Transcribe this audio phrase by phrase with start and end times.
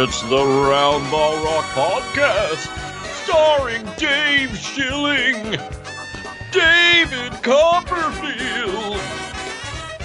[0.00, 2.70] It's the Round Ball Rock Podcast,
[3.24, 5.58] starring Dave Schilling,
[6.52, 9.00] David Copperfield,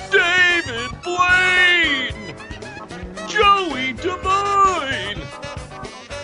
[0.10, 2.36] David Blaine,
[3.28, 5.22] Joey Devine,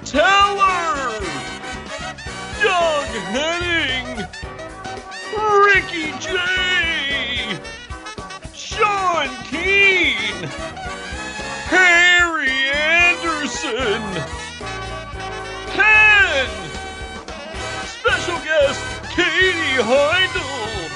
[0.04, 1.20] Teller,
[2.64, 4.26] Doug Henning,
[5.64, 7.60] Ricky Jay,
[8.52, 10.50] Sean Keane.
[11.70, 12.50] Harry
[13.40, 14.04] Anderson!
[15.72, 16.50] Ken!
[17.86, 18.82] Special guest
[19.16, 20.90] Katie Heindl!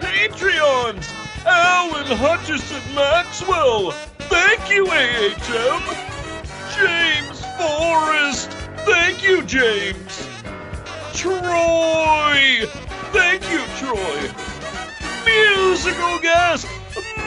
[0.00, 1.08] Patreons
[1.46, 3.92] Alan Hutchison Maxwell!
[4.18, 5.80] Thank you, AHM!
[6.74, 8.50] James Forrest!
[8.84, 10.26] Thank you, James!
[11.14, 12.66] Troy!
[13.12, 14.28] Thank you, Troy!
[15.24, 16.66] Musical guest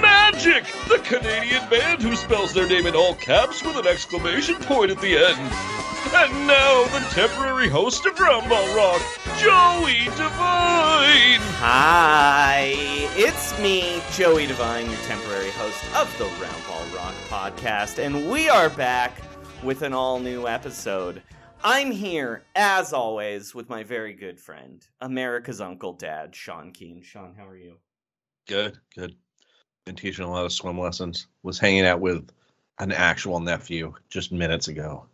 [0.02, 4.92] Magic, the Canadian band who spells their name in all caps with an exclamation point
[4.92, 5.40] at the end.
[6.14, 9.02] And now the temporary host of Roundball Rock,
[9.38, 11.40] Joey Devine.
[11.60, 12.72] Hi,
[13.16, 18.70] it's me, Joey Devine, your temporary host of the Roundball Rock podcast, and we are
[18.70, 19.22] back
[19.64, 21.22] with an all new episode.
[21.64, 27.04] I'm here, as always, with my very good friend, America's Uncle Dad, Sean Keane.
[27.04, 27.76] Sean, how are you?
[28.48, 29.16] Good, good.
[29.90, 31.26] Been teaching a lot of swim lessons.
[31.42, 32.30] Was hanging out with
[32.78, 35.08] an actual nephew just minutes ago.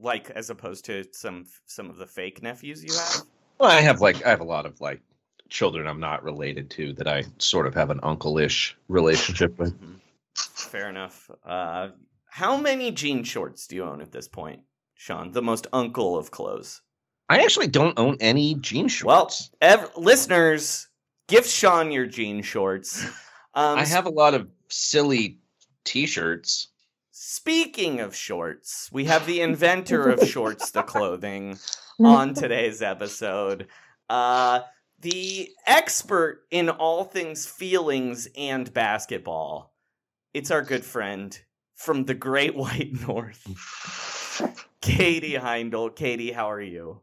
[0.00, 3.22] Like, as opposed to some some of the fake nephews you have?
[3.60, 5.00] Well, I have like I have a lot of like
[5.48, 9.78] children I'm not related to that I sort of have an uncle-ish relationship with.
[10.34, 11.30] Fair enough.
[11.46, 11.90] Uh,
[12.26, 14.62] how many jean shorts do you own at this point,
[14.96, 15.30] Sean?
[15.30, 16.82] The most uncle of clothes.
[17.28, 19.50] I actually don't own any jean Well, shorts.
[19.60, 20.88] ev- listeners,
[21.28, 23.06] give Sean your jean shorts.
[23.54, 25.38] Um, I have a lot of silly
[25.84, 26.68] t-shirts.
[27.10, 31.58] Speaking of shorts, we have the inventor of shorts, the clothing,
[32.00, 33.68] on today's episode.
[34.08, 34.60] Uh,
[35.00, 39.74] the expert in all things feelings and basketball.
[40.32, 41.38] It's our good friend
[41.74, 43.44] from the Great White North,
[44.80, 45.94] Katie Heindl.
[45.94, 47.00] Katie, how are you?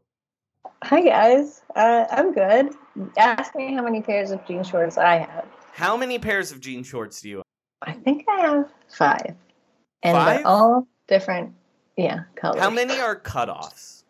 [0.82, 2.70] Hi guys, uh, I'm good.
[3.18, 5.46] Ask me how many pairs of jean shorts I have.
[5.72, 7.44] How many pairs of jean shorts do you own?
[7.82, 9.34] I think I have five,
[10.02, 10.38] and Five?
[10.38, 11.54] they're all different.
[11.96, 12.60] Yeah, colors.
[12.60, 14.04] How many are cutoffs?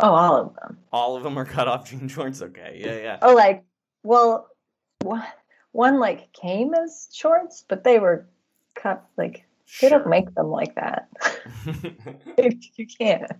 [0.00, 0.78] Oh, all of them.
[0.92, 2.42] All of them are cut off jean shorts?
[2.42, 3.18] Okay, yeah, yeah.
[3.22, 3.64] Oh, like
[4.02, 4.48] well,
[5.02, 5.24] one,
[5.72, 8.26] one like came as shorts, but they were
[8.74, 9.44] cut like
[9.80, 11.08] they don't make them like that.
[12.76, 13.30] you can't.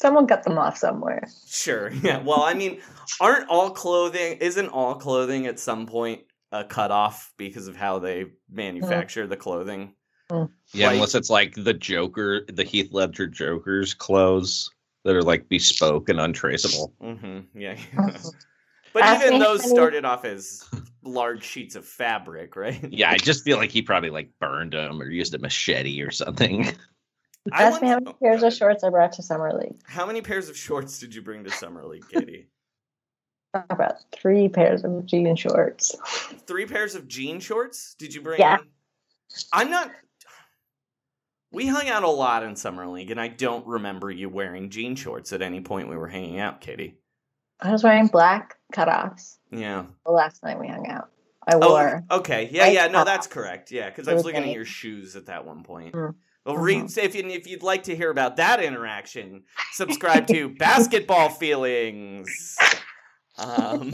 [0.00, 1.28] Someone cut them off somewhere.
[1.46, 1.90] Sure.
[2.02, 2.18] Yeah.
[2.22, 2.80] Well, I mean,
[3.20, 6.22] aren't all clothing isn't all clothing at some point
[6.52, 9.94] a cutoff because of how they manufacture the clothing?
[10.72, 14.70] Yeah, Like- unless it's like the Joker, the Heath Ledger Joker's clothes
[15.04, 16.94] that are like bespoke and untraceable.
[17.02, 17.58] Mm-hmm.
[17.58, 17.76] Yeah.
[18.94, 20.64] but Ask even those how started off as
[21.02, 22.86] large sheets of fabric, right?
[22.90, 26.10] Yeah, I just feel like he probably like burned them or used a machete or
[26.10, 26.72] something.
[27.52, 29.80] I Ask me how many pairs of shorts I brought to summer league.
[29.84, 32.48] How many pairs of shorts did you bring to summer league, Katie?
[33.54, 35.96] About three pairs of jean shorts.
[36.46, 37.94] Three pairs of jean shorts?
[37.98, 38.38] Did you bring?
[38.38, 38.58] Yeah.
[39.52, 39.90] I'm not.
[41.52, 44.94] We hung out a lot in summer league, and I don't remember you wearing jean
[44.94, 46.98] shorts at any point we were hanging out, Katie.
[47.60, 49.86] I was wearing black cutoffs Yeah.
[50.06, 51.10] the last night we hung out.
[51.46, 52.04] I wore.
[52.08, 52.48] Oh, okay.
[52.52, 52.86] Yeah, yeah.
[52.86, 53.72] No, that's correct.
[53.72, 55.94] Yeah, because I was looking at your shoes at that one point.
[55.94, 56.14] Mm.
[56.44, 59.42] Well, read if you, if you'd like to hear about that interaction,
[59.72, 62.56] subscribe to Basketball Feelings.
[63.36, 63.92] Um,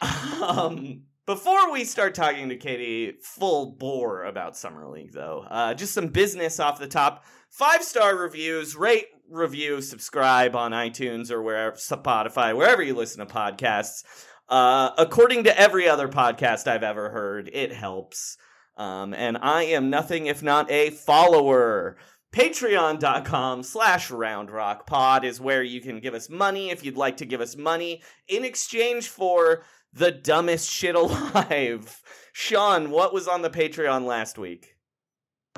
[0.42, 5.94] um, before we start talking to Katie full bore about Summer League, though, uh, just
[5.94, 7.24] some business off the top.
[7.50, 13.32] Five star reviews, rate, review, subscribe on iTunes or wherever Spotify, wherever you listen to
[13.32, 14.04] podcasts.
[14.48, 18.36] Uh, according to every other podcast I've ever heard, it helps.
[18.76, 21.96] Um, and I am nothing if not a follower.
[22.32, 27.40] Patreon.com slash roundrockpod is where you can give us money if you'd like to give
[27.40, 29.62] us money in exchange for
[29.92, 32.00] the dumbest shit alive.
[32.32, 34.76] Sean, what was on the Patreon last week?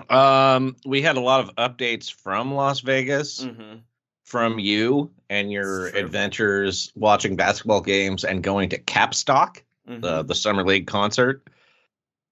[0.08, 3.78] Um, we had a lot of updates from Las Vegas, Mm-hmm.
[4.24, 10.00] from you and your adventures watching basketball games and going to Capstock, Mm-hmm.
[10.00, 11.46] the the summer league concert.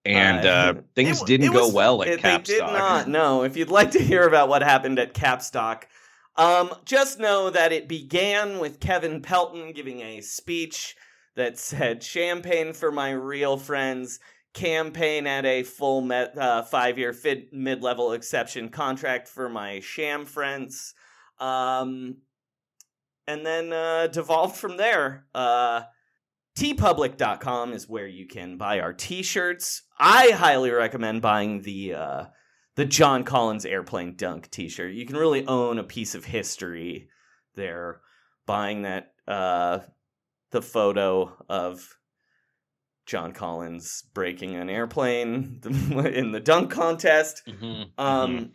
[0.04, 2.46] And Uh, uh, things it- didn't it go well at it- Capstock.
[2.46, 3.08] They did not.
[3.08, 3.42] No.
[3.44, 5.82] If you'd like to hear about what happened at Capstock,
[6.36, 10.96] um, just know that it began with Kevin Pelton giving a speech
[11.36, 14.18] that said "Champagne for my real friends."
[14.52, 20.92] Campaign at a full met, uh, five-year fid- mid-level exception contract for my sham friends,
[21.38, 22.16] um,
[23.28, 25.24] and then uh, devolved from there.
[25.32, 25.82] Uh,
[26.58, 29.82] teepublic.com is where you can buy our t-shirts.
[30.00, 32.24] I highly recommend buying the uh
[32.76, 34.94] the John Collins airplane dunk t-shirt.
[34.94, 37.08] You can really own a piece of history
[37.54, 38.00] there
[38.46, 39.80] buying that uh
[40.50, 41.96] the photo of
[43.06, 47.42] John Collins breaking an airplane in the dunk contest.
[47.46, 48.50] Mhm, Um, mhm.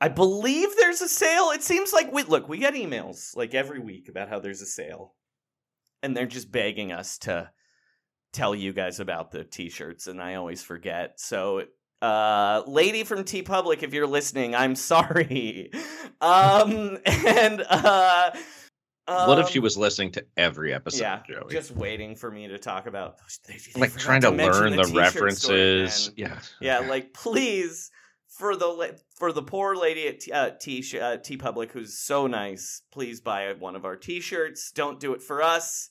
[0.00, 1.50] I believe there's a sale.
[1.50, 2.48] It seems like we look.
[2.48, 5.14] We get emails like every week about how there's a sale,
[6.02, 7.50] and they're just begging us to
[8.32, 11.20] tell you guys about the t-shirts, and I always forget.
[11.20, 11.64] So,
[12.02, 15.70] uh, lady from TeePublic, if you're listening, I'm sorry.
[16.20, 18.30] um, and uh,
[19.06, 21.50] what if she um, was listening to every episode, yeah, Joey?
[21.50, 23.16] just waiting for me to talk about
[23.48, 26.10] they- they like trying to, mention learn the, story, references.
[26.16, 26.38] yeah.
[26.60, 26.88] Yeah, okay.
[26.88, 27.90] like please
[28.28, 32.82] for the for the poor lady at T, uh, T, uh, TeePublic who's so nice,
[32.92, 34.70] please buy one of our T-shirts.
[34.72, 35.90] Don't do it for us.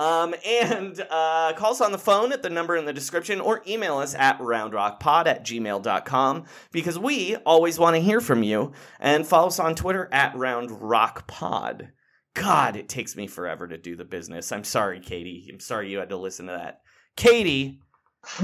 [0.00, 3.62] Um, and uh, call us on the phone at the number in the description or
[3.66, 8.72] email us at roundrockpod at gmail.com because we always want to hear from you.
[8.98, 11.90] And follow us on Twitter at roundrockpod.
[12.32, 14.52] God, it takes me forever to do the business.
[14.52, 15.50] I'm sorry, Katie.
[15.52, 16.80] I'm sorry you had to listen to that.
[17.14, 17.82] Katie,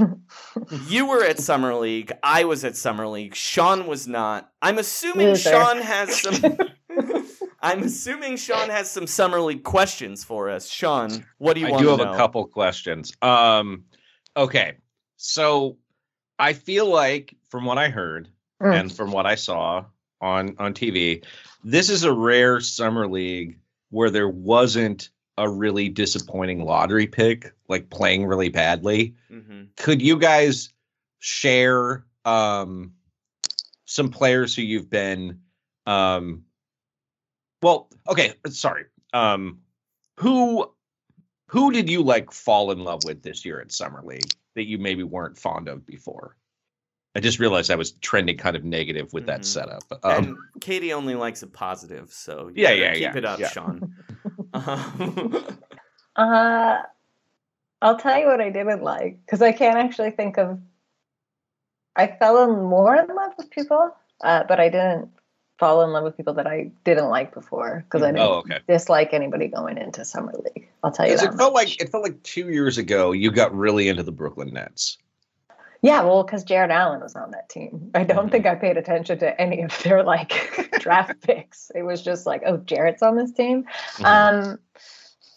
[0.87, 2.11] you were at Summer League.
[2.21, 3.33] I was at Summer League.
[3.33, 4.51] Sean was not.
[4.61, 5.35] I'm assuming.
[5.35, 6.35] Sean has some.
[7.61, 10.69] I'm assuming Sean has some Summer League questions for us.
[10.69, 12.13] Sean, what do you want to I want do to have know?
[12.13, 13.13] a couple questions.
[13.21, 13.85] Um,
[14.35, 14.73] okay,
[15.15, 15.77] so
[16.39, 18.29] I feel like from what I heard
[18.61, 18.79] Mm.
[18.79, 19.85] and from what I saw
[20.19, 21.23] on on TV,
[21.63, 23.59] this is a rare summer league
[23.91, 29.13] where there wasn't a really disappointing lottery pick, like playing really badly.
[29.29, 30.73] hmm Could you guys
[31.19, 32.93] share um,
[33.85, 35.39] some players who you've been?
[35.85, 36.43] Um,
[37.61, 38.85] well, okay, sorry.
[39.13, 39.59] Um,
[40.17, 40.71] who
[41.49, 44.77] who did you like fall in love with this year at summer league that you
[44.77, 46.35] maybe weren't fond of before?
[47.15, 49.45] I just realized I was trending kind of negative with that Mhm.
[49.45, 49.83] setup.
[50.03, 53.39] and Um, Katie only likes a positive, so you Yeah, yeah, keep yeah, it up,
[53.39, 53.49] yeah.
[53.49, 53.93] Sean.
[54.53, 55.63] Um,
[56.15, 56.81] Uh,
[57.81, 60.59] I'll tell you what I didn't like because I can't actually think of.
[61.95, 65.09] I fell in more in love with people, uh, but I didn't
[65.57, 68.59] fall in love with people that I didn't like before because I didn't oh, okay.
[68.67, 70.67] dislike anybody going into summer league.
[70.83, 71.33] I'll tell you that.
[71.33, 74.53] it felt like it felt like two years ago you got really into the Brooklyn
[74.53, 74.97] Nets.
[75.83, 77.91] Yeah, well, because Jarrett Allen was on that team.
[77.93, 78.31] I don't Mhm.
[78.31, 80.31] think I paid attention to any of their like
[80.79, 81.71] draft picks.
[81.75, 83.65] It was just like, oh, Jarrett's on this team.
[83.97, 84.05] Mhm.
[84.05, 84.59] Um,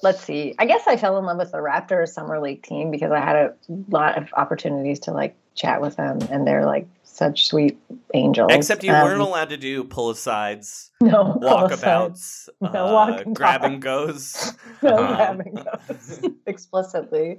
[0.02, 0.54] let's see.
[0.58, 3.36] I guess I fell in love with the Raptors summer league team because I had
[3.36, 3.54] a
[3.88, 6.86] lot of opportunities to like chat with them, and they're like
[7.20, 7.78] such sweet
[8.14, 8.50] angels.
[8.50, 13.62] except you Um, weren't allowed to do pull asides, no walkabouts, No uh, walking grab
[13.62, 14.54] and goes.
[14.82, 15.16] No Uh-huh.
[15.34, 17.38] grabbing those explicitly.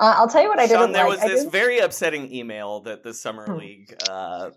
[0.00, 1.14] Uh, I'll tell you what I didn't there like.
[1.16, 3.58] was I this didn't- very upsetting email that the summer Hmm.
[3.58, 4.50] league uh,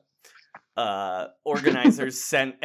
[0.77, 2.56] uh, organizers sent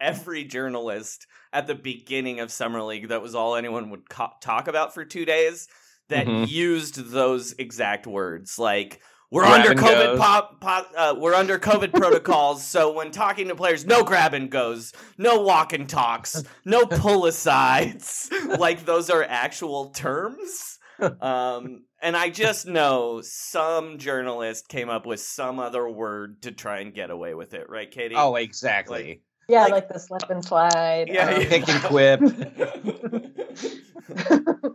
[0.00, 3.08] every journalist at the beginning of summer league.
[3.08, 5.66] That was all anyone would co- talk about for two days.
[6.10, 6.48] That Mhm.
[6.48, 9.00] used those exact words, like
[9.32, 13.54] We're Grab under COVID pop, pop, uh, we're under COVID protocols, so when talking to
[13.54, 18.28] players, no grab and goes, no walk and talks, no pull asides.
[18.58, 20.78] like those are actual terms.
[21.20, 26.80] Um, and I just know some journalist came up with some other word to try
[26.80, 28.16] and get away with it, right, Katie?
[28.18, 29.22] Oh, exactly.
[29.48, 31.08] Yeah, Like- like, the slip and slide.
[31.08, 31.48] Yeah, um, yeah.
[31.48, 32.20] Pick and quip.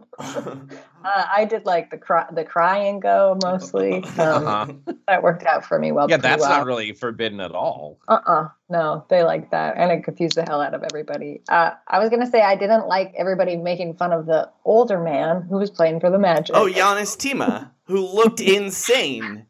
[0.19, 0.55] uh,
[1.03, 4.03] I did like the cry, the cry and go mostly.
[4.19, 4.73] Um, Uh-huh.
[5.07, 6.09] That worked out for me well.
[6.09, 6.49] Yeah, that's well.
[6.49, 7.99] not really forbidden at all.
[8.07, 8.49] Uh-uh.
[8.69, 9.75] No, they like that.
[9.77, 11.41] And it confused the hell out of everybody.
[11.49, 14.99] Uh, I was going to say I didn't like everybody making fun of the older
[14.99, 16.55] man who was playing for the Magic.
[16.55, 19.45] Oh, Janis Timma, who looked insane.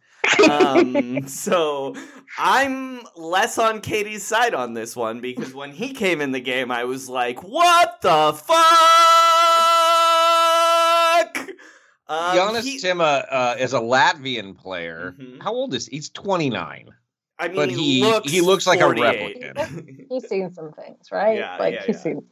[0.49, 1.95] Um, so
[2.37, 6.71] I'm less on Katie's side on this one because when he came in the game,
[6.71, 8.57] I was like, "What the fuck?"
[12.07, 15.15] Um, Janis he- Timma uh, is a Latvian player.
[15.19, 15.41] Mhm.
[15.41, 15.95] How old is he?
[15.97, 16.89] He's 29.
[17.37, 19.57] I mean, but he, he- looks he looks like a 48.
[20.09, 21.37] He's seen some things, right?
[21.37, 22.01] Yeah, like yeah, he's yeah.
[22.01, 22.25] seen.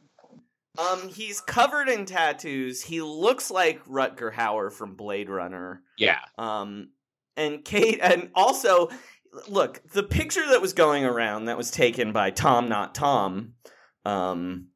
[0.78, 2.82] um, he's covered in tattoos.
[2.82, 5.82] He looks like Rutger Hauer from Blade Runner.
[5.98, 6.20] Yeah.
[6.38, 6.90] Um,
[7.36, 8.88] and Kate, and also,
[9.48, 13.54] look, the picture that was going around that was taken by Tom, not Tom,
[14.04, 14.68] um,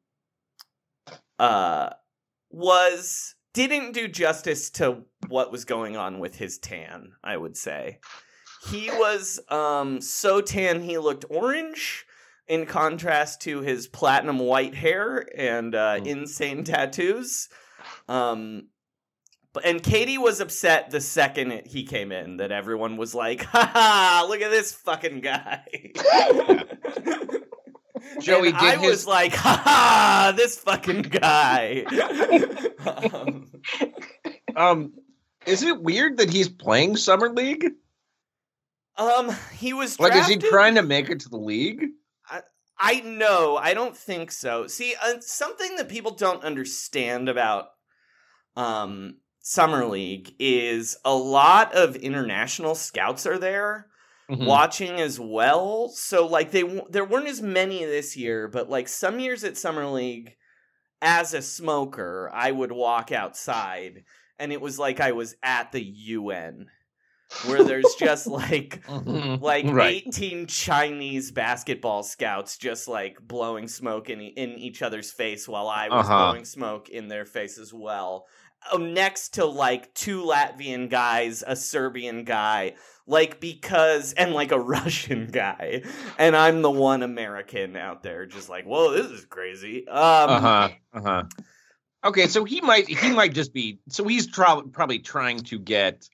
[1.39, 1.91] uh,
[2.51, 7.13] was didn't do justice to what was going on with his tan.
[7.23, 7.99] I would say
[8.69, 12.05] he was um so tan he looked orange.
[12.47, 16.07] In contrast to his platinum white hair and uh, Mm.
[16.07, 17.47] insane tattoos,
[18.07, 18.69] um,
[19.53, 23.43] but and Katie was upset the second it, he came in that everyone was like,
[23.43, 24.25] "Ha ha!
[24.27, 25.63] Look at this fucking guy."
[28.21, 30.33] Joey And did I his- was like, "Ha ha!
[30.35, 31.83] This fucking guy."
[33.13, 33.51] um,
[34.55, 34.93] Um,
[35.45, 37.65] is it weird that he's playing summer league?
[38.97, 41.85] um, he was Like, is he trying to make it to the league?
[42.81, 43.57] I know.
[43.57, 44.67] I don't think so.
[44.67, 47.65] See, uh, something that people don't understand about
[48.55, 53.87] um, summer league is a lot of international scouts are there
[54.29, 54.45] Mhm.
[54.45, 55.89] watching as well.
[55.89, 59.87] So like they there weren't as many this year, but like some years at summer
[59.87, 60.35] league,
[61.01, 64.03] as a smoker, I would walk outside
[64.39, 66.67] and it was like I was at the UN,
[67.45, 69.41] where there's just like Mhm.
[69.41, 70.03] like Right.
[70.07, 75.89] 18 Chinese basketball scouts just like blowing smoke in, in each other's face while I
[75.89, 76.31] was Uh-huh.
[76.31, 78.27] blowing smoke in their face as well.
[78.71, 82.73] Oh, next to like two Latvian guys, a Serbian guy,
[83.07, 85.83] like because and like a Russian guy,
[86.17, 89.87] and I'm the one American out there, just like, whoa, this is crazy.
[89.87, 90.69] Um, Uh huh.
[90.93, 91.23] Uh huh.
[92.05, 96.07] Okay, so he might he might just be so he's tro- probably trying to get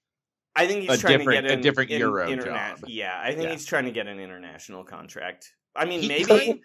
[0.55, 2.45] I think he's a trying different- to get a different in- Euro interna-
[2.79, 2.79] job.
[2.87, 3.51] Yeah, I think Yeah.
[3.51, 5.51] he's trying to get an international contract.
[5.75, 6.59] I mean, He maybe could-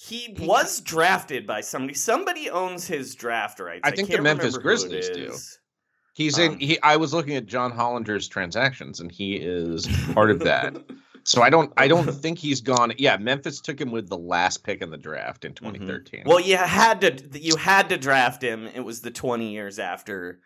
[0.00, 1.92] he was drafted by somebody.
[1.94, 3.80] Somebody owns his draft rights.
[3.82, 5.36] I think the Memphis remember who it Grizzlies do.
[6.14, 10.30] he's Um, in he I was looking at John Hollinger's transactions and he is part
[10.30, 10.76] of that.
[11.24, 12.92] So I don't I don't think he's gone.
[12.96, 16.22] Yeah, Memphis took him with the last pick in the draft in 2013.
[16.26, 18.68] Well, you had to you had to draft him.
[18.68, 20.38] It was the twenty years after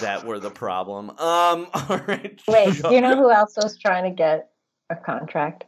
[0.00, 1.10] that were the problem.
[1.18, 2.40] Um, all right.
[2.46, 4.50] Wait, do you know who else was trying to get
[4.90, 5.64] a contract,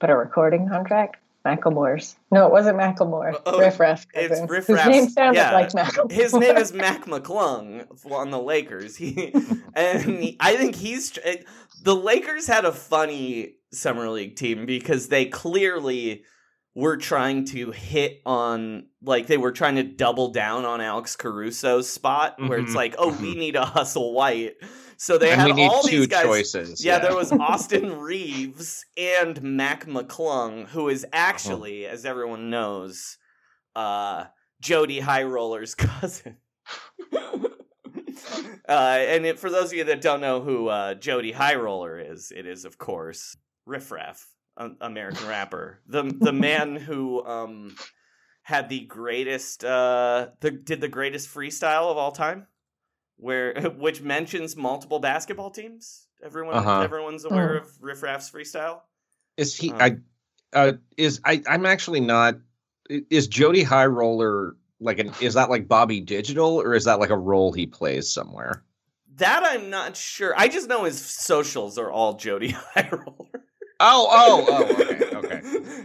[0.00, 1.18] but a recording contract?
[1.46, 2.16] Macklemore's.
[2.30, 3.40] No, it wasn't Macklemore.
[3.44, 4.06] Oh, Riff Raff.
[4.14, 5.52] it's Riff Whose Raff's- name sounded yeah.
[5.52, 6.10] like Macklemore.
[6.10, 8.96] His name is Mac McClung on the Lakers.
[8.96, 9.32] He
[9.74, 11.18] and he, I think he's
[11.82, 16.24] the Lakers had a funny summer league team because they clearly
[16.76, 21.88] were trying to hit on like they were trying to double down on Alex Caruso's
[21.88, 24.54] spot where it's Mhm, like, oh, we need a hustle white.
[25.04, 26.24] So they and had all these guys.
[26.24, 26.82] choices.
[26.82, 33.18] Yeah, there was Austin Reaves and Mac McClung, who is actually, as everyone knows,
[33.76, 34.24] uh,
[34.62, 36.38] Jody High Roller's cousin.
[37.12, 37.44] uh,
[38.66, 42.32] and it, for those of you that don't know who uh, Jody High Roller is,
[42.34, 47.76] it is of course Riff Raff, an American rapper, the the man who um,
[48.42, 52.46] had the greatest, uh, the did the greatest freestyle of all time,
[53.24, 56.06] where which mentions multiple basketball teams.
[56.22, 56.80] Everyone, Uh-huh.
[56.82, 57.58] everyone's aware Oh.
[57.62, 58.80] of Riff Raff's freestyle.
[59.36, 59.70] Is he?
[59.72, 59.96] Um, I
[60.56, 61.42] uh, is I.
[61.48, 62.36] I'm actually not.
[62.88, 65.12] Is Jody High Roller like an?
[65.20, 68.62] Is that like Bobby Digital or is that like a role he plays somewhere?
[69.16, 70.34] That I'm not sure.
[70.36, 73.44] I just know his socials are all Jody High Roller.
[73.80, 74.72] Oh, oh, oh.
[74.84, 75.40] Okay, okay.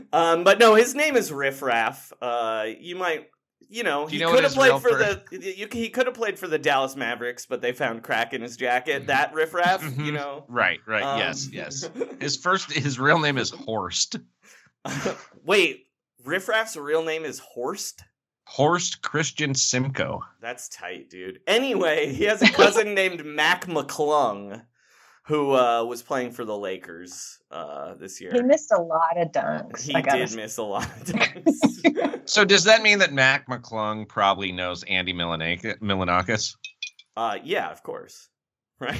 [0.13, 2.13] um, but no, his name is Riff Raff.
[2.21, 3.29] Uh, you might
[3.69, 6.37] you know, Do he know could have played for the you, he could have played
[6.39, 9.07] for the Dallas Mavericks, but they found crack in his jacket.
[9.07, 10.13] That riffraff, you Mhm.
[10.13, 10.45] know.
[10.47, 11.03] Right, right.
[11.03, 11.89] Um, yes, yes.
[12.19, 14.17] His first, his real name is Horst.
[15.45, 15.85] Wait,
[16.25, 18.03] riffraff's real name is Horst.
[18.45, 20.21] Horst Christian Simco.
[20.41, 21.39] That's tight, dude.
[21.45, 24.63] Anyway, he has a cousin named Mac McClung,
[25.29, 28.31] who uh, was playing for the Lakers uh, this year.
[28.33, 29.81] He missed a lot of dunks.
[29.83, 32.27] He I did miss a lot of dunks.
[32.27, 36.55] So does that mean that Mac McClung probably knows Andy Milanak- Milonakis?
[37.15, 38.27] uh, yeah, of course.
[38.81, 38.97] Right?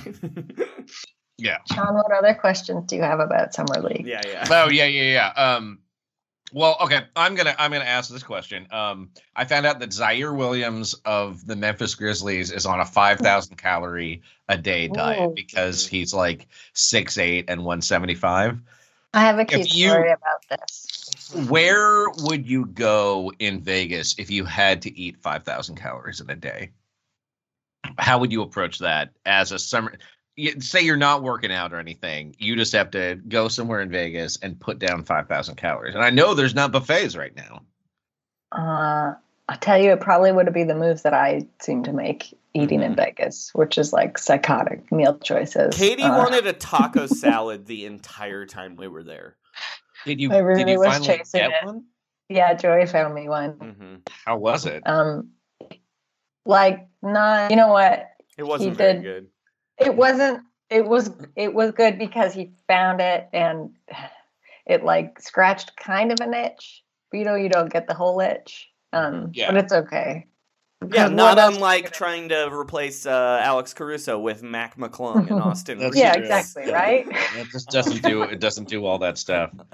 [1.38, 1.60] Yeah.
[1.74, 4.06] Sean, what other questions do you have about summer league?
[4.06, 4.46] yeah, yeah.
[4.52, 5.04] Oh yeah, yeah,
[5.36, 5.56] yeah.
[5.56, 5.80] Um,
[6.52, 7.02] well, okay.
[7.16, 8.68] I'm gonna I'm gonna ask this question.
[8.72, 13.56] Um, I found out that Ziaire Williams of the Memphis Grizzlies is on a 5,000
[13.56, 15.34] calorie a day diet Ooh.
[15.36, 18.60] because he's like six eight and 175.
[19.14, 20.86] I have a cute you- story about this.
[21.48, 26.36] Where would you go in Vegas if you had to eat 5,000 calories in a
[26.36, 26.72] day?
[27.98, 29.98] How would you approach that as a summer?
[30.40, 32.36] Y- Say you're not working out or anything.
[32.40, 35.96] You just have to go somewhere in Vegas and put down 5,000 calories.
[35.96, 37.62] And I know there's not buffets right now.
[38.52, 39.14] Uh,
[39.48, 42.82] I'll tell you, it probably would be the moves that I seem to make eating
[42.82, 45.76] in Vegas, which is like psychotic meal choices.
[45.76, 49.38] Katie Uh, wanted a taco salad the entire time we were there.
[50.06, 51.66] Did you, I really did you was finally chasing get it.
[51.66, 51.84] one?
[52.30, 53.52] Yeah, Joey found me one.
[53.54, 54.84] hmm How was it?
[54.86, 55.32] Um,
[56.46, 58.08] like not, you know what?
[58.38, 59.28] It wasn't He very did- good.
[59.80, 60.42] It wasn't.
[60.70, 61.12] It was.
[61.36, 63.72] It was good because he found it and
[64.66, 66.84] it like scratched kind of an itch.
[67.12, 68.70] But, you know, you don't get the whole itch.
[68.94, 69.52] Um, Yeah.
[69.52, 70.28] but it's okay.
[70.92, 75.80] Yeah, not unlike trying to replace uh, Alex Caruso with Mac McClung in Austin.
[75.94, 76.24] Yeah, true.
[76.24, 76.64] exactly.
[76.68, 76.74] Yeah.
[76.74, 77.06] Right.
[77.36, 79.52] It just doesn't do it doesn't do all that stuff.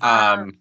[0.02, 0.58] Um,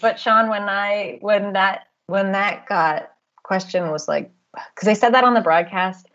[0.00, 3.10] But Sean, when I when that when that got
[3.42, 6.06] question was like, because they said that on the broadcast,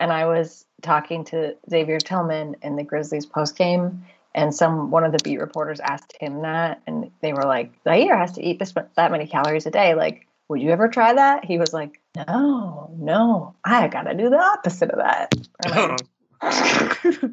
[0.00, 5.04] and I was talking to Xavier Tillman in the Grizzlies post game, and some one
[5.04, 8.58] of the beat reporters asked him that, and they were like, Ziaire has to eat
[8.58, 9.94] this that many calories a day.
[9.94, 11.44] Like, would you ever try that?
[11.44, 15.34] He was like, No, no, I gotta do the opposite of that.
[15.64, 15.96] And I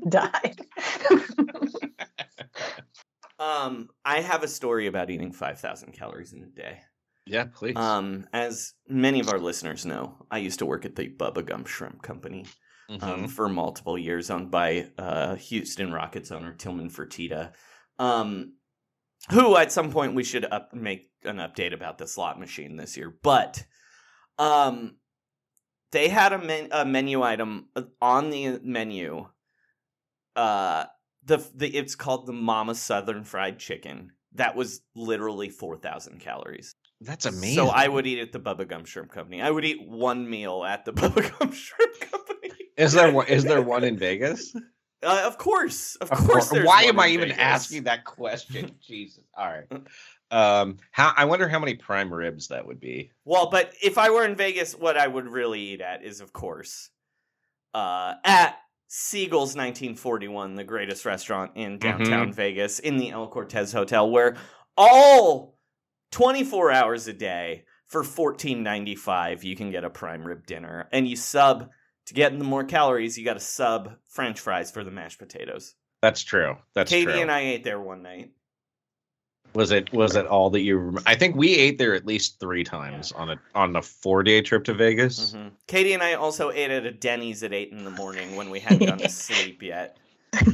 [0.10, 0.62] died.
[3.40, 6.80] um, I have a story about eating 5,000 calories in a day.
[7.26, 7.76] yeah, please.
[7.76, 11.68] Um, as many of our listeners know, I used to work at the Bubba Gump
[11.68, 12.46] Shrimp Company
[12.90, 13.30] um, Mhm.
[13.30, 17.54] for multiple years, owned by uh, Houston Rockets owner Tilman Fertitta,
[18.00, 18.54] um,
[19.32, 22.98] who at some point we should up, make an update about the slot machine this
[22.98, 23.14] year.
[23.22, 23.66] But
[24.38, 24.96] um,
[25.92, 29.28] they had a, men- a menu item uh, on the menu.
[30.36, 30.86] Uh,
[31.24, 34.12] the the it's called the Mama Southern Fried Chicken.
[34.36, 36.76] That was literally four thousand calories.
[37.02, 37.56] That's amazing.
[37.56, 39.42] So I would eat at the Bubba Gump Shrimp Company.
[39.42, 42.29] I would eat one meal at the Bubba Gump Shrimp Company.
[42.80, 44.56] Is there one, is there one in Vegas?
[45.04, 46.50] Uh, of course, of, Of course.
[46.50, 46.66] course.
[46.66, 47.38] Why am I even Vegas.
[47.44, 48.72] asking that question?
[48.88, 49.24] Jesus.
[49.38, 49.82] All right.
[50.32, 53.12] Um, how I wonder how many prime ribs that would be.
[53.26, 56.34] Well, but if I were in Vegas, what I would really eat at is, of
[56.34, 56.90] course,
[57.74, 64.10] uh, at Siegel's 1941, the greatest restaurant in downtown Vegas, in the El Cortez Hotel,
[64.10, 64.36] where
[64.78, 65.58] all
[66.12, 71.16] 24 hours a day for 14.95 you can get a prime rib dinner, and you
[71.16, 71.70] sub
[72.10, 73.18] to get in the more calories.
[73.18, 75.76] You got to sub French fries for the mashed potatoes.
[76.02, 76.58] That's true.
[76.76, 77.00] That's true.
[77.00, 77.22] Katie true.
[77.22, 78.32] and I ate there one night.
[79.54, 80.78] was it was it all that you?
[80.78, 84.24] Rem- I think we ate there at least three times on a on a four
[84.24, 85.34] day trip to Vegas.
[85.34, 85.52] Mhm.
[85.68, 88.60] Katie and I also ate at a Denny's at eight in the morning when we
[88.60, 89.98] hadn't gone to sleep yet.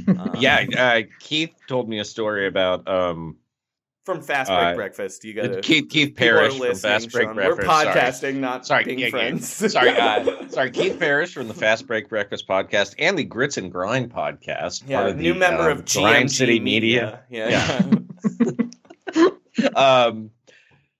[0.08, 3.38] Um, Yeah, uh, Keith told me a story about um
[4.06, 5.24] from Fast Break Uh, Breakfast.
[5.24, 7.36] You got Keith Keith Parrish from Fast Break Sean.
[7.36, 7.58] Breakfast.
[7.60, 7.88] We're sorry.
[7.88, 9.12] podcasting, not Sorry, being yeah, yeah.
[9.12, 9.50] friends.
[9.74, 13.72] sorry, uh, sorry, Keith Parrish from the Fast Break Breakfast podcast and the Grits and
[13.72, 14.84] Grind podcast.
[14.88, 17.24] yeah, part of new the, member um, of GMG Grind City Media.
[17.30, 17.58] Media.
[17.58, 19.30] Yeah,
[19.76, 20.32] um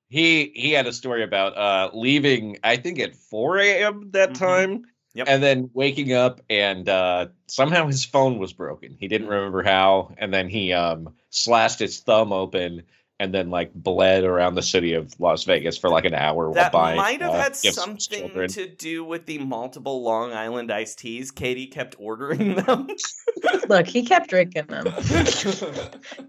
[0.08, 4.34] he he had a story about uh leaving i think at 4 a.m that Mhm.
[4.40, 4.84] time
[5.16, 5.28] Yep.
[5.30, 9.10] and then waking up and uh somehow his phone was broken he Mm.
[9.10, 12.84] didn't remember how and then he um slashed his thumb open
[13.18, 16.56] and then like bled around the city of las vegas for like an hour while
[16.56, 18.50] that buying might have uh, had gifts for his something children.
[18.50, 21.32] to do with the multiple Long Island iced teas.
[21.32, 22.88] Katie kept ordering them.
[23.70, 24.86] Look, he kept drinking them.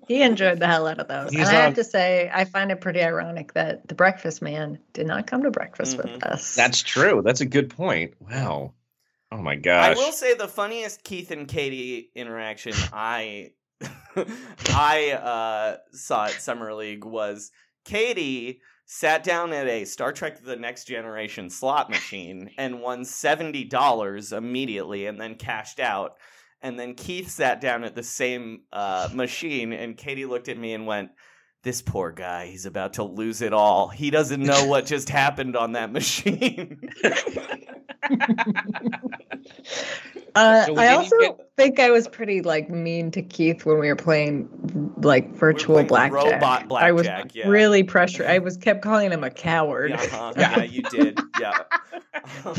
[0.07, 1.31] He enjoyed the hell out of those.
[1.33, 4.79] He's and I have to say, I find it pretty ironic that the breakfast man
[4.93, 6.13] did not come to breakfast Mhm.
[6.15, 6.55] with us.
[6.55, 8.73] that's true that's a good point wow
[9.33, 9.97] oh my gosh!
[9.97, 13.53] I will say the funniest Keith and Katie interaction I
[14.69, 17.51] I uh, saw at Summer League was
[17.85, 24.33] Katie sat down at a Star Trek The Next Generation slot machine and won $70
[24.33, 26.17] immediately and then cashed out.
[26.63, 30.73] And then Keith sat down at the same uh, machine, and Katie looked at me
[30.73, 31.11] and went,
[31.63, 33.89] This poor guy, he's about to lose it all.
[33.89, 36.81] He doesn't know what just happened on that machine.
[40.35, 43.89] Uh, So I also get- think I was pretty like mean to Keith when we
[43.89, 44.49] were playing
[45.03, 46.43] like virtual playing blackjack.
[46.43, 47.49] robot I was yeah.
[47.49, 48.27] really pressured.
[48.27, 49.91] I was kept calling him a coward.
[49.91, 50.33] yeah, uh-huh.
[50.37, 51.19] yeah, you did.
[51.41, 51.59] Yeah.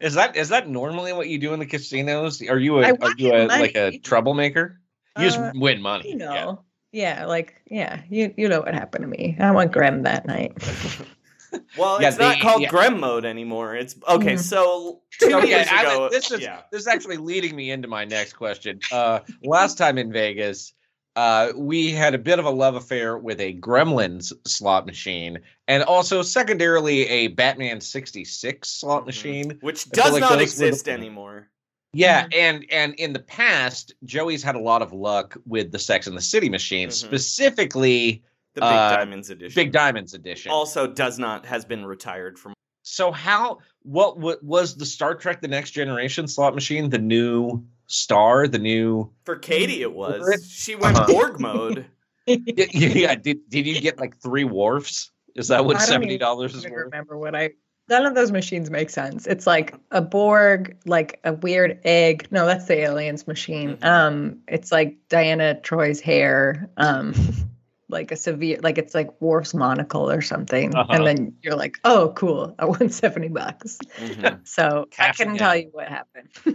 [0.00, 2.42] Is that is that normally what you do in the casinos?
[2.42, 4.78] Are you I a are you a like a troublemaker?
[5.18, 6.10] You just Uh, win money.
[6.12, 6.34] You yeah.
[6.44, 6.64] know.
[6.92, 7.24] Yeah.
[7.26, 9.36] like yeah, you you know what happened to me.
[9.40, 10.52] I went grim that night.
[11.78, 12.68] Well, Yeah, it's not called yeah.
[12.70, 13.74] Grem mode anymore.
[13.74, 14.34] It's okay.
[14.34, 14.38] Mhm.
[14.40, 16.62] So two Okay, years I- ago, this is yeah.
[16.70, 18.80] this is actually leading me into my next question.
[18.90, 20.72] Uh, last time in Vegas,
[21.16, 25.38] uh, we had a bit of a love affair with a Gremlins slot machine,
[25.68, 29.06] and also secondarily a Batman '66 slot Mhm.
[29.06, 29.58] machine.
[29.60, 31.48] which I does like not exist the- anymore.
[31.94, 32.34] Yeah, Mhm.
[32.34, 36.16] and and in the past, Joey's had a lot of luck with the Sex and
[36.16, 36.92] the City machine, Mhm.
[36.92, 38.22] specifically
[38.54, 39.54] The Big Uh, Diamonds edition.
[39.54, 40.52] Big Diamonds edition.
[40.52, 42.52] also does not has been retired from.
[42.82, 47.64] So how what what was the Star Trek the Next Generation slot machine the new
[47.86, 50.14] star, the new For Katie, it was.
[50.14, 50.42] Favorite?
[50.44, 51.12] She went Uh-huh.
[51.12, 51.86] Borg mode.
[52.26, 52.36] yeah,
[52.66, 55.10] yeah, did did you get like three Worfs?
[55.34, 56.84] Is that what $70 is even worth?
[56.84, 57.50] remember what I.
[57.88, 59.26] None of those machines make sense.
[59.26, 62.28] It's like a Borg, like a weird egg.
[62.30, 63.76] No, that's the aliens machine.
[63.78, 63.84] Mhm.
[63.84, 66.70] Um, it's like Deanna Troi's hair.
[66.76, 67.12] Um,
[67.92, 70.74] like a severe, like it's like Worf's monocle or something.
[70.74, 70.92] Uh-huh.
[70.92, 72.54] And then you're like, oh, cool.
[72.58, 73.78] I won seventy bucks.
[73.98, 74.40] Mhm.
[74.46, 76.28] So I Cashing couldn't tell you what happened.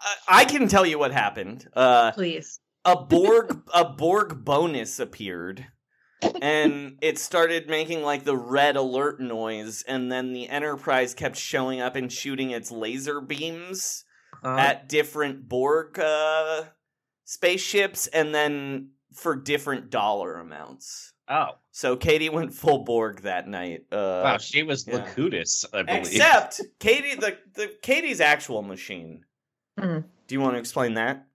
[0.00, 1.68] I- I can tell you what happened.
[1.74, 2.58] Uh, Please.
[2.84, 5.66] a Borg a Borg bonus appeared.
[6.40, 11.80] And it started making like the red alert noise, and then the Enterprise kept showing
[11.82, 14.04] up and shooting its laser beams
[14.42, 16.64] Uh, at different Borg uh,
[17.24, 21.12] spaceships, and then for different dollar amounts.
[21.28, 23.84] oh, So Katie went full Borg that night.
[23.90, 24.96] Uh, wow, she was yeah.
[24.96, 26.06] Locutus, I believe.
[26.06, 29.24] except Katie, the, the Katie's actual machine.
[29.78, 30.04] Mhm.
[30.28, 31.26] Do you want to explain that?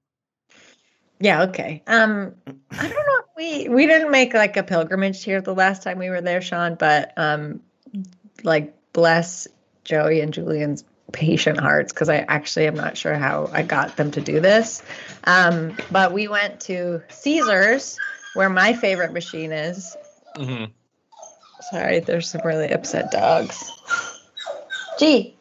[1.19, 1.83] Yeah, okay.
[1.85, 2.33] Um
[2.71, 5.99] I don't know if we we didn't make like a pilgrimage here the last time
[5.99, 7.61] we were there, Sean, but um
[8.43, 9.47] like bless
[9.83, 14.11] Joey and Julian's patient hearts because I actually am not sure how I got them
[14.11, 14.81] to do this.
[15.25, 17.97] Um but we went to Caesars
[18.33, 19.95] where my favorite machine is.
[20.37, 20.71] Mhm.
[21.69, 23.71] Sorry, there's some really upset dogs.
[24.97, 25.35] Gee.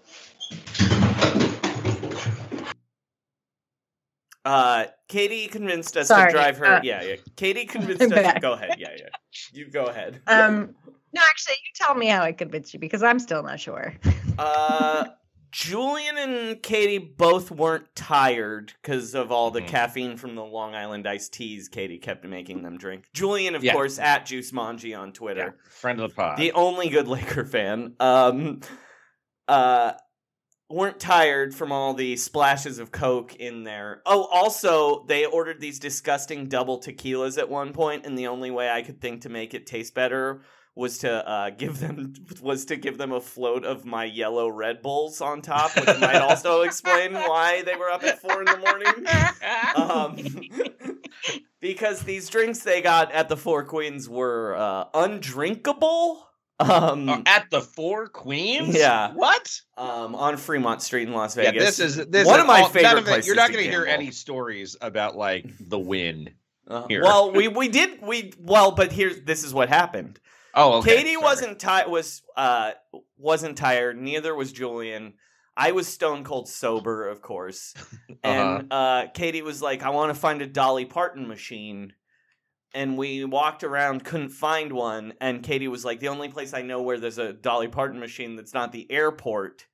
[4.45, 6.65] Uh, Katie convinced us Sorry, to drive her.
[6.65, 7.17] uh, yeah, yeah.
[7.37, 8.23] Katie convinced I'm us.
[8.23, 8.41] back.
[8.41, 8.77] Go ahead.
[8.79, 9.09] Yeah, yeah.
[9.53, 10.21] You go ahead.
[10.27, 10.75] Um
[11.13, 13.95] no, actually you tell me how I convinced you because I'm still not sure.
[14.39, 15.07] Uh,
[15.51, 19.69] Julian and Katie both weren't tired because of all the Mhm.
[19.69, 23.05] caffeine from the Long Island iced teas Katie kept making them drink.
[23.13, 23.73] Julian, of Yeah.
[23.73, 25.59] course, at Juice Manji on Twitter.
[25.71, 26.39] Friend of the pod.
[26.39, 28.61] the only good Laker fan, um,
[29.49, 29.95] uh,
[30.69, 34.03] weren't tired from all the splashes of Coke in there.
[34.07, 38.71] Oh, also, they ordered these disgusting double tequilas at one point, and the only way
[38.71, 40.43] I could think to make it taste better
[40.75, 44.83] was to uh, give them was to give them a float of my yellow Red
[44.83, 48.57] Bulls on top, which might also explain why they were up at four in the
[48.57, 49.07] morning.
[49.75, 50.99] Um,
[51.61, 56.27] because these drinks they got at the Four Queens were uh, undrinkable.
[56.59, 58.75] Um, Uh, at the Four Queens?
[58.77, 59.13] Yeah.
[59.15, 59.61] What?
[59.79, 61.79] um, on Fremont Street in Las Yeah, Vegas.
[61.79, 63.27] this is this one is of my all- favorite of places.
[63.27, 66.31] You're not going to hear any stories about like the Wynn.
[66.69, 67.03] Uh, here.
[67.03, 70.21] well, we we did we well, but here's this is what happened.
[70.55, 70.97] Oh, okay.
[70.97, 71.23] Katie sorry.
[71.25, 71.89] wasn't tired.
[71.89, 72.73] Was uh
[73.17, 73.97] wasn't tired.
[74.01, 75.15] Neither was Julian.
[75.57, 77.75] I was stone cold sober, of course.
[78.23, 81.95] And uh Katie was like, "I want to find a Dolly Parton machine."
[82.73, 85.15] And we walked around, couldn't find one.
[85.21, 88.37] And Katie was like, "The only place I know where there's a Dolly Parton machine
[88.37, 89.67] that's not the airport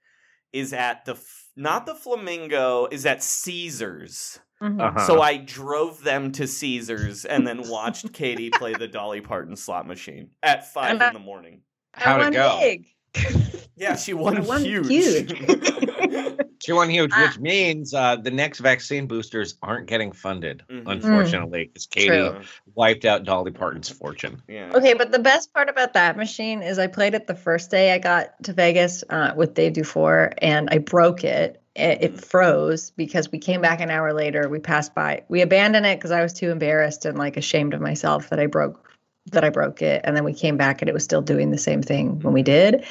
[0.52, 4.80] is at the f- not the Flamingo, is at Caesars." Mhm.
[4.80, 5.06] Uh-huh.
[5.06, 9.86] So I drove them to Caesars and then watched Katie play the Dolly Parton slot
[9.86, 11.60] machine at five I- in the morning.
[11.92, 12.58] How'd it go?
[12.60, 12.86] big.
[13.78, 14.88] Yeah, she won, won huge.
[14.88, 15.32] huge.
[16.62, 17.26] She won huge, Ah.
[17.28, 20.84] which means uh, the next vaccine boosters aren't getting funded, Mhm.
[20.90, 22.40] unfortunately, because Katie True.
[22.74, 24.42] wiped out Dolly Parton's fortune.
[24.48, 24.72] yeah.
[24.74, 27.92] Okay, but the best part about that machine is I played it the first day
[27.92, 31.62] I got to Vegas uh, with Dave Dufour, and I broke it.
[31.76, 32.20] It, it mm-hmm.
[32.20, 34.48] froze because we came back an hour later.
[34.48, 35.24] We passed by.
[35.28, 38.46] We abandoned it because I was too embarrassed and like ashamed of myself that I
[38.46, 38.92] broke
[39.32, 41.58] that I broke it, and then we came back and it was still doing the
[41.58, 42.76] same thing when we mm-hmm.
[42.76, 42.86] did.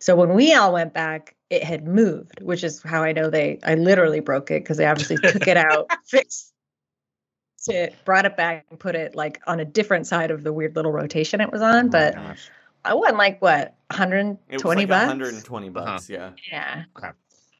[0.00, 3.58] So when we all went back, it had moved, which is how I know they.
[3.64, 6.52] I literally broke it because they obviously took it out, fixed
[7.68, 10.76] it, brought it back, and put it like on a different side of the weird
[10.76, 11.86] little rotation it was on.
[11.86, 12.50] Oh but Gosh.
[12.84, 15.08] I won like what It 120 was like bucks.
[15.08, 15.72] 120 uh-huh.
[15.72, 16.30] bucks, yeah.
[16.50, 16.84] Yeah.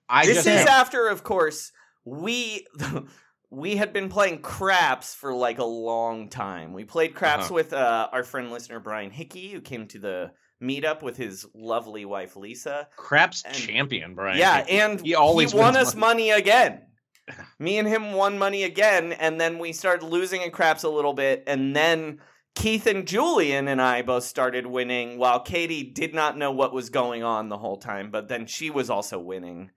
[0.09, 1.73] I this is have- after, of course,
[2.05, 2.67] we
[3.51, 6.73] we had been playing craps for like a long time.
[6.73, 7.55] We played craps Uh-huh.
[7.55, 10.31] with uh, our friend listener Brian Hickey, who came to the
[10.63, 12.89] meetup with his lovely wife Lisa.
[12.97, 14.39] craps and- champion, Brian.
[14.39, 14.73] yeah, Hickey.
[14.81, 16.31] and he always won wins us money.
[16.31, 16.83] again.
[17.59, 21.13] Me and him won money again, and then we started losing in craps a little
[21.13, 22.21] bit, and then
[22.55, 26.89] Keith and Julian and I both started winning, while Katie did not know what was
[26.89, 29.71] going on the whole time, but then she was also winning.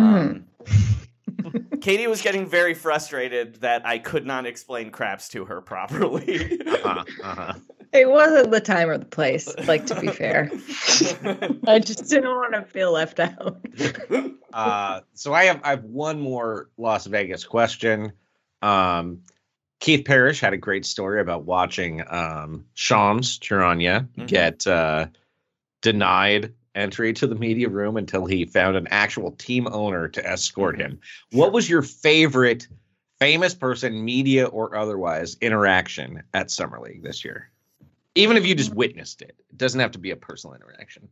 [0.00, 0.44] Um,
[1.80, 6.60] Katie was getting very frustrated that I could not explain craps to her properly.
[6.66, 7.54] Uh-huh, uh-huh.
[7.92, 10.50] It wasn't the time or the place, like to be fair.
[11.66, 13.60] I just didn't want to feel left out.
[14.52, 18.10] Uh, so I have I have one more Las Vegas question.
[18.62, 19.20] Um,
[19.78, 24.26] Keith Parrish had a great story about watching um, Shams Charania Mhm.
[24.26, 25.06] get uh,
[25.82, 30.78] denied entry to the media room until he found an actual team owner to escort
[30.78, 31.00] him.
[31.32, 32.68] What was your favorite
[33.18, 37.50] famous person, media or otherwise, interaction at Summer League this year?
[38.14, 41.08] Even if you just witnessed it, it doesn't have to be a personal interaction.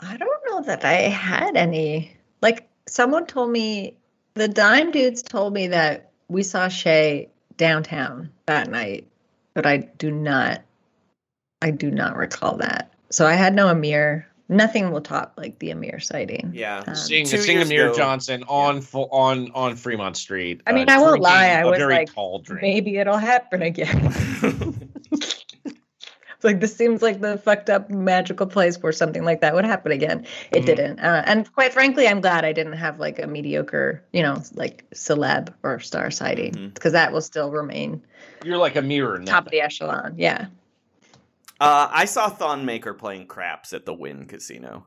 [0.00, 2.16] I don't know that I had any.
[2.42, 3.96] Like someone told me,
[4.34, 9.06] the Dime dudes told me that we saw Shay downtown that night,
[9.54, 10.62] but I do not,
[11.62, 12.92] I do not recall that.
[13.10, 14.26] So I had no Amir.
[14.48, 16.50] Nothing will top like the Amir sighting.
[16.54, 16.82] yeah.
[16.86, 20.60] Um, seeing seeing Amir ago- Johnson on full on on Fremont Street.
[20.66, 22.60] I mean, uh, I won't lie, I a was like, tall drink.
[22.62, 24.90] Maybe it'll happen again.
[26.42, 29.92] Like this seems like the fucked up magical place where something like that would happen
[29.92, 30.26] again.
[30.52, 30.66] It Mhm.
[30.66, 34.42] didn't, uh, and quite frankly, I'm glad I didn't have like a mediocre, you know,
[34.52, 38.02] like celeb or star sighting because that will still remain
[38.44, 39.22] You're like a mirror.
[39.24, 40.16] top of the echelon.
[40.18, 40.48] Yeah.
[41.60, 44.86] Uh, I saw Thon Maker playing craps at the Wynn Casino.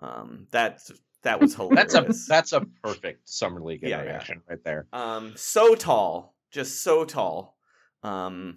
[0.00, 0.80] Um, that
[1.22, 1.92] that was hilarious.
[1.94, 4.22] That's a that's a perfect summer league Yeah, yeah.
[4.48, 4.86] right there.
[4.92, 7.56] um so tall, just so tall.
[8.02, 8.54] Um,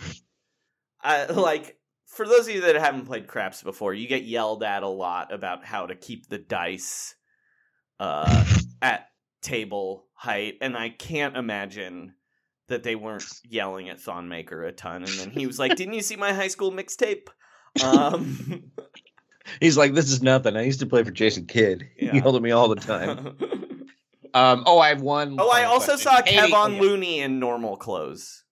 [1.02, 4.84] I like for those of you that haven't played craps before, you get yelled at
[4.84, 7.16] a lot about how to keep the dice
[8.00, 8.46] uh
[8.82, 9.08] at
[9.42, 12.14] table height, and I can't imagine
[12.68, 15.04] that they weren't yelling at Thon Maker a ton.
[15.04, 17.28] And then he was like, "Didn't you see my high school mixtape?"
[17.84, 18.64] Um,
[19.62, 20.58] He's like, this is nothing.
[20.58, 21.88] I used to play for Jason Kidd.
[21.98, 22.12] Yeah.
[22.12, 23.38] He yelled at me all the time.
[24.34, 25.38] Um, oh, I have one.
[25.40, 26.12] Oh, I also question.
[26.12, 26.82] saw Katie- Kevon yeah.
[26.82, 28.44] Looney in normal clothes.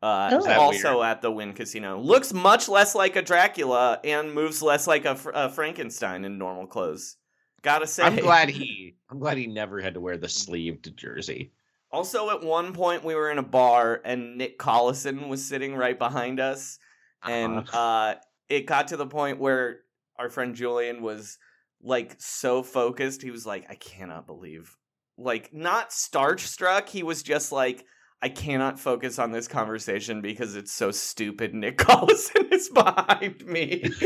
[0.00, 0.50] Uh, Oh.
[0.60, 1.06] Also weird?
[1.06, 1.98] at the Wynn Casino.
[1.98, 6.38] Looks much less like a Dracula and moves less like a, Fr- a Frankenstein in
[6.38, 7.16] normal clothes.
[7.62, 8.04] Gotta say.
[8.04, 8.94] I'm glad he.
[9.10, 11.52] I'm glad he never had to wear the sleeved jersey.
[11.92, 15.98] Also, at one point, we were in a bar and Nick Collison was sitting right
[15.98, 16.78] behind us.
[17.22, 17.78] And Uh-huh.
[17.78, 18.14] uh,
[18.48, 19.80] it got to the point where
[20.18, 21.38] our friend Julian was
[21.82, 23.22] like so focused.
[23.22, 24.76] He was like, I cannot believe.
[25.18, 26.88] Like, not starstruck.
[26.88, 27.84] He was just like,
[28.22, 31.54] I cannot focus on this conversation because it's so stupid.
[31.54, 33.82] Nick Collison is behind me.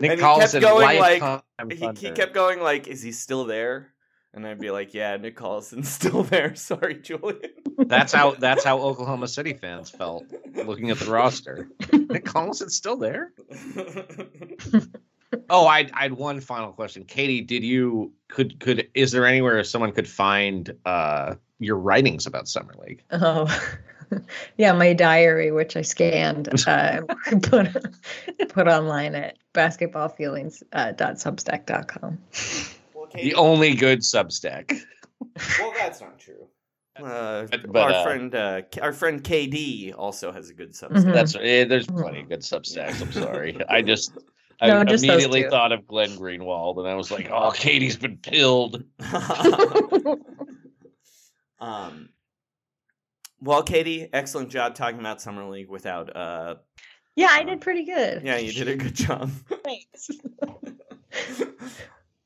[0.00, 3.44] Nick and he Collison, kept going like, he, he kept going like, "Is he still
[3.44, 3.94] there?"
[4.34, 6.54] And I'd be like, "Yeah, Nick Collison's still there.
[6.54, 8.34] Sorry, Julian." That's how.
[8.38, 11.68] That's how Oklahoma City fans felt looking at the roster.
[11.92, 13.32] Nick Collison's still there.
[15.48, 17.04] Oh, I I had one final question.
[17.04, 22.48] Katie, did you could could is there anywhere someone could find uh your writings about
[22.48, 23.02] Summer League?
[23.12, 23.46] Oh,
[24.56, 24.72] yeah.
[24.72, 27.68] My diary, which I scanned, uh, and put
[28.48, 32.18] put online at basketballfeelings.substack.com.
[33.14, 34.78] well, The only good Substack.
[35.58, 36.48] well, that's not true.
[37.02, 41.06] Uh, But- but, our uh, friend, uh, our friend KD also has a good substance.
[41.06, 41.14] Mhm.
[41.14, 43.00] That's eh, there's plenty of good Substacks.
[43.00, 43.58] I'm sorry.
[43.66, 44.12] I just
[44.60, 48.18] I No, just immediately thought of Glenn Greenwald, and I was like, "Oh, Katie's been
[48.18, 48.84] pilled."
[51.60, 52.10] um,
[53.40, 56.14] well, Katie, excellent job talking about summer league without.
[56.14, 56.56] Uh,
[57.16, 58.22] Yeah, I did pretty good.
[58.22, 59.30] yeah, you did a good job.
[59.64, 60.10] Thanks.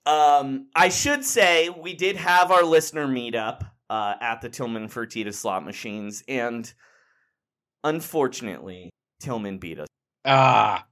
[0.07, 5.35] Um, I should say we did have our listener meetup uh, at the Tilman Fertitta
[5.35, 6.73] slot machines, and
[7.85, 8.90] unfortunately,
[9.21, 9.88] Tilman beat us.
[10.25, 10.87] Ah,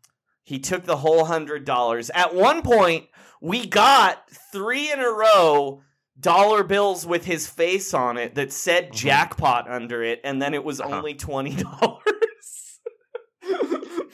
[0.45, 2.11] He took the whole hundred dollars.
[2.15, 3.07] At one point,
[3.41, 5.83] we got three in a row
[6.19, 8.95] dollar bills with his face on it that said Mhm.
[8.95, 10.97] jackpot under it, and then it was Uh-huh.
[10.99, 12.03] only twenty dollars.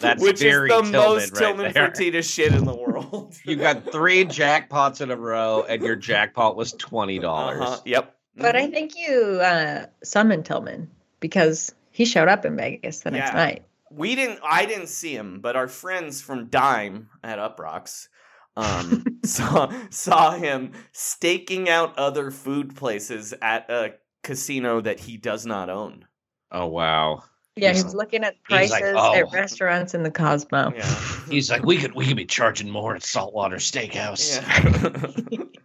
[0.01, 1.88] That's Which very is the Tilman most right Tilman there.
[1.90, 3.35] Fertitta shit in the world.
[3.45, 7.61] You got three jackpots in a row, and your jackpot was twenty dollars.
[7.61, 7.81] Uh-huh.
[7.85, 8.16] Yep.
[8.37, 8.57] But.
[8.57, 10.90] I think you uh, summoned Tilman
[11.21, 13.37] because he showed up in Vegas the next Yeah.
[13.37, 13.64] night.
[13.90, 18.09] we didn't I didn't see him, but our friends from Dime at Uproxx
[18.57, 25.45] um saw saw him staking out other food places at a casino that he does
[25.45, 26.07] not own.
[26.51, 27.23] Oh wow!
[27.57, 30.73] Yeah, he He's- was looking at prices like, "Oh." at restaurants in the Cosmo.
[30.75, 30.95] Yeah.
[31.29, 34.41] He's like, we could we could be charging more at Saltwater Steakhouse.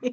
[0.01, 0.11] Yeah.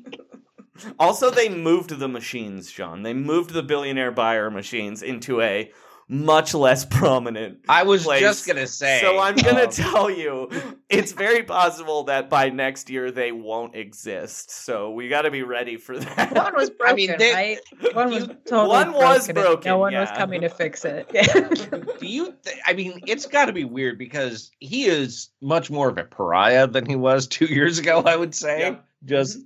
[0.98, 3.02] also, they moved the machines, John.
[3.02, 5.70] They moved the billionaire buyer machines into a
[6.08, 7.58] much less prominent.
[7.68, 8.20] I was place.
[8.20, 9.00] just gonna say.
[9.00, 10.50] So I'm gonna um, tell you,
[10.88, 14.50] it's very possible that by next year they won't exist.
[14.50, 16.32] So we got to be ready for that.
[16.34, 17.94] One was broken, I mean, they- right?
[17.94, 21.08] One was totally One was broken, No one was coming to fix it.
[22.00, 22.34] Do you?
[22.44, 26.04] Th- I mean, it's got to be weird because he is much more of a
[26.04, 28.02] pariah than he was two years ago.
[28.02, 28.60] I would say.
[28.60, 28.76] Yeah.
[29.04, 29.38] Just,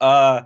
[0.00, 0.42] uh,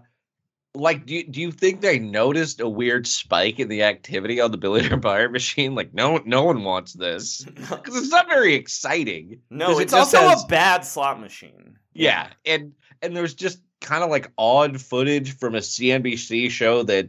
[0.76, 4.50] like, do you, do you think they noticed a weird spike in the activity on
[4.50, 5.74] the billionaire buyer machine?
[5.74, 9.40] Like, no, no one wants this because it's not very exciting.
[9.50, 11.78] no it's just also has- a bad slot machine.
[11.94, 17.08] Yeah, and and there's just kind of like odd footage from a CNBC show that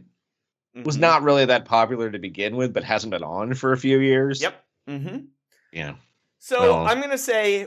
[0.84, 1.00] was Mhm.
[1.00, 4.40] not really that popular to begin with, but hasn't been on for a few years.
[4.40, 4.64] Yep.
[4.88, 5.16] mm-hmm.
[5.72, 5.94] Yeah.
[6.38, 7.66] So Well- I'm gonna say,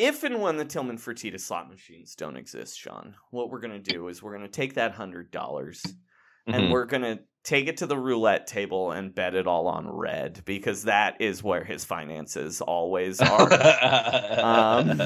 [0.00, 4.08] if and when the Tilman Fertitta slot machines don't exist, Sean, what we're gonna do
[4.08, 5.82] is we're gonna take that hundred dollars
[6.46, 6.70] and Mhm.
[6.72, 10.84] we're gonna take it to the roulette table and bet it all on red because
[10.84, 13.52] that is where his finances always are.
[14.40, 15.00] um,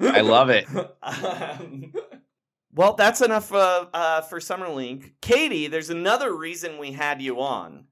[0.00, 0.66] I love it.
[1.02, 1.92] Um,
[2.74, 5.14] well, that's enough uh, uh, for Summer League.
[5.20, 7.86] Katie, there's another reason we had you on.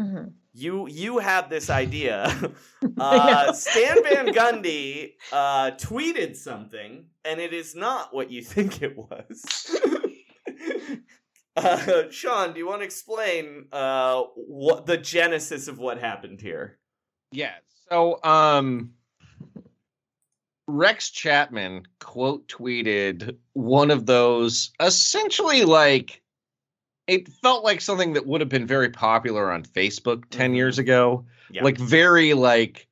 [0.00, 0.32] Mhm.
[0.58, 2.52] You you had this idea.
[2.98, 3.52] Uh.
[3.52, 9.76] Stan Van Gundy uh, tweeted something, and it is not what you think it was.
[11.56, 16.78] uh, Sean, do you want to explain uh, what the genesis of what happened here?
[17.30, 17.54] Yeah.
[17.88, 18.94] So, um,
[20.66, 26.20] Rex Chapman quote tweeted one of those essentially like
[27.08, 30.56] it felt like something that would have been very popular on Facebook 10 Mhm.
[30.56, 31.24] years ago.
[31.50, 31.64] Yeah.
[31.64, 32.86] Like very like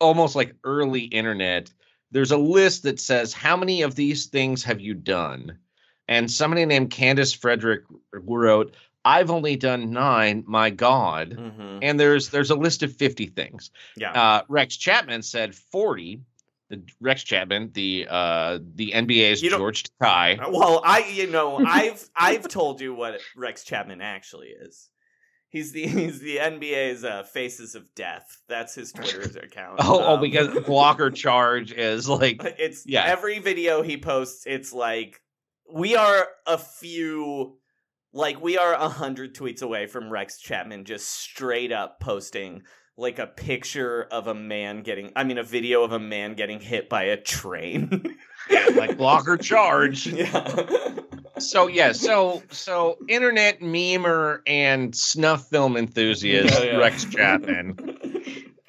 [0.00, 1.72] almost like early internet.
[2.10, 5.58] There's a list that says how many of these things have you done?
[6.08, 8.74] And somebody named Candace Frederick wrote,
[9.06, 11.78] I've only done nine, my God Mhm.
[11.82, 13.70] and there's there's a list of 50 things.
[13.96, 14.12] Yeah.
[14.12, 16.20] Uh, Rex Chapman said 40.
[17.00, 20.38] Rex Chapman, the uh, the NBA's George Takei.
[20.52, 24.88] Well, I you know I've I've told you what Rex Chapman actually is.
[25.48, 28.26] He's the he's the NBA's uh, Faces of Death.
[28.48, 29.80] That's his Twitter account.
[29.80, 33.04] Oh, oh, Um, because blocker charge is like it's Yeah.
[33.04, 34.44] every video he posts.
[34.46, 35.20] It's like
[35.72, 37.58] we are a few,
[38.12, 42.62] like we are a hundred tweets away from Rex Chapman just straight up posting
[42.96, 46.60] like a picture of a man getting, I mean, a video of a man getting
[46.60, 48.16] hit by a train.
[48.74, 50.06] like blocker charge.
[50.06, 50.66] yeah.
[51.38, 56.76] So yeah, so so internet memer and snuff film enthusiast Yeah, yeah.
[56.76, 57.98] Rex Chapman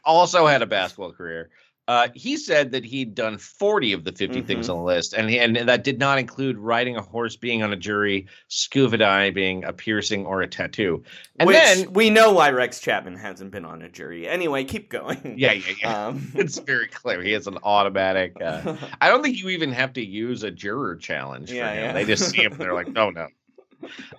[0.04, 1.50] also had a basketball career.
[1.88, 4.72] Uh, he said that he'd done 40 of the 50 things Mhm.
[4.72, 7.72] on the list, and he, and that did not include riding a horse, being on
[7.72, 11.04] a jury, scuba diving, a piercing, or a tattoo.
[11.38, 14.28] And Which then, we know why Rex Chapman hasn't been on a jury.
[14.28, 15.36] Anyway, keep going.
[15.38, 16.08] yeah, yeah, yeah.
[16.08, 18.34] Um, it's very clear he has an automatic.
[18.42, 21.84] Uh, I don't think you even have to use a juror challenge for Yeah, him.
[21.84, 21.94] yeah.
[21.94, 23.28] They just see him and they're like, oh, no.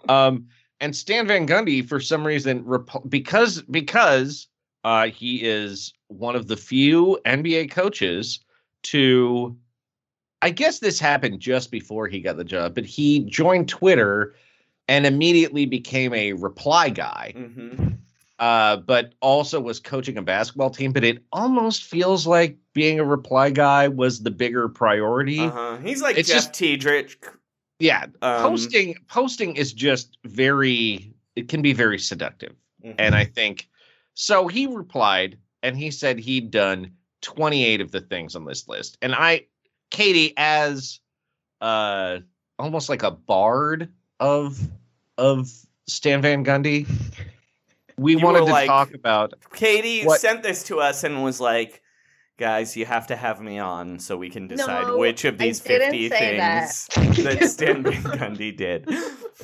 [0.09, 0.47] Um,
[0.81, 4.47] and Stan Van Gundy, for some reason, rep- because because
[4.87, 8.39] uh, he is one of the few NBA coaches
[8.85, 9.57] to,
[10.43, 14.37] I guess this happened just before he got the job, but he joined Twitter
[14.87, 17.99] and immediately became a reply guy mhm.
[18.39, 20.93] uh, but also was coaching a basketball team.
[20.93, 25.41] But it almost feels like being a reply guy was the bigger priority.
[25.41, 25.79] Uh-huh.
[25.79, 27.17] He's like It's Jeff just- Tiedrich.
[27.81, 31.13] Yeah, Um, posting posting is just very.
[31.35, 32.95] It can be very seductive, mhm.
[32.99, 33.69] and I think
[34.17, 34.49] so.
[34.49, 36.91] He replied, and he said he'd done
[37.23, 39.47] twenty eight of the things on this list, and I,
[39.91, 40.99] Katie, as
[41.61, 42.19] uh,
[42.59, 43.89] almost like a bard
[44.19, 44.59] of
[45.19, 45.49] of
[45.87, 46.89] Stan Van Gundy.
[47.99, 51.41] We You wanted to like- talk about Katie What- sent this to us and was
[51.41, 51.81] like,
[52.37, 55.61] "Guys, you have to have me on so we can decide No, which of these
[55.61, 56.71] fifty say that.
[56.75, 57.93] things that, Stan Van
[58.37, 58.87] Gundy did."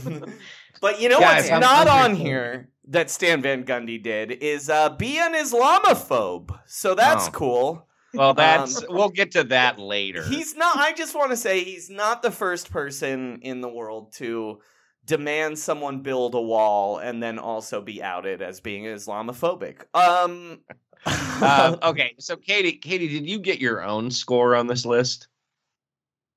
[0.83, 4.69] But you know Guys, what's I'm not on here that Stan Van Gundy did is
[4.69, 6.59] uh, be an Islamophobe.
[6.67, 7.31] So that's Oh.
[7.31, 7.89] cool.
[8.13, 10.25] Well, that's Um, we'll get to that later.
[10.25, 10.77] He's not.
[10.77, 14.61] I just want to say he's not the first person in the world to
[15.07, 19.85] demand someone build a wall and then also be outed as being Islamophobic.
[19.95, 20.61] Um.
[21.41, 25.29] um, okay, so Katie, Katie, did you get your own score on this list?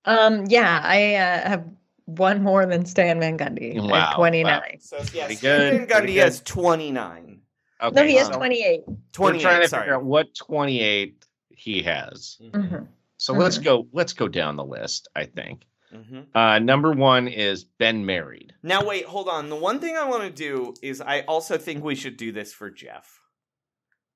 [0.05, 1.65] Um, yeah, I uh, have
[2.05, 4.79] one more than Stan Van Gundy Wow, at 29.
[4.79, 6.17] So yeah, Pretty Stan Van Gundy good.
[6.17, 7.41] has twenty nine.
[7.81, 8.81] Okay, No, he has um, 28.
[9.19, 9.83] We're trying to sorry.
[9.83, 12.37] figure out what twenty-eight he has.
[12.41, 12.87] Mhm.
[13.17, 13.63] So let's Mhm.
[13.63, 13.87] go.
[13.91, 15.07] Let's go down the list.
[15.15, 18.53] I think hmm uh, number one is been married.
[18.63, 19.49] Now wait, hold on.
[19.49, 22.53] The one thing I want to do is I also think we should do this
[22.53, 23.19] for Jeff.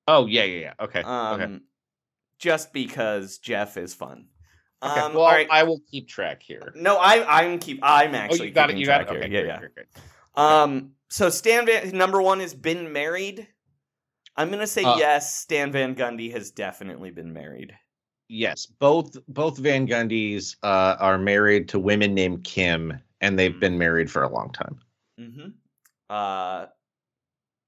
[0.07, 0.73] Oh yeah, yeah, yeah.
[0.79, 1.59] Okay, Um, okay.
[2.39, 4.27] just because Jeff is fun.
[4.81, 5.47] Okay, Um, well, all right.
[5.51, 6.71] I will keep track here.
[6.75, 8.73] No, I I'm keep I'm Oh, actually you got it.
[8.73, 9.07] keeping You got it.
[9.07, 9.41] track Okay, here.
[9.41, 9.87] great, yeah, great, great.
[10.37, 10.61] yeah.
[10.63, 13.47] Um, so Stan Van number one has been married.
[14.37, 15.35] I'm gonna say Uh, yes.
[15.35, 17.73] Stan Van Gundy has definitely been married.
[18.29, 23.77] Yes, both both Van Gundys uh, are married to women named Kim, and they've been
[23.77, 24.79] married for a long time.
[25.19, 25.49] Mm-hmm.
[26.09, 26.67] Uh,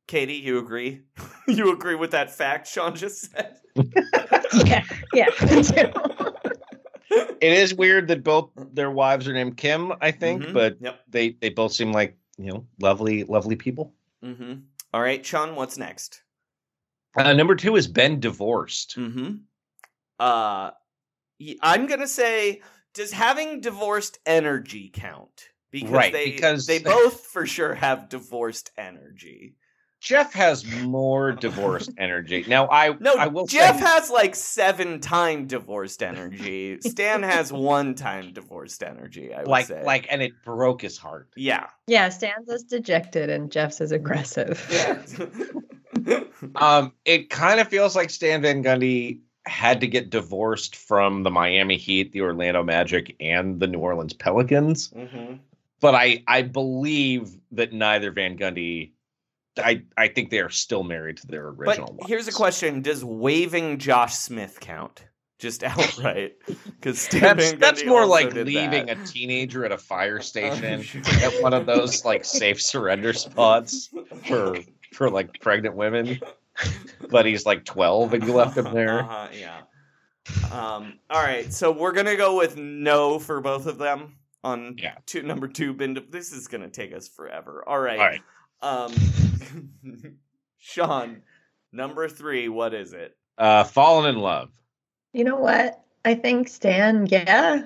[0.07, 1.01] Katie, you agree?
[1.47, 3.57] you agree with that fact Sean just said?
[4.65, 4.83] yeah,
[5.13, 5.25] yeah.
[7.11, 7.37] Me too.
[7.41, 10.53] It is weird that both their wives are named Kim, I think, Mhm.
[10.53, 11.01] but Yep.
[11.09, 13.93] they they both seem like you know lovely lovely people.
[14.23, 14.61] Mm-hmm.
[14.93, 16.21] All right, Sean, what's next?
[17.15, 18.95] Uh, number two is Ben divorced.
[18.97, 19.35] Mm-hmm.
[20.19, 20.71] Uh,
[21.39, 22.61] y- I'm gonna say,
[22.93, 25.49] does having divorced energy count?
[25.71, 29.55] Because Right, they because- they both for sure have divorced energy.
[30.01, 32.43] Jeff has more divorced energy.
[32.47, 36.79] Now I No, I will Jeff say, has like seven time divorced energy.
[36.81, 39.33] Stan has one time divorced energy.
[39.33, 39.83] I would like say.
[39.85, 41.29] like and it broke his heart.
[41.37, 44.67] yeah, yeah, Stan's is dejected and Jeff's is aggressive.
[44.69, 45.01] yeah.
[46.55, 51.29] Um, it kind of feels like Stan Van Gundy had to get divorced from the
[51.29, 54.89] Miami Heat, the Orlando Magic, and the New Orleans Pelicans.
[54.89, 55.39] Mhm.
[55.79, 58.91] But I I believe that neither Van Gundy.
[59.57, 61.65] I I think they are still married to their original.
[61.65, 62.07] But original.
[62.07, 65.05] here's a question: Does waiving Josh Smith count?
[65.39, 66.33] Just outright?
[66.45, 68.99] Because That's, that's more like leaving that.
[68.99, 70.85] a teenager at a fire station
[71.23, 73.89] at one of those like safe surrender spots
[74.27, 74.57] for
[74.93, 76.19] for like pregnant women.
[77.09, 78.99] But he's like twelve and you left him there.
[78.99, 79.61] Uh-huh, yeah.
[80.51, 80.99] Um.
[81.09, 81.51] All right.
[81.51, 84.95] So we're gonna go with no for both of them on Yeah.
[85.05, 85.73] two number two.
[85.73, 85.97] Bin.
[86.09, 87.63] This is gonna take us forever.
[87.67, 87.99] All right.
[87.99, 88.21] All right.
[88.61, 88.93] Um.
[90.57, 91.21] Sean,
[91.71, 92.49] number three.
[92.49, 93.15] What is it?
[93.37, 94.49] Uh, fallen in love.
[95.13, 95.83] You know what?
[96.05, 97.63] I think Stan, yeah.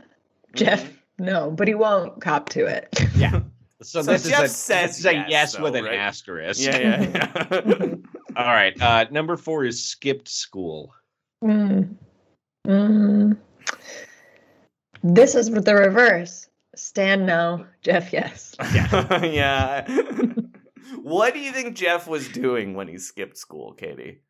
[0.56, 1.26] Jeff, Mm-hmm.
[1.26, 2.88] no, but he won't cop to it.
[3.16, 3.42] Yeah.
[3.82, 5.84] So, So this Jeff is a, says this is a yes, yes, though, with an
[5.84, 6.00] right?
[6.00, 6.62] asterisk.
[6.62, 6.78] Yeah.
[7.02, 7.42] Yeah.
[7.68, 7.96] yeah.
[8.38, 8.82] All right.
[8.82, 10.94] Uh, number four is skipped school.
[11.44, 11.94] Mm.
[12.66, 13.38] Mm.
[15.04, 16.50] This is the reverse.
[16.76, 17.66] Stan, no.
[17.82, 18.56] Jeff, yes.
[18.74, 19.24] yeah.
[19.26, 19.88] yeah.
[21.06, 24.22] What do you think Jeff was doing when he skipped school, Katie?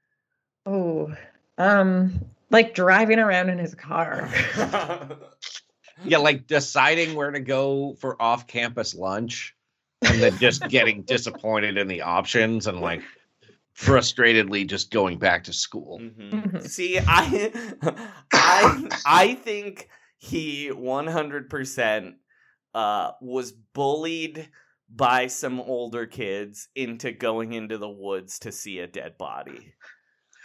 [0.65, 1.15] Oh,
[1.57, 4.29] um, like driving around in his car.
[6.03, 9.55] Yeah, like deciding where to go for off-campus lunch,
[10.01, 13.01] and then just getting disappointed in the options and like
[13.75, 15.99] frustratedly just going back to school.
[16.01, 16.61] Mhm.
[16.67, 17.51] See, I,
[18.33, 22.15] I, I think he one hundred percent
[22.73, 24.49] uh was bullied
[24.93, 29.73] by some older kids into going into the woods to see a dead body.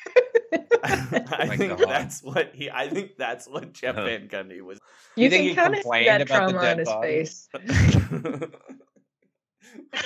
[0.82, 2.70] I my think that's what he.
[2.70, 4.78] I think that's what Jeff Van Gundy was.
[5.16, 6.88] You, think he can kind of see complained that about the trauma dead on his
[6.88, 7.09] body?
[7.09, 7.49] face.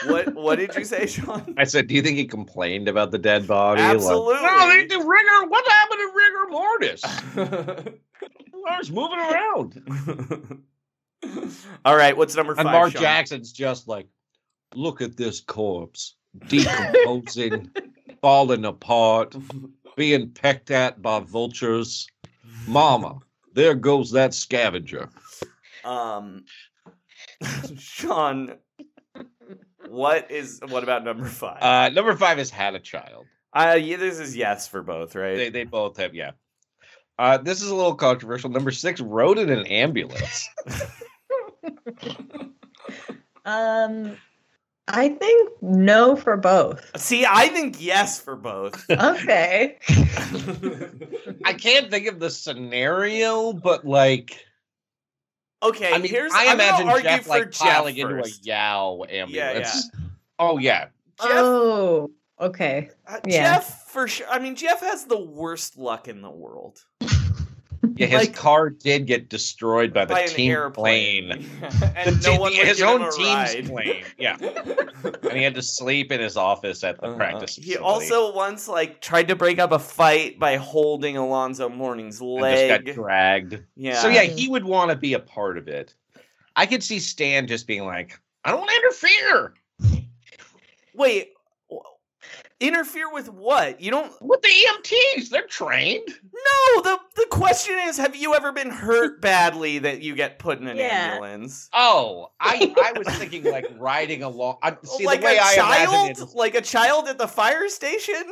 [0.06, 1.54] what What did you say, Sean?
[1.56, 4.34] I said, "Do you think he complained about the dead body?" Like, Absolutely.
[4.36, 5.46] "Oh, they did rigor.
[5.48, 7.04] What happened to rigor mortis?
[8.66, 10.62] I was moving around.
[11.84, 12.66] All right, what's number five?
[12.66, 13.02] And Mark Sean?
[13.02, 14.08] Jackson's just like,
[14.76, 16.16] look at this corpse
[16.48, 17.70] decomposing,
[18.20, 19.34] falling apart,
[19.96, 22.06] being pecked at by vultures.
[22.66, 23.18] Mama,
[23.52, 25.08] there goes that scavenger.
[25.84, 26.44] Um,
[27.78, 28.56] Sean,
[29.88, 31.62] what is what about number five?
[31.62, 33.26] Uh, number five is had a child.
[33.52, 35.36] Uh, yeah, this is yes for both, right?
[35.36, 36.32] They they both have yeah.
[37.16, 38.50] Uh, this is a little controversial.
[38.50, 40.48] Number six, rode in an ambulance.
[43.44, 44.16] Um,
[44.86, 46.90] I think no for both.
[47.00, 48.84] See, I think yes for both.
[48.90, 49.78] Okay.
[51.44, 54.44] I can't think of the scenario, but like,
[55.62, 58.22] Okay, I mean, here's I I'm imagine argue Jeff for like Jeff piling into a
[58.22, 58.44] first.
[58.46, 59.14] Yao yeah.
[59.22, 59.90] ambulance.
[60.38, 60.86] Oh yeah,
[61.22, 62.90] Jeff, Oh, okay.
[63.06, 63.54] uh, yeah.
[63.54, 64.26] Jeff for sure.
[64.28, 66.84] I mean, Jeff has the worst luck in the world.
[67.96, 68.06] yeah.
[68.06, 71.50] His Like- car did get destroyed by the by team airplane, plane.
[71.96, 73.18] and The no team- one his own team's
[73.54, 73.66] ride.
[73.66, 74.04] plane.
[74.18, 77.16] Yeah, and he had to sleep in his office at the Uh-huh.
[77.16, 77.56] practice.
[77.56, 82.20] He facility also once like tried to break up a fight by holding Alonzo Mourning's
[82.20, 82.84] and just leg.
[82.86, 83.58] got dragged.
[83.76, 84.00] Yeah.
[84.00, 85.94] So yeah, he would want to be a part of it.
[86.56, 89.54] I could see Stan just being like, "I don't want to interfere
[90.96, 91.33] Wait, w-
[92.60, 93.80] interfere with what?
[93.80, 94.12] You don't.
[94.20, 95.28] with the EMTs.
[95.30, 96.82] They're trained." No.
[96.82, 100.66] The the question is, have you ever been hurt badly that you get put in
[100.68, 100.84] an Yeah.
[101.12, 101.68] ambulance?
[101.72, 104.58] Oh, I I was thinking like riding along.
[104.62, 106.18] I, see like the way a I imagine child, it.
[106.18, 108.22] is- like a child at the fire station.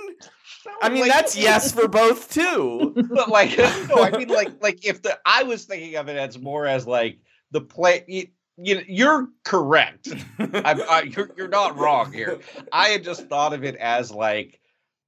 [0.80, 2.94] I mean, like- that's yes for both too.
[3.12, 6.38] but like no, I mean like like if the I was thinking of it as
[6.38, 7.18] more as like
[7.50, 8.30] the play.
[8.56, 10.08] You, you you're correct.
[10.38, 12.40] I'm, I, you're you're not wrong here.
[12.72, 14.60] I had just thought of it as like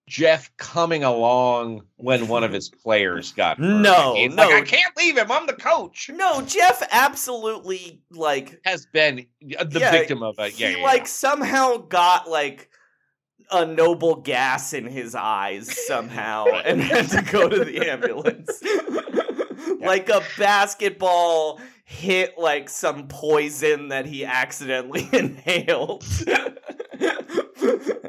[0.08, 3.64] Jeff coming along when one of his players got hurt.
[3.66, 4.42] No, He's no.
[4.48, 5.30] like, I can't leave him.
[5.30, 6.10] I'm the coach.
[6.12, 9.26] no, Jeff absolutely like Has been
[9.58, 10.58] uh, the Yeah, victim of it.
[10.58, 12.68] Yeah, he yeah, like somehow got like
[13.50, 18.62] a noble gas in his eyes somehow and had to go to the ambulance.
[19.80, 26.04] like a basketball hit like some poison that he accidentally inhaled.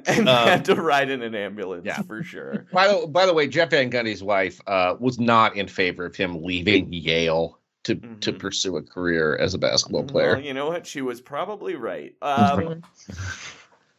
[0.08, 2.02] and Um, had to ride in an ambulance yeah.
[2.04, 2.66] for sure.
[2.74, 6.16] By the by the way, Jeff Van Gundy's wife uh, was not in favor of
[6.16, 8.40] him leaving Yale to to Mhm.
[8.40, 10.34] pursue a career as a basketball player.
[10.36, 10.88] Well, you know what?
[10.88, 12.14] She was probably right.
[12.22, 12.82] Um,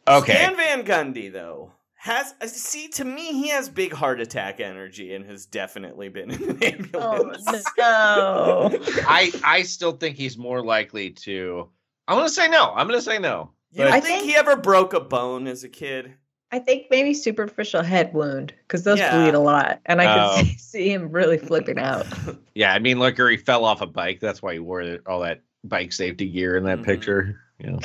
[0.07, 1.71] okay, Stan Van Gundy, though,
[2.07, 6.31] has uh, see to me he has big heart attack energy and has definitely been
[6.31, 7.45] in an ambulance.
[7.77, 8.79] Oh no.
[9.07, 11.69] I I still think he's more likely to.
[12.07, 12.73] I'm gonna say no.
[12.73, 13.51] I'm gonna say no.
[13.71, 16.13] You don't I think, think- he ever broke a bone as a kid?
[16.49, 19.21] I think maybe superficial head wound because those Yeah.
[19.21, 20.37] bleed a lot, and I Oh.
[20.37, 22.05] could see, see him really flipping out.
[22.55, 24.19] Yeah, I mean, look, or he fell off a bike.
[24.19, 26.85] That's why he wore all that bike safety gear in that Mhm.
[26.85, 27.39] picture.
[27.59, 27.79] You know.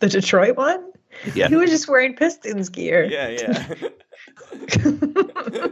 [0.00, 0.90] The Detroit one.
[1.34, 1.48] Yeah.
[1.48, 3.04] He was just wearing Pistons gear.
[3.04, 3.74] Yeah, yeah.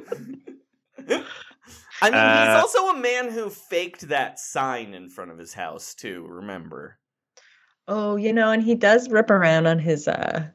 [2.02, 5.54] I mean, Uh, he's also a man who faked that sign in front of his
[5.54, 6.26] house too.
[6.28, 6.98] Remember?
[7.86, 10.46] oh, you know, and he does rip around on his uh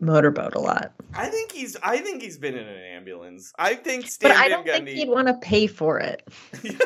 [0.00, 0.92] motorboat a lot.
[1.14, 1.76] I think he's.
[1.82, 3.52] I think he's been in an ambulance.
[3.58, 6.26] I think Stan But I don't think he'd want to pay for it.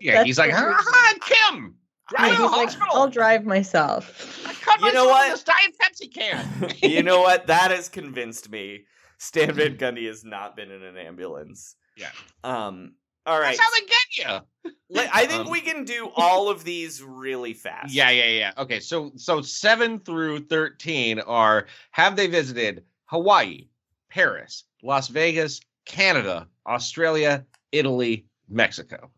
[0.00, 0.84] Yeah, That's he's like, the ah, reason.
[0.92, 1.74] ah, Kim,
[2.16, 2.70] drive He's to like.
[2.92, 4.44] I'll drive myself.
[4.46, 5.30] I cut You myself know with what?
[5.30, 6.74] this Diet Pepsi can.
[6.90, 7.46] you know what?
[7.46, 8.84] That has convinced me.
[9.18, 11.76] Stan Van Gundy has not been in an ambulance.
[11.96, 12.08] Yeah.
[12.44, 12.94] Um.
[13.24, 13.56] All right.
[13.56, 14.44] That's how they get
[14.90, 15.00] you.
[15.12, 17.94] I think Um, we can do all of these really fast.
[17.94, 18.52] Yeah, yeah, yeah.
[18.58, 23.68] Okay, so so seven through thirteen are have they visited Hawaii,
[24.10, 29.10] Paris, Las Vegas, Canada, Australia, Italy, Mexico?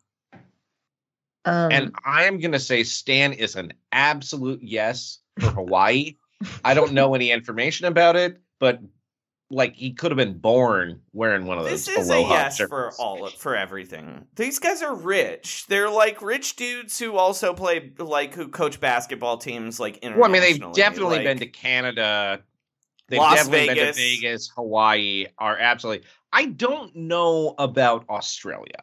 [1.45, 6.17] Um, And I am gonna say Stan is an absolute yes for Hawaii.
[6.65, 8.81] I don't know any information about it, but
[9.51, 11.85] like he could have been born wearing one of those.
[11.87, 14.27] This is a Aloha yes for all of, for everything.
[14.37, 15.67] These guys are rich.
[15.69, 20.21] They're like rich dudes who also play like who coach basketball teams like internationally.
[20.21, 22.43] Well, I mean, they've definitely like- been to Canada.
[23.09, 23.97] They've Las definitely been to Vegas.
[23.97, 25.27] Vegas, Hawaii.
[25.39, 26.07] Are absolutely.
[26.33, 28.83] I don't know about Australia,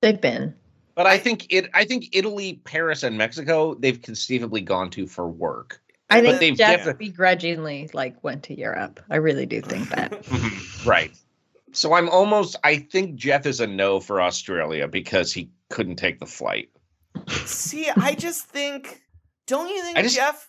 [0.00, 0.54] they've been.
[0.94, 1.68] But I, think it.
[1.74, 3.74] I think Italy, Paris, and Mexico.
[3.74, 5.80] They've conceivably gone to for work.
[6.10, 9.00] I But think they've Jeff definitely- begrudgingly like went to Europe.
[9.10, 10.24] I really do think that.
[10.86, 11.12] right.
[11.72, 12.56] So I'm almost.
[12.62, 16.68] I think Jeff is a no for Australia because he couldn't take the flight.
[17.46, 19.02] See, I just think.
[19.46, 20.48] Don't you think just- Jeff?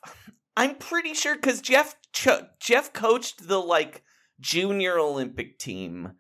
[0.58, 4.04] I'm pretty sure because Jeff cho- Jeff coached the like
[4.40, 6.12] junior Olympic team.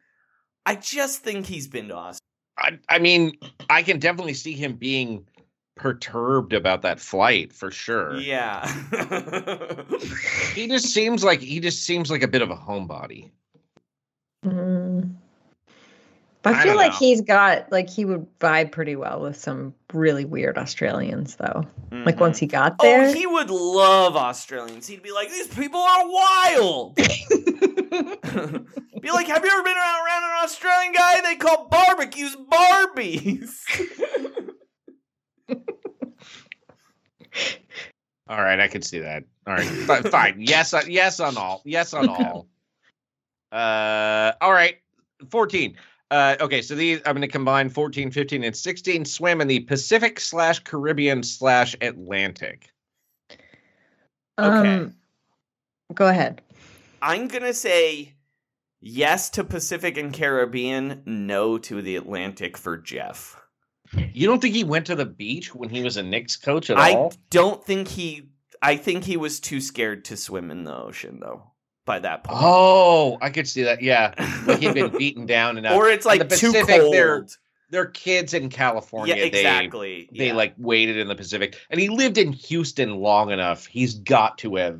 [0.65, 2.19] I just think he's been to Australia.
[2.57, 3.33] I, I mean,
[3.69, 5.25] I can definitely see him being
[5.75, 8.15] perturbed about that flight for sure.
[8.15, 8.65] Yeah.
[10.53, 13.29] He just seems like he just seems like a bit of a homebody.
[14.45, 14.84] Mm.
[16.45, 16.97] But I I feel like know.
[16.99, 21.65] he's got like he would vibe pretty well with some really weird Australians though.
[21.91, 23.07] Like once he got there.
[23.07, 24.85] Oh, he would love Australians.
[24.85, 27.17] He'd be like, "These people are wild." be like,
[29.27, 33.63] "Have you ever been around, around an Australian guy they call barbecues Barbies?"
[38.29, 39.23] All right, I could see that.
[39.47, 40.35] All right, fi- fine.
[40.37, 41.63] Yes, uh, yes on all.
[41.65, 42.45] Yes on all.
[43.51, 44.75] Uh, all right.
[45.31, 45.75] Fourteen.
[46.15, 49.59] Uh, okay, so these I'm going to combine 14, 15, and 16 swim in the
[49.61, 52.69] Pacific slash Caribbean slash Atlantic.
[54.39, 54.75] Okay.
[54.75, 54.95] Um,
[55.93, 56.41] go ahead.
[57.01, 58.13] I'm gonna say
[58.79, 63.35] yes to Pacific and Caribbean, no to the Atlantic for Jeff.
[64.13, 66.77] You don't think he went to the beach when he was a Knicks coach at
[66.77, 67.11] I all?
[67.13, 68.29] I don't think he.
[68.61, 71.51] I think he was too scared to swim in the ocean though.
[71.85, 73.81] By that point, Oh, I could see that.
[73.83, 74.13] Yeah,
[74.47, 75.75] like he'd been beaten down enough.
[75.77, 76.93] or it's like the too Pacific, cold.
[76.93, 77.25] They're
[77.69, 79.15] they're kids in California.
[79.15, 80.09] yeah, They- exactly.
[80.11, 80.33] They, yeah.
[80.33, 83.65] like waited in the Pacific, and he lived in Houston long enough.
[83.67, 84.79] He's got to have.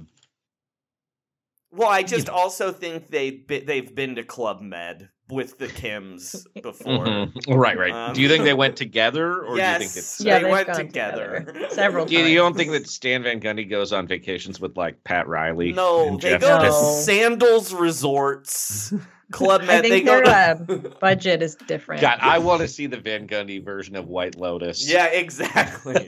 [1.72, 7.06] Well, I just also think they they've been to Club Med with the Kims before.
[7.06, 7.32] Mhm.
[7.58, 7.92] Right, right.
[7.92, 10.18] Um, do you think they went together, or yes, do you think it's?
[10.18, 11.40] they Yeah, they've went together.
[11.46, 14.78] together several Do you, you don't think that Stan Van Gundy goes on vacations with
[14.78, 15.74] like Pat Riley?
[15.74, 17.00] No, and they Jeff go to No.
[17.02, 18.94] Sandals Resorts,
[19.32, 20.30] Club I think They their to.
[20.30, 20.56] uh,
[21.00, 22.02] budget is different.
[22.02, 24.88] God, I want to see the Van Gundy version of White Lotus.
[24.88, 26.08] yeah, exactly.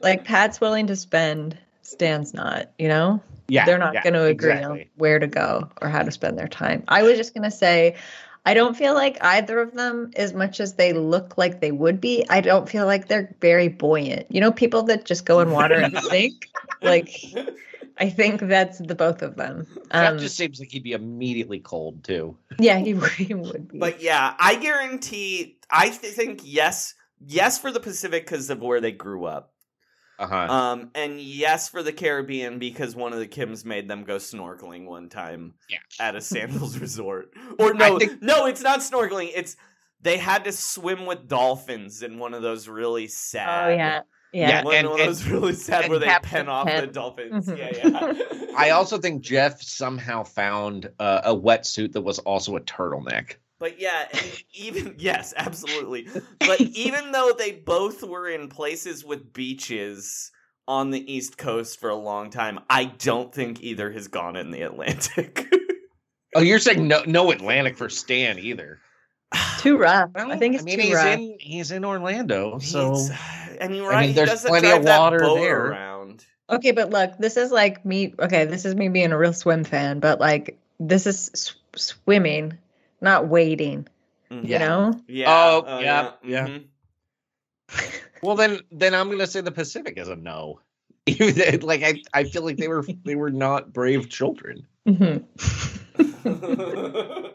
[0.00, 2.70] Like Pat's willing to spend, Stan's not.
[2.80, 4.80] You know, yeah, they're not yeah, going to agree exactly.
[4.82, 6.82] on where to go or how to spend their time.
[6.88, 7.94] I was just going to say,
[8.44, 12.00] I don't feel like either of them, as much as they look like they would
[12.00, 14.26] be, I don't feel like they're very buoyant.
[14.30, 16.50] You know, people that just go in water and sink.
[16.82, 17.20] Like,
[17.98, 19.66] I think that's the both of them.
[19.92, 22.36] Jeff Um, just seems like he'd be immediately cold too.
[22.58, 23.78] yeah, he, would- he would be.
[23.78, 25.58] But yeah, I guarantee.
[25.70, 29.52] I th- think yes, yes for the Pacific because of where they grew up.
[30.22, 30.52] Uh huh.
[30.52, 34.86] Um, and yes for the Caribbean because one of the Kims made them go snorkeling
[34.86, 35.78] one time Yeah.
[35.98, 37.30] at a sandals resort.
[37.58, 39.30] Or no, think- no, it's not snorkeling.
[39.34, 39.56] It's
[40.00, 43.66] they had to swim with dolphins in one of those really sad.
[43.66, 44.00] oh yeah,
[44.32, 44.48] yeah.
[44.48, 44.62] Yeah.
[44.64, 46.92] One and- of and- those really sad where they Captain pen off the Pen.
[46.92, 47.48] dolphins.
[47.48, 47.58] Mhm.
[47.58, 48.52] Yeah, yeah.
[48.56, 53.36] I also think Jeff somehow found uh, a wetsuit that was also a turtleneck.
[53.62, 56.08] But yeah, and even yes, absolutely.
[56.40, 60.32] But even though they both were in places with beaches
[60.66, 64.50] on the East Coast for a long time, I don't think either has gone in
[64.50, 65.46] the Atlantic.
[66.34, 68.80] Oh, you're saying no, no Atlantic for Stan either.
[69.58, 70.10] Too rough.
[70.14, 71.06] Well, I think it's I mean, too he's rough.
[71.18, 73.10] in he's in Orlando, so He's-
[73.60, 74.06] I mean, I right?
[74.06, 75.66] mean, there's plenty of water there.
[75.66, 76.24] around.
[76.48, 78.14] Okay, but look, this is like me.
[78.18, 82.56] Okay, this is me being a real swim fan, but like this is s- swimming,
[83.02, 83.86] not wading.
[84.30, 84.48] Mhm.
[84.48, 84.94] You know?
[85.08, 85.30] Yeah.
[85.66, 86.46] Oh, yeah, yeah.
[86.46, 86.64] mhm.
[88.22, 90.60] well then then I'm gonna say the Pacific is a no.
[91.06, 94.66] Even- like I, I feel like they were they were not brave children.
[94.88, 95.24] Mhm.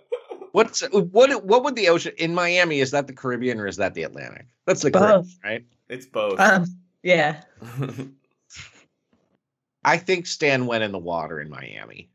[0.54, 3.94] What's what what would the ocean in Miami is that the Caribbean or is that
[3.94, 4.48] the Atlantic?
[4.66, 5.02] That's the Both.
[5.04, 5.66] Caribbean, right?
[5.90, 6.40] it's both.
[6.40, 6.66] Um,
[7.04, 7.42] yeah.
[9.86, 12.10] I think Stan went in the water in Miami.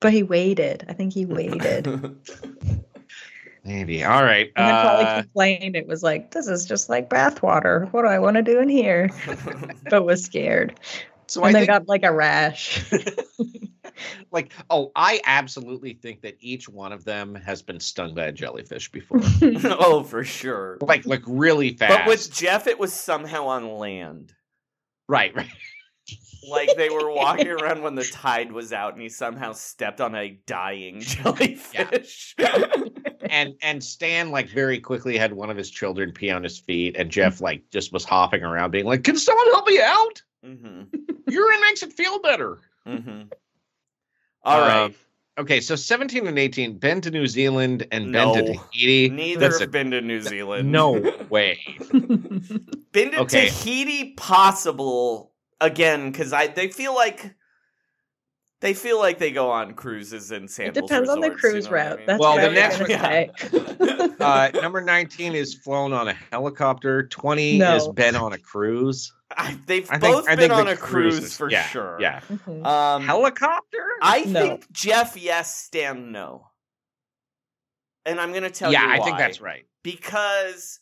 [0.00, 0.84] But he waited.
[0.88, 1.86] I think he waited.
[3.68, 4.04] And Maybe.
[4.04, 4.50] All right.
[4.56, 5.76] And then probably Uh, complained.
[5.76, 7.92] It was like, this is just like bathwater.
[7.92, 9.10] What do I want to do in here?
[9.90, 10.78] but was scared.
[11.26, 12.84] so and I then think got like a rash.
[14.30, 18.32] like oh, I absolutely think that each one of them has been stung by a
[18.32, 19.20] jellyfish before.
[19.64, 20.78] oh, for sure.
[20.80, 21.98] like like really fast.
[21.98, 24.32] But with Jeff, it was somehow on land.
[25.08, 25.48] right, right.
[26.48, 30.14] Like they were walking around when the tide was out, and he somehow stepped on
[30.14, 32.34] a dying jellyfish.
[33.30, 36.96] And and Stan like very quickly had one of his children pee on his feet,
[36.96, 40.22] and Jeff like just was hopping around, being like, "Can someone help me out?
[40.44, 40.82] hmm
[41.28, 43.22] Urine makes it feel better." hmm
[44.42, 44.84] All right.
[44.84, 44.94] Um,
[45.38, 49.08] Okay, so 17 and 18, been to New Zealand and been to Tahiti.
[49.08, 50.72] Neither That's have a- been to New Zealand.
[50.72, 51.60] No way.
[52.90, 53.48] been to Okay.
[53.48, 57.36] Tahiti possible again because I they feel like
[58.60, 60.88] they feel like they go on cruises and it sandals.
[60.88, 61.96] depends on the resorts, you cruise know what I route.
[61.98, 62.06] mean?
[62.06, 64.08] That's Well, the next one- gonna.
[64.20, 67.06] Uh, number 19 is flown on a helicopter.
[67.06, 67.76] 20 No.
[67.76, 69.12] is been on a cruise.
[69.36, 71.98] I, they've I think, both I been think on a cruise is- for yeah, sure.
[72.00, 72.20] Yeah.
[72.28, 72.66] Mhm.
[72.66, 73.86] Um, Helicopter?
[74.02, 74.40] I No.
[74.40, 76.48] think Jeff yes, Stan no.
[78.04, 79.66] And I'm gonna tell yeah, you Yeah, I think that's right.
[79.84, 80.80] because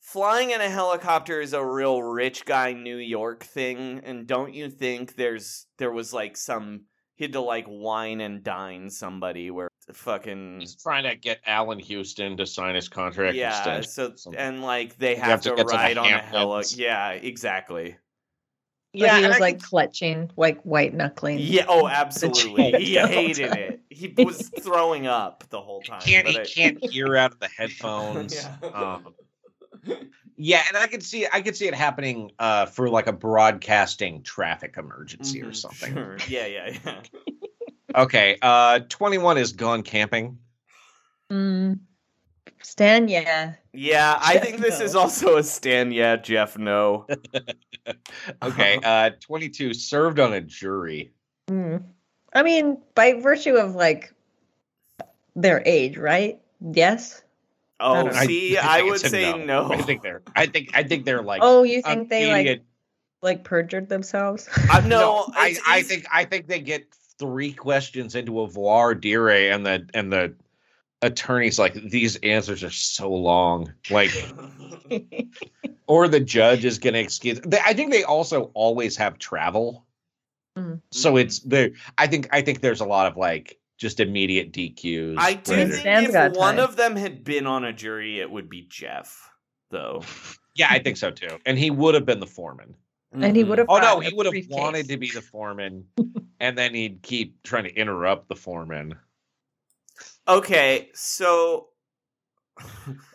[0.00, 4.70] flying in a helicopter is a real rich guy New York thing, and don't you
[4.70, 6.82] think there's there was like some
[7.16, 11.78] he had to like wine and dine somebody where fucking He's trying to get Allan
[11.78, 14.16] Houston to sign his contract yeah extension.
[14.18, 16.64] so and like they have, have to to, get to the ride on a heli
[16.74, 17.96] yeah exactly
[18.92, 21.38] But Yeah, he was I like think- clutching, like white knuckling.
[21.40, 26.26] yeah oh absolutely chain he hated it he was throwing up the whole time can't
[26.26, 28.34] but he I- can't hear out of the headphones.
[28.62, 28.68] Yeah.
[28.70, 29.14] um,
[30.36, 34.22] yeah, and I could see I could see it happening uh, for like a broadcasting
[34.22, 35.92] traffic emergency or Mhm, something.
[35.94, 36.16] sure.
[36.28, 37.02] yeah yeah yeah
[37.94, 40.38] Okay, uh, twenty one is gone camping.
[41.32, 41.78] Mm,
[42.62, 43.54] Stan, yeah.
[43.72, 44.84] Yeah, I Jeff, think this no.
[44.84, 45.92] is also a Stan.
[45.92, 46.58] Yeah, Jeff.
[46.58, 47.06] No.
[48.42, 51.12] Okay, uh, 22 served on a jury.
[51.48, 51.84] Mm.
[52.34, 54.12] I mean, by virtue of like
[55.36, 56.40] their age, right?
[56.72, 57.22] Yes.
[57.78, 59.70] Oh, don't see, think I, would say no.
[59.70, 60.22] I think they're.
[60.34, 60.70] I think.
[60.74, 61.40] I think they're like.
[61.42, 62.64] oh, you an think they like idiot.
[63.22, 64.48] like perjured themselves?
[64.72, 66.06] Uh, no, No, I, it's I easy- think.
[66.12, 66.86] I think they get
[67.18, 70.34] three questions into a voir dire, and the and the
[71.02, 73.72] attorney's like, these answers are so long.
[73.90, 74.10] Like,
[75.86, 77.40] or the judge is going to excuse.
[77.40, 79.84] They, I think they also always have travel,
[80.56, 80.80] Mm.
[80.90, 81.72] so it's there.
[81.98, 82.28] I think.
[82.32, 85.16] I think there's a lot of like just immediate DQs.
[85.18, 86.64] I do where- think Stan's if one time.
[86.64, 89.30] of them had been on a jury, it would be Jeff,
[89.70, 90.02] though.
[90.58, 91.36] Yeah, I think so too.
[91.44, 92.74] And he would have been the foreman.
[93.12, 93.66] and he would have.
[93.68, 94.56] Oh no, he would have briefcase.
[94.56, 95.84] wanted to be the foreman,
[96.40, 98.94] and then he'd keep trying to interrupt the foreman.
[100.26, 101.68] Okay, so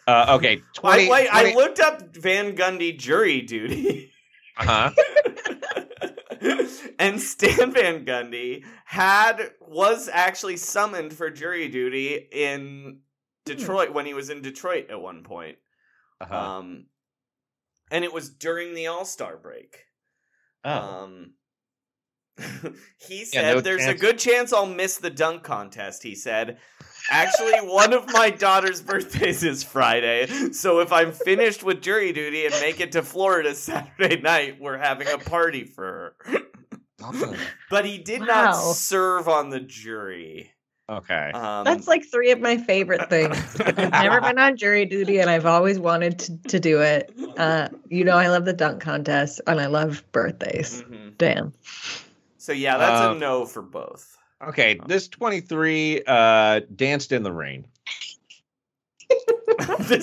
[0.07, 1.09] Uh, okay, I, twenty.
[1.09, 4.12] wait, I looked up Van Gundy jury duty.
[4.57, 4.91] uh-huh.
[7.00, 13.00] and Stan Van Gundy had was actually summoned for jury duty in
[13.46, 15.58] Detroit when he was in Detroit at one point.
[16.20, 16.36] Uh-huh.
[16.36, 16.86] Um,
[17.92, 19.86] and it was during the All Star break.
[20.64, 21.04] oh.
[21.04, 21.34] Um,
[23.08, 26.58] he Yeah, said, no "There's a good chance I'll miss the dunk contest." He said,
[27.12, 32.45] "Actually, one of my daughter's birthdays is Friday, so if I'm finished with jury duty
[32.45, 36.39] and make it to Florida Saturday night, we're having a party for her."
[37.70, 40.51] But he did not serve on the jury.
[40.89, 41.32] okay.
[41.34, 43.38] Um, That's like three of my favorite things.
[43.59, 47.12] I've never been on jury duty, and I've always wanted to, to do it.
[47.38, 50.84] Uh, you know, I love the dunk contest, and I love birthdays.
[50.84, 51.18] mhm.
[51.18, 51.53] Damn.
[52.38, 54.18] So yeah, that's Uh, a no for both.
[54.48, 57.66] Okay, this 23 uh danced in the rain.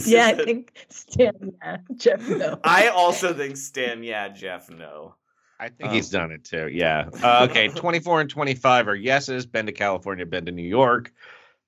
[0.04, 1.52] Yeah, I is think Stan.
[1.62, 2.28] Yeah, Jeff.
[2.28, 2.60] No.
[2.62, 4.02] I also think Stan.
[4.02, 4.68] Yeah, Jeff.
[4.70, 5.14] No.
[5.58, 5.92] I think Oh.
[5.94, 6.68] he's done it too.
[6.68, 7.08] Yeah.
[7.22, 9.46] Uh, okay, 24 and 25 are yeses.
[9.46, 11.12] Been to California, been to New York.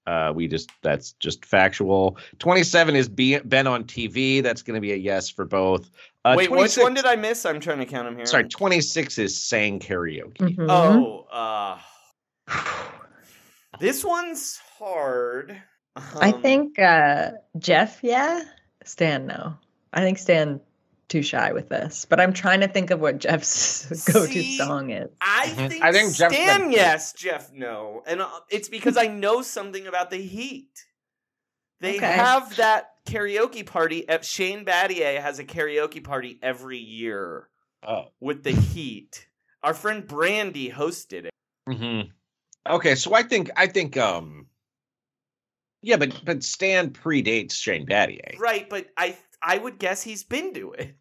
[0.07, 2.19] Uh, we just that's just factual.
[2.41, 4.43] 27 is be, been on TV.
[4.43, 5.91] That's going to be a yes for both.
[6.25, 7.47] Uh, Wait, which one did I miss?
[7.47, 8.27] I'm trying to count them here.
[8.27, 10.37] Sorry, 26 is sang karaoke.
[10.37, 10.67] Mhm.
[10.69, 11.79] Oh, uh,
[13.81, 15.61] this one's hard.
[15.97, 17.99] I Um, think uh, Jeff.
[18.03, 18.43] Yeah,
[18.85, 19.27] Stan.
[19.27, 19.55] No,
[19.93, 20.61] I think Stan
[21.09, 22.05] too shy with this.
[22.09, 25.11] But I'm trying to think of what Jeff's go-to See, song is.
[25.21, 29.09] I think, I think Jeff's Stan, been- yes, Jeff, no, and uh, it's because I
[29.09, 30.87] know something about the Heat.
[31.81, 32.07] They Okay.
[32.13, 34.09] have that karaoke party.
[34.09, 37.49] At Shane Battier has a karaoke party every year
[37.83, 38.13] Oh.
[38.21, 39.27] with the Heat.
[39.63, 41.31] Our friend Brandy hosted it.
[41.67, 42.03] hmm
[42.69, 44.47] Okay, so I think I think um
[45.83, 48.39] yeah, but but Stan predates Shane Battier.
[48.39, 50.95] Right, but I I would guess he's been to it.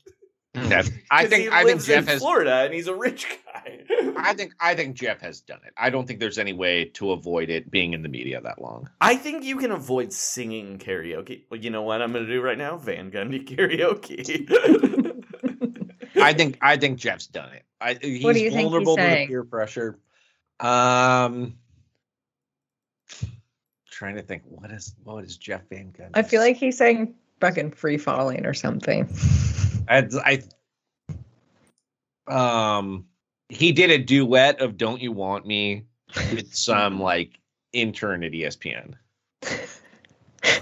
[0.53, 3.27] That's- I 'Cause think he I think Jeff in has Florida and he's a rich
[3.53, 3.81] guy.
[4.17, 5.73] I think I think Jeff has done it.
[5.77, 8.89] I don't think there's any way to avoid it being in the media that long.
[9.01, 11.43] I think you can avoid singing karaoke.
[11.51, 12.77] Well, you know what I'm going to do right now?
[12.77, 14.49] Van Gundy karaoke.
[16.21, 17.63] I think I think Jeff's done it.
[17.79, 19.99] I, he's What do you think he's vulnerable to the peer pressure.
[20.59, 21.55] Um,
[23.89, 26.11] trying to think what is what is Jeff Van Gundy?
[26.13, 29.09] I feel like he's saying fucking free falling or something.
[29.87, 30.07] I,
[32.27, 33.05] I um
[33.49, 35.85] he did a duet of "Don't You Want Me"
[36.31, 37.39] with some like
[37.73, 38.95] intern at ESPN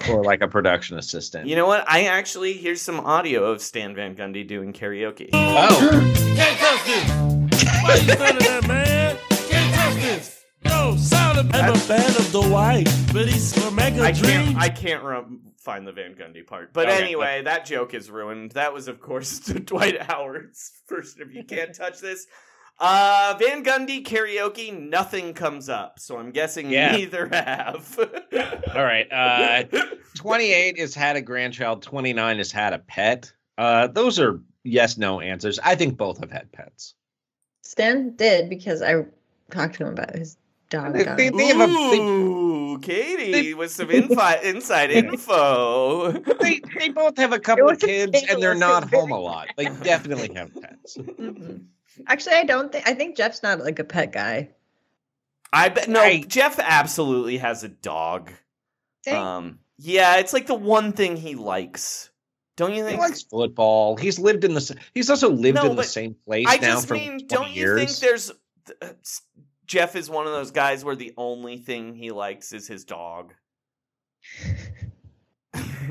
[0.10, 1.48] or like a production assistant.
[1.48, 1.86] you know what?
[1.88, 5.30] I actually here's some audio of Stan Van Gundy doing karaoke.
[5.34, 7.10] Oh, Can't touch this.
[7.84, 8.87] Why you standing there, man?
[11.44, 11.56] Can't touch this.
[11.56, 14.28] Yo, sound I'm a fan of the white, but he's for mega I dreams.
[14.28, 16.74] can't I can't rem- find the Van Gundy part.
[16.74, 18.52] But Okay, anyway, that joke is ruined.
[18.52, 22.26] That was of course Dwight Howard's first if you can't touch this.
[22.80, 26.00] Uh Van Gundy karaoke, nothing comes up.
[26.00, 26.96] So I'm guessing Yeah.
[26.96, 28.00] neither have.
[28.76, 29.12] all right.
[29.12, 29.64] Uh,
[30.16, 31.82] 28 has had a grandchild.
[31.84, 33.32] 29 has had a pet.
[33.58, 35.60] Uh, those are yes no answers.
[35.64, 36.94] I think both have had pets.
[37.64, 39.06] Stan did because I
[39.52, 40.38] talked to him about his
[40.70, 40.94] dog.
[40.94, 41.38] They- dying.
[41.38, 46.12] they- have a- they- Ooh, Katie with some infi- inside info.
[46.12, 49.48] They they both have a couple of kids and they're not home a lot.
[49.58, 50.98] They definitely have pets.
[50.98, 51.66] Mhm.
[52.08, 52.88] Actually, I don't think.
[52.88, 54.50] I think Jeff's not like a pet guy.
[55.54, 56.02] I bet no.
[56.02, 58.32] I- Jeff absolutely has a dog.
[59.04, 62.10] Think- Um, yeah, it's like the one thing he likes.
[62.58, 62.96] Don't you think?
[62.96, 63.96] He likes football.
[63.98, 64.76] He's lived in the.
[64.94, 67.50] He's also lived No, in the same place I now just for mean, 20 don't
[67.52, 68.34] you think there's uh,
[68.82, 69.22] s-
[69.68, 73.34] Jeff is one of those guys where the only thing he likes is his dog.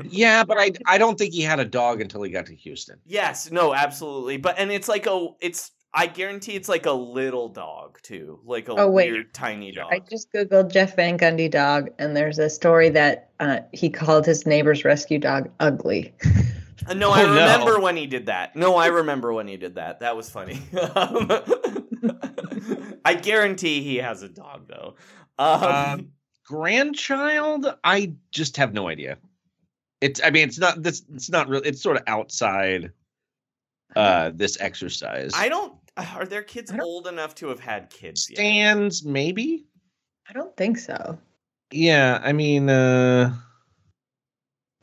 [0.09, 2.99] Yeah, but I I don't think he had a dog until he got to Houston.
[3.05, 4.37] Yes, no, absolutely.
[4.37, 8.69] But and it's like a it's I guarantee it's like a little dog too, like
[8.69, 9.11] a Oh, wait.
[9.11, 9.91] weird tiny dog.
[9.91, 14.25] I just googled Jeff Van Gundy dog, and there's a story that uh, he called
[14.27, 16.13] his neighbor's rescue dog ugly.
[16.87, 17.31] Uh, no, I Oh, no.
[17.31, 18.55] remember when he did that.
[18.55, 20.01] No, I remember when he did that.
[20.01, 20.61] That was funny.
[23.07, 24.95] I guarantee he has a dog though.
[25.39, 26.11] Um, Um,
[26.45, 29.17] grandchild, I just have no idea.
[30.01, 32.91] It's I mean it's not this it's not really it's sort of outside
[33.95, 35.31] uh this exercise.
[35.35, 35.73] I don't.
[35.95, 38.37] Are their kids old enough to have had kids yet?
[38.37, 39.65] Stands maybe?
[40.29, 41.17] I don't think so.
[41.71, 43.33] Yeah, I mean uh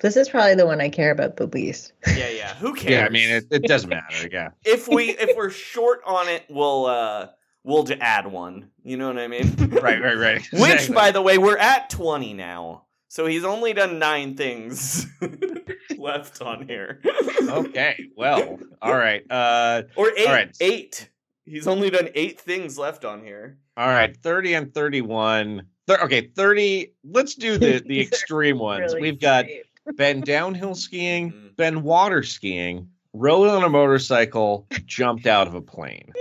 [0.00, 1.92] This is probably the one I care about the least.
[2.16, 2.54] Yeah, yeah.
[2.56, 2.90] Who cares?
[2.90, 4.48] yeah, I mean it, it doesn't matter, yeah.
[4.64, 7.28] if we if we're short on it, we'll uh
[7.64, 8.70] we'll just add one.
[8.84, 9.54] You know what I mean?
[9.82, 10.42] Right, right, right.
[10.52, 15.06] Which, by the way, we're at twenty now, so he's only done nine things
[15.98, 17.00] left on here.
[17.48, 19.22] Okay, well, all right.
[19.30, 20.26] Uh or eight.
[20.26, 20.56] All right.
[20.60, 21.10] Eight.
[21.46, 23.58] He's only done eight things left on here.
[23.76, 25.66] all right, 30 and 31.
[25.86, 26.94] Thir- okay, 30.
[27.04, 28.94] Let's do the the extreme ones.
[28.94, 29.96] Really We've got great.
[29.96, 31.56] been downhill skiing, Mhm.
[31.56, 36.12] been water skiing, rode on a motorcycle, jumped out of a plane.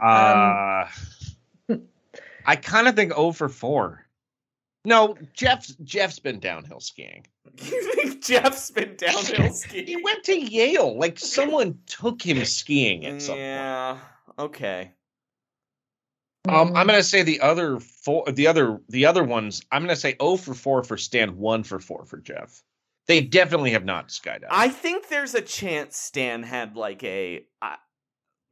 [0.00, 0.88] Uh,
[2.44, 4.04] I kind of think 0 for 4.
[4.84, 7.24] No, Jeff's Jeff's been downhill skiing.
[7.62, 9.86] You think Jeff's been downhill skiing?
[9.86, 10.98] He went to Yale.
[10.98, 13.40] Like someone took him skiing at some point.
[13.40, 13.98] yeah.
[14.38, 14.92] Okay.
[16.48, 19.62] Um, I'm gonna say the other four, the other, the other ones.
[19.70, 22.64] I'm gonna say 0 for 4 for Stan, 1 for 4 for Jeff.
[23.06, 24.46] They definitely have not skydived.
[24.50, 27.76] I think there's a chance Stan had like a uh,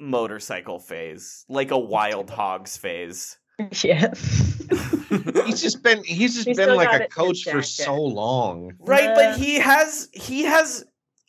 [0.00, 3.36] motorcycle phase, like a wild hogs phase.
[3.84, 4.12] yeah.
[5.44, 8.72] he's just been he's just He's been like a coach for so long.
[8.78, 9.14] Right, Yeah.
[9.14, 10.84] but he has he has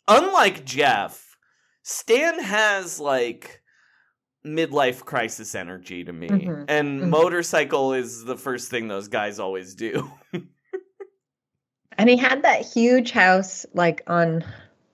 [0.08, 1.36] unlike Jeff,
[1.82, 3.60] Stan has like
[4.46, 6.28] midlife crisis energy to me.
[6.28, 7.08] Mhm, And mhm.
[7.10, 10.10] motorcycle is the first thing those guys always do.
[11.98, 14.42] And he had that huge house like on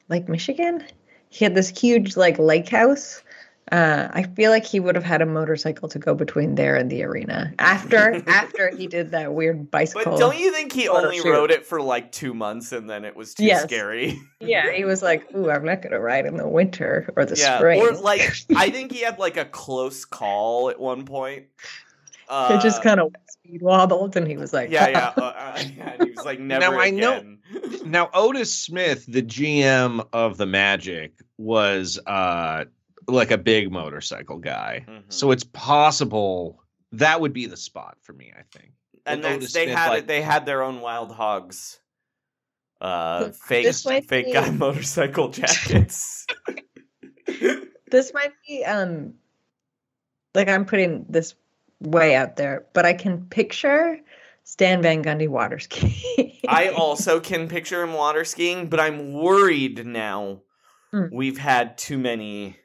[0.08, 0.84] Lake Michigan.
[1.28, 3.22] He had this huge like lake house.
[3.70, 6.90] Uh, I feel like he would have had a motorcycle to go between there and
[6.90, 10.12] the arena after after he did that weird bicycle.
[10.12, 11.30] But don't you think he only shoot.
[11.30, 13.62] rode it for like 2 months and then it was too Yes.
[13.64, 14.18] scary?
[14.40, 17.58] Yeah, he was like, "Ooh, I'm not gonna ride in the winter or the yeah,
[17.58, 18.20] spring." or like
[18.56, 21.46] I think he had like a close call at one point.
[22.28, 25.62] Uh, it just kind of speed wobbled, and he was like, yeah, yeah, uh, uh,
[25.76, 25.96] yeah.
[26.04, 27.38] He was like, never Now, I know- again.
[27.86, 32.66] Now Otis Smith, the GM of the Magic, was uh
[33.08, 34.84] like a big motorcycle guy.
[34.88, 35.12] Mhm.
[35.12, 38.72] So it's possible that would be the spot for me, I think.
[39.06, 40.06] and then they Smith, had like- it.
[40.06, 41.80] They had their own wild hogs.
[42.80, 46.26] Uh, fake, fake be- guy motorcycle jackets.
[47.90, 49.14] "This might be um,
[50.34, 51.34] like I'm putting this
[51.80, 53.98] way out there, but I can picture
[54.44, 59.84] Stan Van Gundy water skiing." I also can picture him water skiing, but I'm worried
[59.84, 60.42] now.
[60.94, 61.10] Mm.
[61.12, 62.56] We've had too many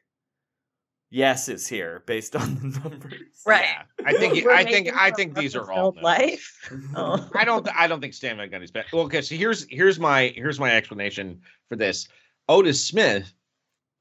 [1.13, 3.13] yeses here based on the numbers.
[3.45, 3.63] right.
[3.63, 6.49] Yeah, I think We're I think I think these are all life.
[6.95, 7.29] Oh.
[7.35, 8.85] I don't I don't think Stan Van Gundy's bad.
[8.91, 11.39] Well, okay, so here's here's my here's my explanation
[11.69, 12.07] for this.
[12.49, 13.31] Otis Smith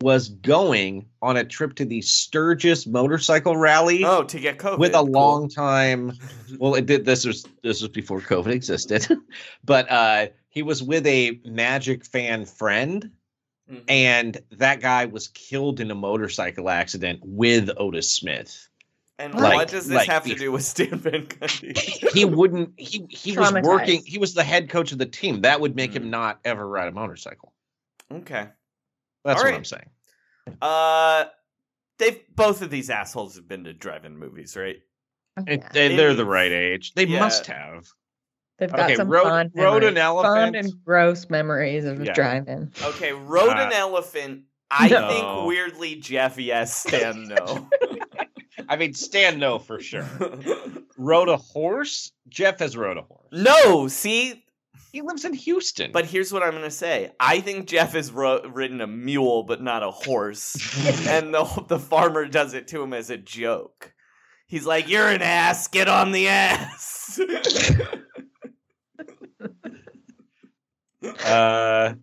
[0.00, 4.94] was going on a trip to the Sturgis motorcycle rally Oh, to get COVID with
[4.94, 5.06] a Cool.
[5.12, 6.12] long time
[6.58, 9.06] well it did this was this was before COVID existed.
[9.64, 13.10] but uh he was with a magic fan friend
[13.72, 13.84] Mhm.
[13.88, 18.68] and that guy was killed in a motorcycle accident with Otis Smith.
[19.18, 21.76] And like- what does this like have to do with Stan Van Gundy?
[22.12, 25.60] he wouldn't he he was working he was the head coach of the team that
[25.60, 25.96] would make Mm.
[25.96, 27.52] him not ever ride a motorcycle
[28.12, 28.48] okay.
[29.24, 29.54] that's All what right.
[29.54, 29.88] i'm saying
[30.60, 31.26] Uh,
[31.98, 34.82] they've both of these assholes have been to drive-in movies, right?
[35.46, 35.68] It- Yeah.
[35.72, 37.20] they, they're the right age they yeah.
[37.20, 37.86] must have
[38.62, 40.56] They've got Okay, some rode- fond rode an memories, fond elephant.
[40.56, 42.12] and gross memories of Yeah.
[42.12, 42.72] driving.
[42.82, 44.42] Okay, rode Uh, an elephant.
[44.70, 45.08] I No.
[45.08, 47.68] think weirdly Jeff yes, Stan no.
[48.68, 50.06] i mean stan no for sure
[50.96, 54.44] rode a horse jeff has rode a horse no, see,
[54.92, 57.10] he lives in houston but here's what I'm gonna say.
[57.18, 60.54] I think Jeff has ro- ridden a mule, but not a horse,
[61.08, 63.92] and the the farmer does it to him as a joke.
[64.46, 65.66] He's like, "You're an ass.
[65.68, 67.18] Get on the ass."
[71.24, 71.94] Uh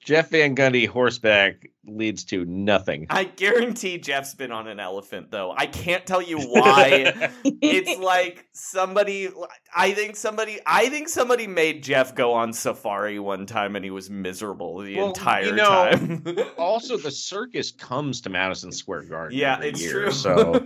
[0.00, 3.06] jeff van gundy horseback leads to nothing.
[3.08, 5.54] I guarantee Jeff's been on an elephant though.
[5.56, 7.30] I can't tell you why.
[7.44, 9.30] it's like somebody
[9.74, 13.90] I think somebody I think somebody made Jeff go on safari one time and he
[13.90, 16.22] was miserable the Well, entire you know, time.
[16.58, 19.38] also, the circus comes to Madison Square Garden.
[19.38, 20.10] yeah, every it's year, true.
[20.12, 20.58] So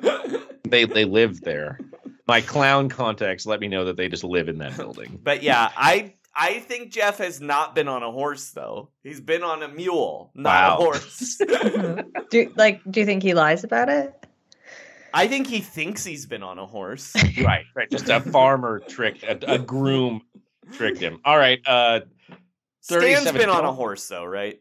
[0.69, 1.79] they they live there.
[2.27, 5.21] My clown contacts let me know that they just live in that building.
[5.23, 8.89] but yeah, I I think Jeff has not been on a horse though.
[9.03, 10.75] He's been on a mule, not Wow.
[10.79, 11.37] a horse.
[12.31, 14.15] do like do you think he lies about it?
[15.15, 17.13] I think he thinks he's been on a horse.
[17.45, 17.91] right, right.
[17.91, 20.23] Just a farmer tricked, a, a groom
[20.73, 21.21] tricked him.
[21.27, 21.61] All right.
[21.67, 22.01] Uh,
[22.81, 24.59] Stan's 37 been on a horse though, right?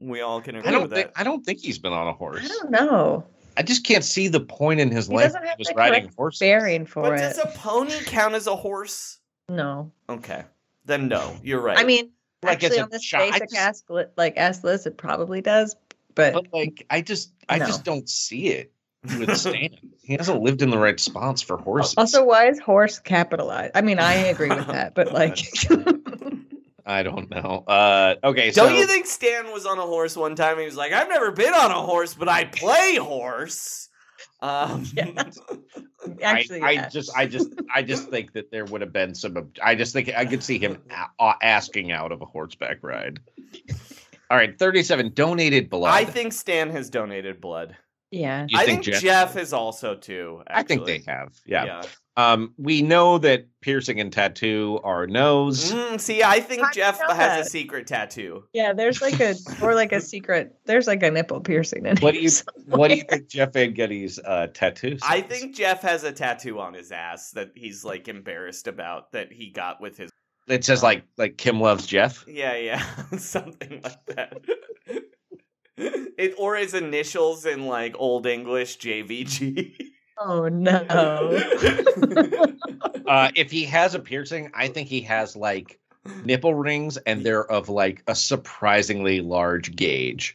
[0.00, 1.20] We all can agree I don't with think that.
[1.20, 2.42] I don't think he's been on a horse.
[2.42, 3.26] I don't know.
[3.58, 5.26] I just can't see the point in his He life.
[5.26, 6.40] doesn't of have just the riding correct horses.
[6.40, 7.18] bearing for But it.
[7.18, 9.18] does a pony count as a horse?
[9.50, 9.92] No.
[10.08, 10.44] Okay.
[10.84, 11.78] Then no, you're right.
[11.78, 12.10] I mean,
[12.42, 14.96] Like, actually, a on this chi- I basic just- ask, li- like ask Liz, it
[14.96, 15.74] probably does.
[16.14, 17.66] But, But like, I just, I No.
[17.66, 18.72] just don't see it
[19.18, 19.70] with Stan.
[20.02, 21.94] he hasn't lived in the right spots for horses.
[21.96, 23.72] also, why is horse capitalized?
[23.74, 25.38] I mean, I agree with that, but like,
[26.86, 27.64] I don't know.
[27.66, 30.58] Uh, okay, Don't you think Stan was on a horse one time?
[30.58, 33.88] He was like, "I've never been on a horse, but I play horse."
[34.44, 34.84] Um,
[36.22, 39.38] actually, I, I just, I just, I just think that there would have been some.
[39.38, 42.78] ob- I just think I could see him a- uh, asking out of a horseback
[42.82, 43.20] ride.
[44.30, 45.94] All right, thirty-seven donated blood.
[45.94, 47.74] I think Stan has donated blood.
[48.10, 48.46] yeah.
[48.48, 50.42] You I think think Jeff- Jeff, is also too.
[50.46, 51.12] I think they actually.
[51.12, 51.32] have.
[51.46, 51.82] Yeah.
[52.16, 55.72] Um, we know that piercing and tattoo are no's.
[55.72, 57.40] Mm, see, I think How'd Jeff has that?
[57.40, 58.44] a secret tattoo.
[58.52, 60.54] Yeah, there's like a or like a secret.
[60.64, 63.52] There's like a nipple piercing in What do you here What do you think Jeff
[63.54, 64.96] Van Gundy's uh, tattoo?
[65.02, 69.32] I think Jeff has a tattoo on his ass that he's like embarrassed about that
[69.32, 70.10] he got with his.
[70.46, 72.24] it says like like Kim loves Jeff.
[72.28, 72.82] Yeah, yeah,
[73.18, 74.40] something like that.
[75.76, 79.74] It or his initials in like Old English JVG.
[80.18, 80.84] Oh no.
[83.06, 85.78] Uh, if he has a piercing, I think he has like
[86.24, 90.34] nipple rings, and they're of like a surprisingly large gauge.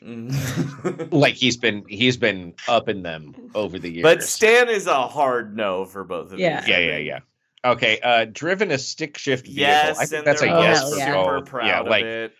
[1.11, 4.03] Like he's been he's been up in them over the years.
[4.03, 6.59] but Stan is a hard no for both of Yeah.
[6.61, 6.69] these.
[6.69, 7.19] yeah, yeah, yeah.
[7.65, 9.63] Okay, uh, driven a stick shift vehicle.
[9.63, 11.05] Yes, I think that's a Oh, yes for yeah.
[11.07, 11.49] super both.
[11.49, 12.33] proud yeah, of like it.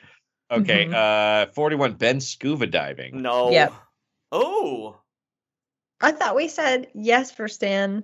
[0.51, 0.93] okay, Mhm.
[0.93, 1.93] uh, forty-one.
[1.93, 3.19] Ben scuba diving.
[3.21, 3.49] No.
[3.49, 3.73] Yep.
[4.31, 4.97] Oh.
[6.01, 8.03] I thought we said yes for Stan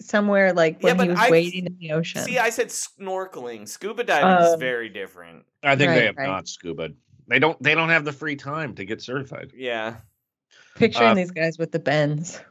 [0.00, 2.22] somewhere like Yeah, when but he was I- wading in the ocean.
[2.22, 3.68] See, I said snorkeling.
[3.68, 4.56] Scuba diving is Oh.
[4.56, 5.44] very different.
[5.62, 6.26] I think they have right.
[6.26, 6.90] not scuba.
[7.28, 7.60] They don't.
[7.62, 9.52] They don't have the free time to get certified.
[9.54, 9.96] Yeah.
[10.76, 12.40] Picturing uh, these guys with the bends.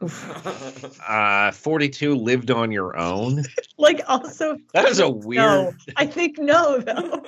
[1.08, 2.14] Uh, forty-two.
[2.14, 3.44] Lived on your own.
[3.78, 5.10] like also That is a no.
[5.10, 5.76] weird.
[5.96, 7.24] I think no though.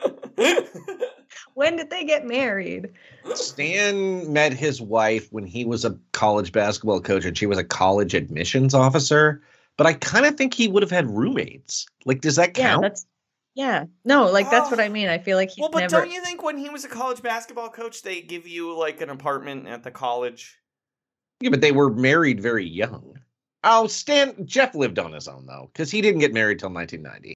[1.54, 2.90] When did they get married?
[3.34, 7.64] Stan met his wife when he was a college basketball coach and she was a
[7.64, 9.42] college admissions officer.
[9.76, 11.86] But I kind of think he would have had roommates.
[12.04, 12.82] Like, does that Yeah, count?
[12.82, 13.06] that's
[13.54, 13.84] yeah.
[14.04, 14.82] No, like that's what Oh.
[14.82, 15.08] I mean.
[15.08, 17.22] I feel like he's well, but never don't you think when he was a college
[17.22, 20.58] basketball coach, they give you like an apartment at the college?
[21.40, 23.18] yeah, but they were married very young.
[23.64, 27.34] Oh, Stan Jeff lived on his own though, because he didn't get married till 1990.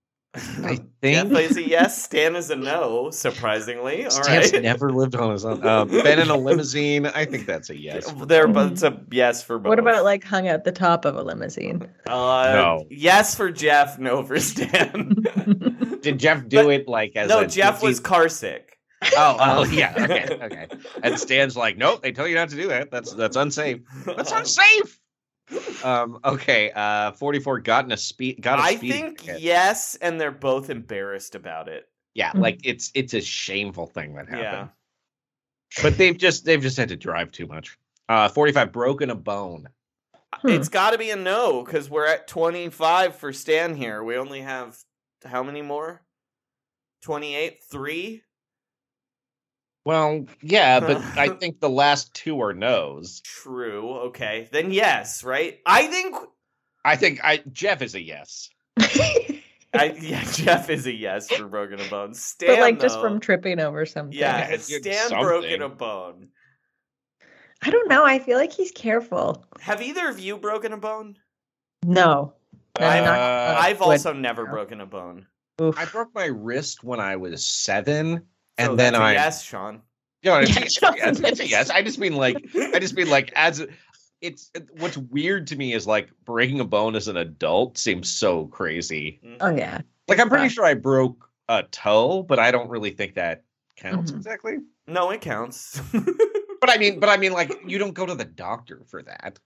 [0.64, 2.02] I Jeff think is a yes.
[2.04, 3.10] Stan is a no.
[3.10, 4.62] Surprisingly, all Stan's right.
[4.62, 5.62] never lived on his own.
[5.66, 7.06] Uh, been in a limousine.
[7.06, 8.12] I think that's a yes.
[8.26, 9.70] There, but it's a yes for both.
[9.70, 11.88] What about like hung at the top of a limousine?
[12.06, 12.86] Uh, No.
[12.90, 13.98] Yes for Jeff.
[13.98, 15.16] No for Stan.
[16.02, 18.72] Did Jeff do But- it like as no, a Jeff was TT car sick.
[19.16, 19.94] Oh, oh, yeah.
[19.98, 20.66] Okay, okay.
[21.02, 22.90] And Stan's like, nope, they tell you not to do that.
[22.90, 23.80] That's that's unsafe.
[24.06, 24.98] That's unsafe.
[25.84, 26.18] Um.
[26.24, 26.72] Okay.
[26.74, 27.12] Uh.
[27.12, 27.60] Forty-four.
[27.60, 28.42] Gotten a speed.
[28.42, 29.40] Got a I speeding think ticket.
[29.40, 31.88] yes, and they're both embarrassed about it.
[32.14, 32.32] Yeah.
[32.32, 32.40] Mhm.
[32.40, 34.70] Like it's it's a shameful thing that happened.
[35.76, 35.82] Yeah.
[35.82, 37.78] But they've just they've just had to drive too much.
[38.08, 38.28] Uh.
[38.28, 38.72] Forty-five.
[38.72, 39.68] Broken a bone.
[40.32, 40.48] Hmm.
[40.48, 44.02] It's got to be a no because we're at 25 for Stan here.
[44.02, 44.76] We only have
[45.24, 46.02] how many more?
[47.02, 47.62] 28?
[47.70, 48.22] Three?
[49.86, 53.20] Well, yeah, but I think the last two are no's.
[53.20, 53.92] True.
[54.08, 54.48] Okay.
[54.50, 55.60] Then yes, right?
[55.64, 56.16] I think.
[56.84, 58.50] I think I Jeff is a yes.
[58.80, 62.14] I, yeah, Jeff is a yes for broken a bone.
[62.14, 64.18] Stan, but like just from tripping over something.
[64.18, 65.24] Yeah, it's Stan something.
[65.24, 66.28] broken a bone.
[67.62, 68.04] I don't know.
[68.04, 69.44] I feel like he's careful.
[69.60, 71.16] Have either of you broken a bone?
[71.84, 72.34] No.
[72.80, 75.26] No, I've, not- Uh, I've also never broken a bone.
[75.60, 75.78] Oof.
[75.78, 78.26] I broke my wrist when I was seven,
[78.58, 79.82] and So then I yes, Sean.
[80.22, 80.94] You know, it's, Yeah, it's, Sean.
[80.96, 81.70] it's, it's yes.
[81.70, 82.36] I just mean like
[82.74, 83.64] I just mean like as
[84.20, 88.46] it's what's weird to me is like breaking a bone as an adult seems so
[88.46, 89.20] crazy.
[89.40, 89.80] Oh yeah.
[90.08, 90.52] Like I'm pretty Right.
[90.52, 93.44] sure I broke a toe, but I don't really think that
[93.76, 94.16] counts Mhm.
[94.16, 94.56] exactly.
[94.86, 95.80] No, it counts.
[95.92, 96.04] But
[96.60, 99.38] but I mean, but I mean, like you don't go to the doctor for that.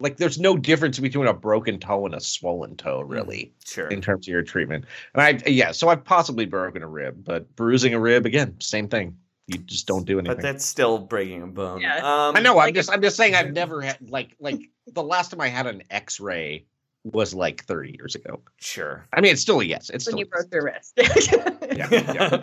[0.00, 3.88] Like, there's no difference between a broken toe and a swollen toe, really, Sure.
[3.88, 4.84] in terms of your treatment.
[5.14, 8.88] And I, yeah, so I've possibly broken a rib, but bruising a rib again, same
[8.88, 9.16] thing.
[9.48, 10.36] You just don't do anything.
[10.36, 11.80] But that's still breaking a bone.
[11.80, 11.96] Yeah.
[11.96, 12.58] Um, I know.
[12.58, 13.34] I'm just, I'm just saying.
[13.34, 16.66] I've never had like, like the last time I had an X-ray
[17.04, 18.42] was like 30 years ago.
[18.58, 19.06] Sure.
[19.12, 19.90] I mean, it's still a yes.
[19.90, 20.46] It's when still you a yes.
[20.46, 20.92] broke your wrist.
[21.76, 22.42] yeah,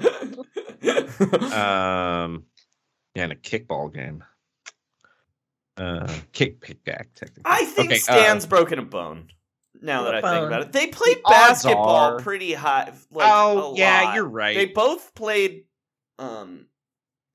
[0.82, 1.02] Yeah.
[2.26, 2.44] Um,
[3.16, 4.24] yeah, in a kickball game.
[5.78, 7.44] Uh, kick pickback technically.
[7.46, 9.28] I think Okay, uh, Stan's broken a bone.
[9.82, 12.94] Now that I What think about it, they played odds basketball are- pretty high.
[13.12, 14.16] Like, oh a yeah, lot.
[14.16, 14.56] you're right.
[14.56, 15.66] They both played,
[16.18, 16.68] um,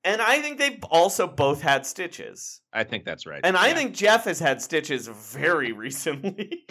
[0.03, 2.61] and I think they also both had stitches.
[2.73, 3.41] I think that's right.
[3.43, 6.65] And I think Jeff has had stitches very recently.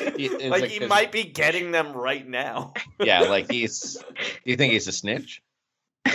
[0.00, 2.72] Like, like he 'cause- might be getting them right now.
[3.00, 3.94] yeah, like he's.
[3.94, 5.42] Do you think he's a snitch?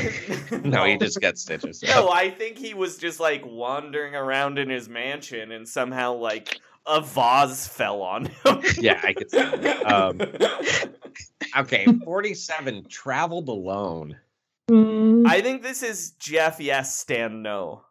[0.63, 1.81] No, he just got stitches.
[1.83, 6.59] No, I think he was just like wandering around in his mansion and somehow like
[6.85, 8.61] a vase fell on him.
[8.77, 9.91] Yeah, I could see that.
[9.91, 10.21] Um,
[11.57, 12.85] okay, forty-seven.
[12.89, 14.17] Traveled alone.
[14.69, 17.83] Mm, I think this is Jeff yes, Stan no.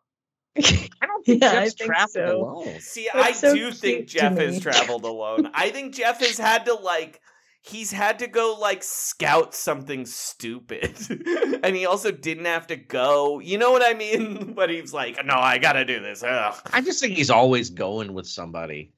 [0.56, 0.62] I
[1.06, 2.40] don't think Yeah, I Jeff's think traveled so.
[2.42, 2.80] alone.
[2.80, 5.50] See, That's I so do think Jeff has traveled alone.
[5.54, 7.20] I think Jeff has had to like
[7.62, 10.96] he's had to go like scout something stupid.
[11.62, 13.38] and he also didn't have to go.
[13.38, 14.54] You know what I mean?
[14.62, 16.54] But he's like, "No, I got to do this." Ugh.
[16.72, 18.92] I just think he's always going with somebody.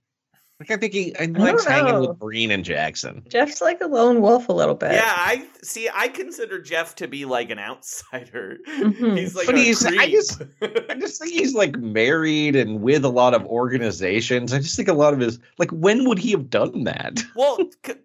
[0.61, 2.00] Like I think he, he don't likes hanging know.
[2.02, 3.24] with Breen and Jackson.
[3.28, 4.92] Jeff's like a lone wolf a little bit.
[4.92, 5.90] Yeah, I see.
[5.92, 8.59] I consider Jeff to be like an outsider.
[8.68, 9.18] Mhm.
[9.18, 10.40] He's like But a he's- I just-
[10.88, 14.52] I just think he's like married and with a lot of organizations.
[14.52, 17.20] I just think a lot of his like when would he have done that?
[17.36, 17.59] well,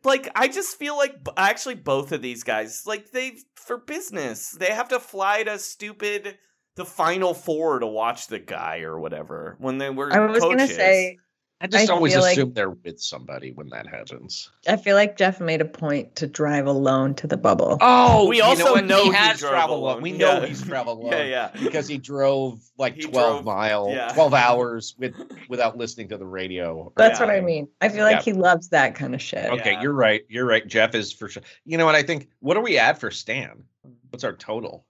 [0.03, 4.71] like I just feel like actually both of these guys, like they for business, they
[4.71, 6.39] have to fly to stupid
[6.75, 10.11] the Final Four to watch the guy or whatever when they were.
[10.11, 11.17] I was gonna say,
[11.61, 14.49] I just I always feel like- assume they're with somebody when that happens.
[14.65, 17.77] I feel like Jeff made a point to drive alone to the bubble.
[17.81, 18.85] Oh, We also what?
[18.85, 19.91] know he he has traveled alone.
[19.95, 20.01] alone.
[20.03, 20.45] We know Yeah.
[20.45, 21.11] he's traveled alone.
[21.11, 21.51] Yeah, yeah.
[21.61, 24.13] Because he drove like He twelve drove- mile, yeah.
[24.13, 25.15] twelve hours with
[25.49, 26.93] without listening to the radio.
[26.95, 27.25] That's Yeah.
[27.25, 27.67] what I mean.
[27.81, 28.33] I feel like Yeah.
[28.33, 29.51] he loves that kind of shit.
[29.51, 29.81] Okay, Yeah.
[29.81, 30.21] you're right.
[30.29, 30.65] You're right.
[30.65, 31.43] Jeff is for sure.
[31.65, 31.95] You know what?
[31.95, 32.29] I think.
[32.39, 33.63] What are we at for Stan?
[34.11, 34.85] What's our total?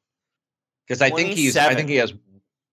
[0.88, 1.58] Because I think he's.
[1.58, 2.14] I think he has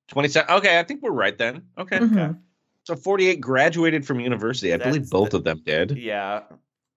[0.09, 0.55] twenty-seven.
[0.57, 1.63] Okay, I think we're right then.
[1.79, 1.99] Okay.
[1.99, 2.41] Mhm.
[2.87, 4.72] So forty-eight graduated from university.
[4.72, 6.43] I believe both the- of them did, Yeah,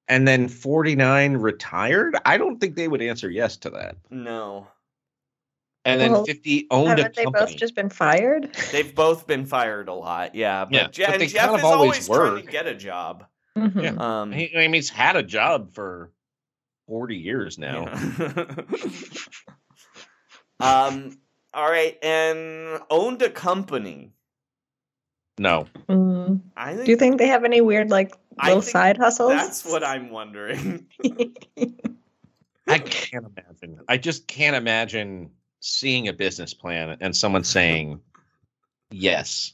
[0.07, 2.15] and then forty-nine retired.
[2.25, 3.95] I don't think they would answer yes to that.
[4.11, 4.67] no,
[5.85, 7.45] And then Well, fifty owned a Haven't they company.
[7.47, 8.53] both just been fired?
[8.71, 10.35] they've both been fired a lot.
[10.35, 12.67] Yeah, but, Yeah, Je- but they Jeff kind of is always always trying to get
[12.67, 13.25] a job.
[13.57, 13.81] Mhm.
[13.83, 14.21] Yeah.
[14.21, 16.11] Um, He, I mean, he's had a job for
[16.85, 17.85] forty years now.
[18.19, 18.43] Yeah.
[20.59, 21.17] um.
[21.51, 24.11] All right, and owned a company.
[25.39, 26.41] No, Mm.
[26.57, 26.85] I think.
[26.85, 28.13] Do you think they have any weird, like,
[28.43, 29.31] little side hustles?
[29.31, 30.85] That's what I'm wondering.
[32.67, 33.79] I can't imagine.
[33.87, 35.31] I just can't imagine
[35.61, 37.99] seeing a business plan and someone saying
[38.91, 39.53] yes.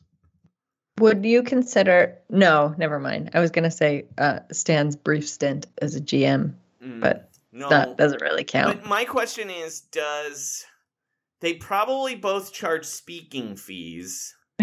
[0.99, 2.17] Would you consider?
[2.29, 3.29] No, never mind.
[3.33, 7.95] I was gonna say uh, Stan's brief stint as a GM, Mm, but no, that
[7.97, 8.81] doesn't really count.
[8.81, 10.65] But my question is, does
[11.41, 14.36] they probably both charge speaking fees,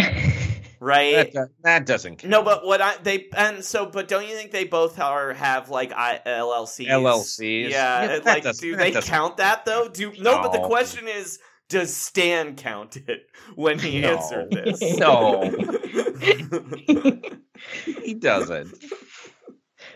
[0.83, 1.15] right?
[1.15, 2.31] That, do- that doesn't count.
[2.31, 5.71] No, but what I they and so, but don't you think they both are have
[5.71, 6.89] like I, LLCs?
[6.89, 7.71] LLCs?
[7.71, 9.89] Yeah, Yeah, like do they doesn't- count that though?
[9.89, 14.17] Do no, but the question is, does Stan count it when he No.
[14.17, 14.81] answered this?
[14.99, 15.43] No.
[18.03, 18.69] he doesn't.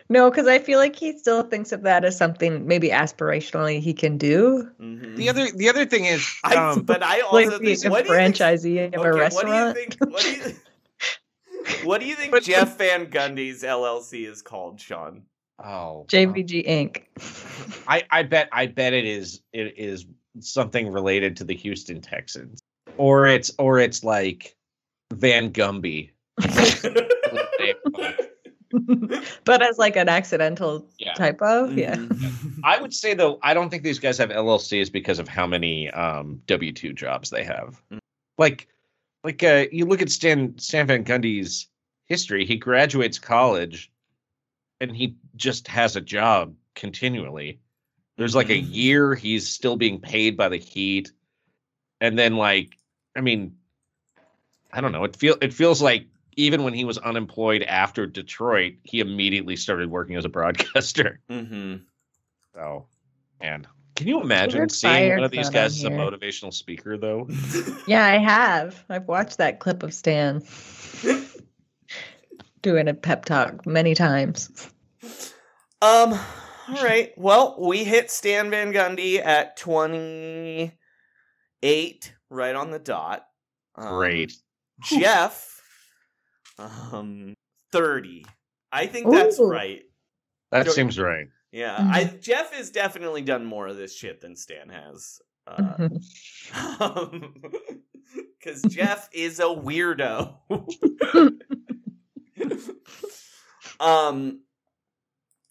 [0.08, 3.92] no, because I feel like he still thinks of that as something maybe aspirationally he
[3.92, 5.16] can do, Mhm.
[5.16, 8.04] The other the other thing is I, um, but I also like think a what
[8.06, 9.48] do you think franchisee of a restaurant.
[9.48, 9.96] What do you think?
[10.12, 10.56] What do you,
[11.84, 15.22] what do you think But- Jeff Van Gundy's LLC is called, Sean?
[15.64, 17.84] oh JVG Inc.
[17.88, 20.04] I, I bet I bet it is it is
[20.40, 22.60] something related to the Houston Texans.
[22.98, 24.54] Or it's or it's like
[25.14, 26.10] Van Gumby.
[29.44, 31.14] but as like an accidental Yeah.
[31.14, 31.94] typo, yeah.
[31.96, 32.60] Mhm.
[32.64, 35.90] I would say though, I don't think these guys have LLCs because of how many
[35.92, 37.80] um, W two jobs they have.
[37.92, 37.98] Mm.
[38.38, 38.68] Like,
[39.26, 41.68] like uh, you look at Stan Stan Van Gundy's
[42.06, 42.46] history.
[42.46, 43.90] He graduates college,
[44.80, 47.58] and he just has a job continually.
[48.16, 48.68] There's like a Mhm.
[48.72, 51.10] year he's still being paid by the Heat,
[52.00, 52.78] and then like,
[53.16, 53.56] I mean,
[54.72, 55.02] I don't know.
[55.02, 59.90] It feel it feels like even when he was unemployed after Detroit, he immediately started
[59.90, 61.18] working as a broadcaster.
[61.28, 61.78] Mm-hmm.
[62.54, 62.86] So,
[63.40, 63.66] and
[63.96, 67.28] Can you imagine Weird seeing one of these guys as a motivational speaker, though?
[67.86, 68.84] Yeah, I have.
[68.88, 70.42] I've watched that clip of Stan
[72.62, 74.70] doing a pep talk many times.
[75.82, 76.18] Um.
[76.68, 77.12] All right.
[77.16, 80.72] Well, we hit Stan Van Gundy at twenty
[81.62, 83.24] eight, right on the dot.
[83.76, 84.32] Um, Great.
[84.82, 85.60] Jeff,
[86.58, 87.34] um,
[87.70, 88.26] thirty.
[88.72, 89.46] I think that's Ooh.
[89.48, 89.82] right.
[90.50, 91.28] That Don't- seems right.
[91.52, 91.90] Yeah, Mhm.
[91.90, 95.20] I Jeff has definitely done more of this shit than Stan has.
[95.46, 95.88] Uh,
[98.38, 100.36] Because Jeff is a weirdo.
[103.80, 104.40] um,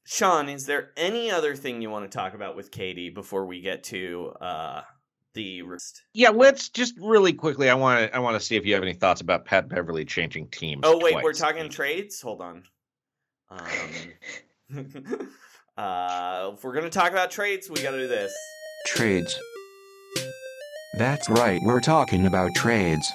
[0.05, 3.59] Sean, is there any other thing you want to talk about with Katie before we
[3.59, 4.81] get to uh
[5.33, 6.03] the rest?
[6.13, 7.69] Yeah, let's just really quickly.
[7.69, 8.15] I want to.
[8.15, 10.81] I want to see if you have any thoughts about Pat Beverley changing teams.
[10.85, 12.21] Oh wait, we're talking trades.
[12.21, 12.63] Hold on.
[13.49, 13.69] Um,
[15.77, 18.33] uh, if we're gonna talk about trades, we gotta do this.
[18.87, 19.37] Trades.
[20.97, 23.11] That's right, we're talking about trades.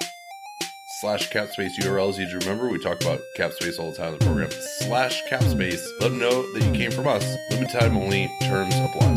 [1.00, 2.18] slash capspace URLs.
[2.18, 4.50] You remember we talk about capspace all the time in the program.
[4.50, 5.82] Slash capspace.
[6.00, 7.24] Let them know that you came from us.
[7.50, 8.30] Limited time only.
[8.42, 9.14] Terms apply.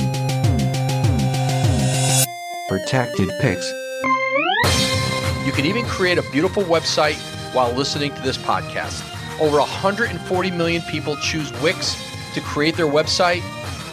[2.70, 3.70] Protected picks.
[5.46, 7.18] You can even create a beautiful website
[7.54, 9.04] while listening to this podcast.
[9.42, 11.98] Over 140 million people choose Wix
[12.34, 13.42] to create their website.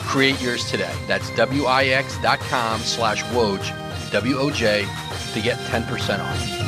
[0.07, 0.93] Create yours today.
[1.07, 4.87] That's Wix.com slash Woj, W-O-J,
[5.33, 6.61] to get 10% off.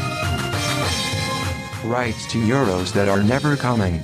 [1.84, 4.00] Rights to euros that are never coming.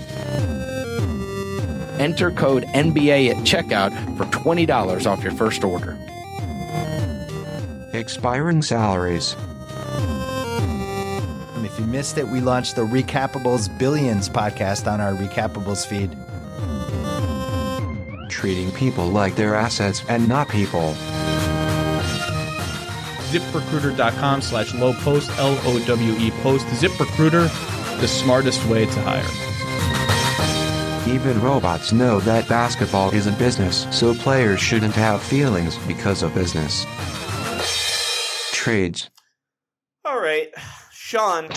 [2.01, 5.97] Enter code NBA at checkout for $20 off your first order.
[7.93, 9.37] Expiring salaries.
[11.65, 16.17] If you missed it, we launched the Recapables Billions podcast on our Recapables feed.
[18.39, 20.95] Treating people like they're assets and not people.
[23.33, 26.65] ZipRecruiter.com slash low post, L O W E post.
[26.67, 27.51] ZipRecruiter,
[28.01, 29.27] the smartest way to hire.
[31.13, 36.33] Even robots know that basketball is a business, so players shouldn't have feelings because of
[36.33, 36.87] business.
[38.53, 39.11] Trades.
[40.05, 40.51] All right,
[40.93, 41.49] Sean,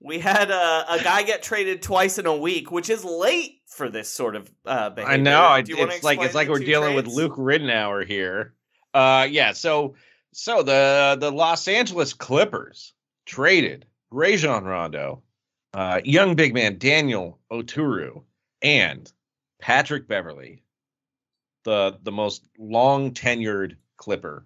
[0.00, 3.88] we had a, a guy get traded twice in a week, which is late for
[3.88, 5.14] this sort of uh, behavior.
[5.14, 5.54] I know.
[5.54, 7.06] It's like it's like we're dealing with?
[7.06, 8.52] Luke Ridnour here.
[8.92, 9.52] Uh, yeah.
[9.52, 9.94] So
[10.32, 12.92] so the the Los Angeles Clippers
[13.24, 15.22] traded Rajon Rondo,
[15.72, 18.24] uh, young big man Daniel Oturu,
[18.60, 19.10] and
[19.60, 20.62] Patrick Beverley,
[21.64, 24.44] the the most long tenured Clipper.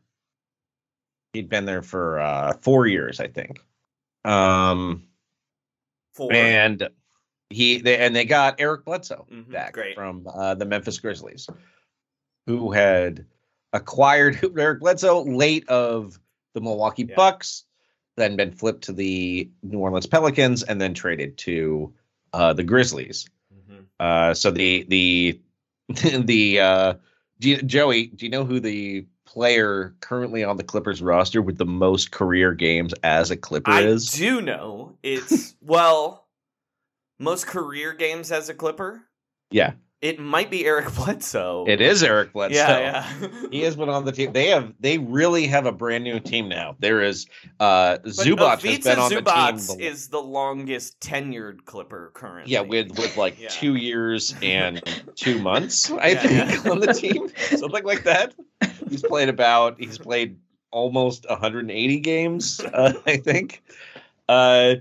[1.32, 3.64] He'd been there for uh, four years, I think.
[4.24, 5.04] Um,
[6.12, 6.32] Four.
[6.34, 6.88] and
[7.52, 9.94] he they, and they got Eric Bledsoe Mhm, back great.
[9.94, 11.48] from uh, the Memphis Grizzlies,
[12.46, 13.24] who had
[13.72, 16.18] acquired Eric Bledsoe late of
[16.54, 17.14] the Milwaukee Yeah.
[17.16, 17.64] Bucks,
[18.16, 21.92] then been flipped to the New Orleans Pelicans, and then traded to
[22.32, 23.28] uh, the Grizzlies.
[23.54, 23.84] Mhm.
[24.00, 25.40] Uh, so the the
[26.24, 26.94] the uh,
[27.38, 31.56] do you, Joey, do you know who the player currently on the Clippers roster with
[31.56, 34.14] the most career games as a Clipper I is?
[34.14, 36.21] I do know it's well,
[37.22, 39.02] most career games as a Clipper.
[39.50, 41.64] Yeah, It might be Eric Bledsoe.
[41.68, 42.54] it is Eric Bledsoe.
[42.56, 42.78] Yeah,
[43.20, 43.28] yeah.
[43.50, 44.32] he has been on the team.
[44.32, 46.74] They have they really have a brand new team now.
[46.80, 47.26] There is
[47.60, 49.80] uh But Zubac has been on Zubac the team.
[49.82, 52.52] is the longest tenured Clipper currently.
[52.52, 53.48] yeah, with with like Yeah.
[53.48, 54.82] two years and
[55.14, 58.34] two months, I Yeah, think, on the team, something like that.
[58.88, 60.38] He's played about he's played
[60.70, 63.62] almost 180 games, uh, I think.
[64.28, 64.76] Uh,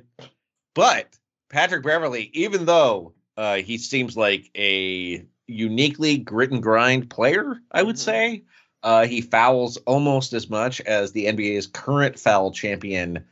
[0.73, 1.07] but
[1.51, 7.83] Patrick Beverley, even though uh, he seems like a uniquely grit and grind player, I
[7.83, 7.99] would Mhm.
[7.99, 8.43] say.
[8.83, 13.23] Uh, he fouls almost as much as the NBA's current foul champion,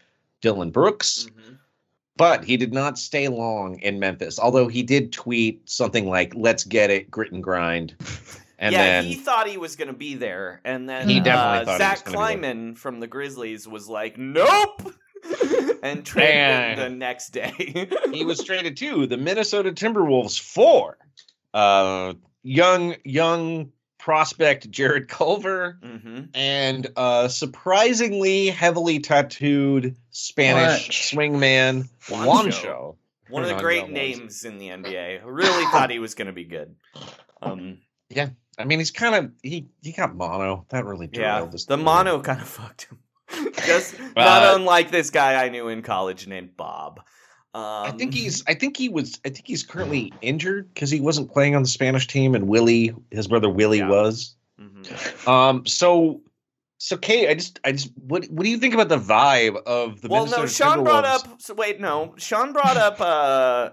[0.41, 1.27] Dillon Brooks.
[1.29, 1.57] Mhm.
[2.17, 6.65] But he did not stay long in Memphis, although he did tweet something like, let's
[6.65, 7.95] get it, grit and grind.
[8.61, 11.59] And yeah, then he thought he was going to be there, and then He definitely
[11.59, 12.41] uh, thought he Zach was gonna be there.
[12.41, 14.93] Kleiman from the Grizzlies was like, "Nope,"
[15.83, 17.87] and traded And- the next day.
[18.11, 20.97] he was traded to the Minnesota Timberwolves for
[21.53, 22.13] uh,
[22.43, 31.15] young, young prospect Jarrett Culver hmm and uh, surprisingly heavily tattooed Spanish Juancho.
[31.15, 32.25] swingman Juancho.
[32.25, 32.95] Juancho.
[33.29, 33.93] One of the great Alonso.
[33.93, 35.21] names in the NBA.
[35.23, 36.75] Really thought he was going to be good.
[37.41, 37.77] Um,
[38.09, 40.65] yeah, I mean, he's kind of he he got mono.
[40.69, 42.97] That really yeah, derailed his the mono kind of fucked him.
[43.65, 47.01] Just Uh, not unlike this guy I knew in college named Bob.
[47.53, 48.43] Um, I think he's.
[48.47, 49.19] I think he was.
[49.25, 52.93] I think he's currently injured because he wasn't playing on the Spanish team, and Willie,
[53.09, 53.89] his brother Willie, Yeah.
[53.89, 54.35] was.
[54.61, 55.27] Mhm.
[55.27, 55.65] Um.
[55.65, 56.21] So,
[56.77, 59.99] So, Kate, I just, I just, what, what do you think about the vibe of
[59.99, 61.41] the well, Minnesota no, Sean brought up.
[61.41, 63.71] So wait, no, Sean brought up uh,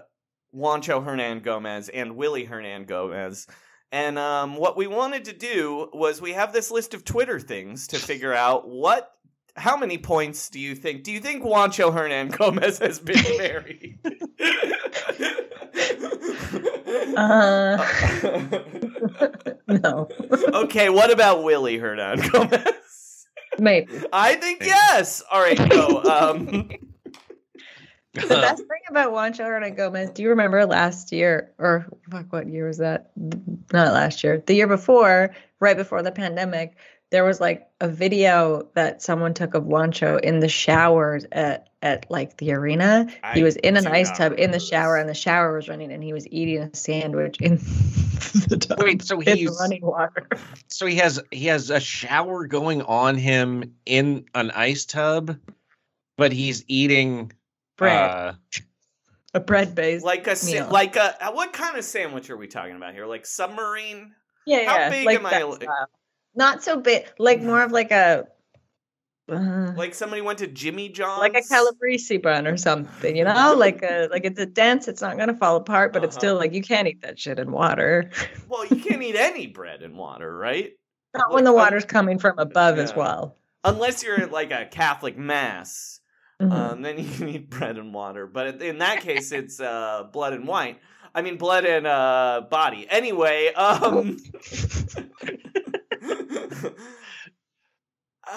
[0.53, 3.47] Juancho Hernangómez and Willie Hernangómez,
[3.91, 7.87] and um, what we wanted to do was we have this list of Twitter things
[7.87, 9.11] to figure out what.
[9.57, 11.03] How many points do you think?
[11.03, 13.99] Do you think Juancho Hernangómez has been married?
[17.17, 17.77] Uh,
[19.67, 20.07] no,
[20.53, 23.27] okay, what about Willie Hernan Gomez?
[23.59, 23.91] maybe.
[24.13, 25.23] I think yes.
[25.31, 26.01] All right, go.
[26.03, 26.69] Um,
[28.13, 32.67] The best thing about Juancho Hernangómez, do you remember last year, or fuck, what year
[32.67, 33.11] was that?
[33.73, 36.77] Not last year, the year before, right before the pandemic,
[37.09, 42.09] there was like a video that someone took of Juancho in the showers at at
[42.09, 43.07] like the arena.
[43.33, 46.03] he was in an ice tub in the shower, and the shower was running, and
[46.03, 47.55] he was eating a sandwich in
[48.49, 48.81] the tub.
[48.81, 50.27] Wait, so in he's running water.
[50.67, 55.37] so he has he has a shower going on him in an ice tub,
[56.17, 57.31] but he's eating
[57.77, 58.09] Bread.
[58.09, 58.33] Uh,
[59.35, 60.67] a bread base, like a meal.
[60.71, 63.05] like a uh, what kind of sandwich are we talking about here?
[63.05, 64.13] Like submarine?
[64.47, 65.29] yeah, How yeah, big like am I?
[65.29, 65.57] style.
[66.37, 68.27] Not so big, like more of like a.
[69.27, 71.19] uh, Like somebody went to Jimmy John's?
[71.19, 74.87] like a calabrese bun or something, you know, like a like it's a dense.
[74.87, 76.21] It's not gonna fall apart, but it's Uh-huh.
[76.21, 78.11] still like you can't eat that shit in water.
[78.49, 80.71] Well, you can't eat any bread and water, right?
[81.13, 83.35] Not when the Like, water's coming from above as well.
[83.65, 85.99] Unless you're at like a Catholic mass,
[86.41, 86.51] Mhm.
[86.51, 88.25] um, then you can eat bread and water.
[88.27, 90.75] But in that case, it's uh, blood and wine.
[91.15, 92.87] I mean, blood and uh, body.
[92.89, 94.17] Anyway, um,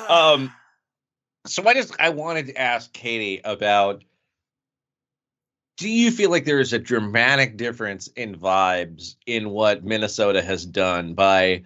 [0.09, 0.53] um
[1.47, 4.05] so I just I wanted to ask Katie about
[5.77, 10.67] do you feel like there is a dramatic difference in vibes in what Minnesota has
[10.67, 11.63] done by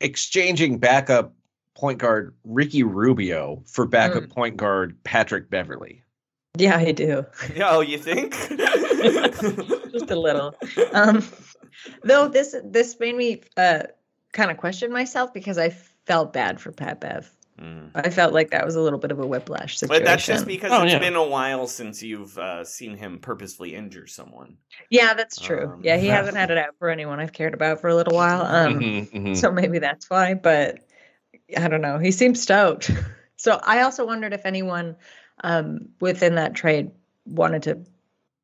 [0.00, 1.34] exchanging backup
[1.74, 6.02] point guard Ricky Rubio for backup point guard Patrick Beverley?
[6.58, 7.24] Yeah, I do.
[7.62, 8.32] oh, you think?
[9.90, 10.54] Just a little.
[10.92, 11.24] Um,
[12.02, 13.84] though this this made me uh,
[14.32, 15.70] kind of questioned myself because I
[16.06, 17.30] felt bad for Pat Bev.
[17.94, 20.02] I felt like that was a little bit of a whiplash situation.
[20.02, 20.98] But that's just because Oh, it's yeah.
[20.98, 24.56] been a while since you've uh, seen him purposefully injure someone.
[24.90, 25.74] Yeah, that's true.
[25.74, 28.16] Um, yeah, he hasn't had it out for anyone I've cared about for a little
[28.16, 28.42] while.
[28.44, 29.36] Um, Mhm, mhm.
[29.36, 30.34] so maybe that's why.
[30.34, 30.80] But
[31.56, 31.98] I don't know.
[31.98, 32.90] He seems stoked.
[33.36, 34.96] so I also wondered if anyone
[35.44, 36.90] um, within that trade
[37.26, 37.84] wanted to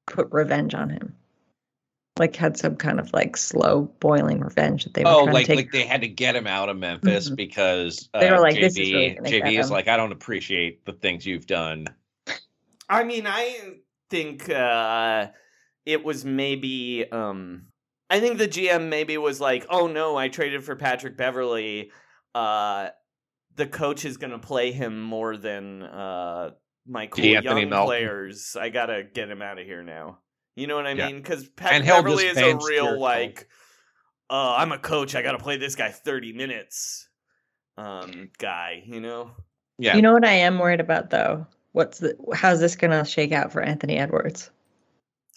[0.07, 1.17] put revenge on him,
[2.19, 5.47] like had some kind of like slow boiling revenge that they were oh, trying like
[5.47, 5.57] to take.
[5.57, 7.37] like they had to get him out of Memphis Mhm.
[7.37, 10.13] because uh, They were like, JV, "This is really gonna JV is like, I don't
[10.13, 11.87] appreciate the things you've done.
[12.89, 13.59] I mean, I
[14.11, 15.29] think uh,
[15.85, 17.05] it was maybe.
[17.11, 17.67] Um,
[18.11, 21.91] I think the GM maybe was like, "Oh no, I traded for Patrick Beverley.
[22.35, 22.89] Uh,
[23.57, 26.51] the coach is going to play him more than uh,
[26.87, 27.85] my cool young Melton.
[27.87, 28.57] players.
[28.59, 30.21] I gotta get him out of here now.
[30.59, 31.07] You know what I Yeah.
[31.07, 31.19] mean?
[31.19, 33.49] Because And Patrick Beverley is a real like,
[34.29, 35.15] uh, I'm a coach.
[35.15, 37.09] I got to play this guy 30 minutes.
[37.77, 39.31] Um, guy, you know.
[39.79, 39.95] Yeah.
[39.95, 41.47] You know what I am worried about though?
[41.73, 44.51] What's the how's this gonna shake out for Anthony Edwards?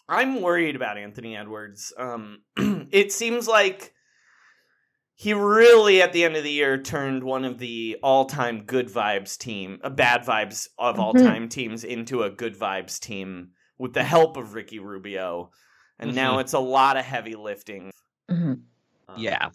[0.09, 1.93] I'm worried about Anthony Edwards.
[1.95, 3.93] Um, it seems like
[5.13, 9.37] he really, at the end of the year, turned one of the all-time good vibes
[9.37, 11.01] team, a bad vibes of Mm-hmm.
[11.03, 13.51] all-time teams, into a good vibes team
[13.81, 15.49] with the help of Ricky Rubio,
[15.97, 16.41] and now Mhm.
[16.41, 17.91] it's a lot of heavy lifting.
[18.29, 18.61] Mhm.
[19.17, 19.49] Yeah.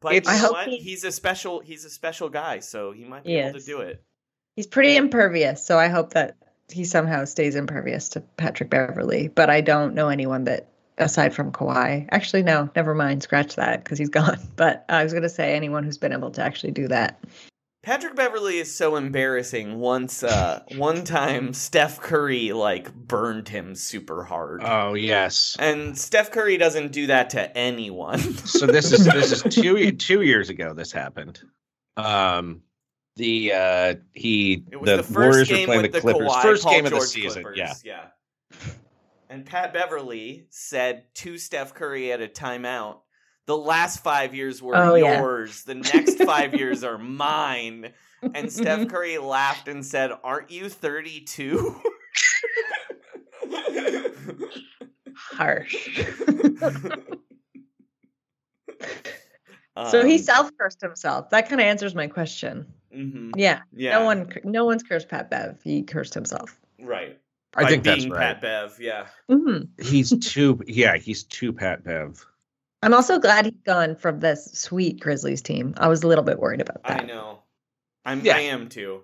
[0.00, 0.68] But It's- you I know hope what?
[0.68, 1.60] he- He's a special.
[1.60, 4.02] He's a special guy, so he might be He able to do it.
[4.56, 6.36] He's pretty impervious, so I hope that
[6.70, 9.28] he somehow stays impervious to Patrick Beverley.
[9.28, 13.84] But I don't know anyone that, aside from Kawhi, actually no, never mind, scratch that
[13.84, 14.38] because he's gone.
[14.56, 17.22] But I was gonna say anyone who's been able to actually do that.
[17.82, 19.78] Patrick Beverley is so embarrassing.
[19.78, 24.62] Once, uh, one time, Steph Curry like burned him super hard.
[24.64, 25.56] Oh yes.
[25.58, 28.20] And Steph Curry doesn't do that to anyone.
[28.44, 31.40] so this is this is two two years ago this happened.
[31.96, 32.62] Um
[33.16, 36.28] the uh he the, the, first Warriors were playing with the the, Clippers.
[36.28, 37.42] Kawhi, first Paul game of the season.
[37.42, 37.58] Clippers.
[37.58, 37.74] Yeah.
[37.84, 38.06] yeah.
[39.30, 43.02] And Pat Beverley said to Steph Curry at a timeout,
[43.50, 45.18] "The last five years were Oh, yeah.
[45.20, 45.64] yours.
[45.64, 47.92] The next five years are mine."
[48.34, 51.74] And Steph Curry laughed and said, "Aren't you 32?"
[55.16, 55.74] Harsh.
[59.90, 61.30] so he Um, self cursed himself.
[61.30, 62.66] That kind of answers my question.
[62.94, 63.32] mhm.
[63.36, 63.62] Yeah.
[63.72, 63.98] Yeah.
[63.98, 64.32] No one.
[64.44, 65.58] No one's cursed Pat Bev.
[65.64, 66.56] He cursed himself.
[66.78, 67.18] Right.
[67.56, 68.18] I By think that's right.
[68.34, 69.06] Pat Bev, yeah.
[69.28, 72.24] hmm He's too yeah, he's too Pat Bev.
[72.82, 75.74] I'm also glad he's gone from this sweet Grizzlies team.
[75.76, 77.02] I was a little bit worried about that.
[77.02, 77.40] I know.
[78.04, 78.36] I'm yeah.
[78.36, 79.02] I am too.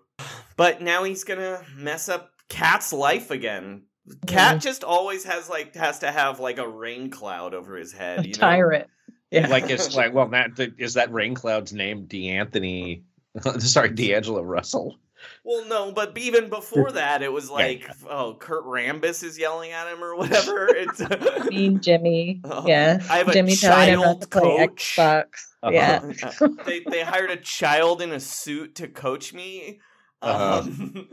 [0.56, 3.82] But now he's gonna mess up Cat's life again.
[4.26, 8.24] Cat just always has like has to have like a rain cloud over his head.
[8.24, 8.38] You know?
[8.38, 8.88] Tyrant.
[9.30, 9.48] Yeah.
[9.48, 13.04] Like it's like well, that is that rain cloud's name D'Anthony.
[13.58, 14.98] Sorry, D'Angelo Russell.
[15.44, 19.92] Well, no, but even before that, it was like, oh, Kurt Rambis is yelling at
[19.92, 20.68] him or whatever.
[20.76, 22.40] It's mean Jimmy.
[22.44, 22.98] Oh, yeah.
[23.08, 24.96] I have a Jimmy telling him not child to play coach.
[24.96, 25.26] Xbox.
[25.70, 26.12] Yeah.
[26.40, 29.80] Uh, they they hired a child in a suit to coach me.
[30.22, 30.62] Uh-huh.
[30.64, 31.08] Um,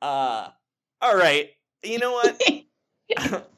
[0.00, 0.48] uh,
[1.00, 1.50] all right.
[1.82, 2.42] You know what?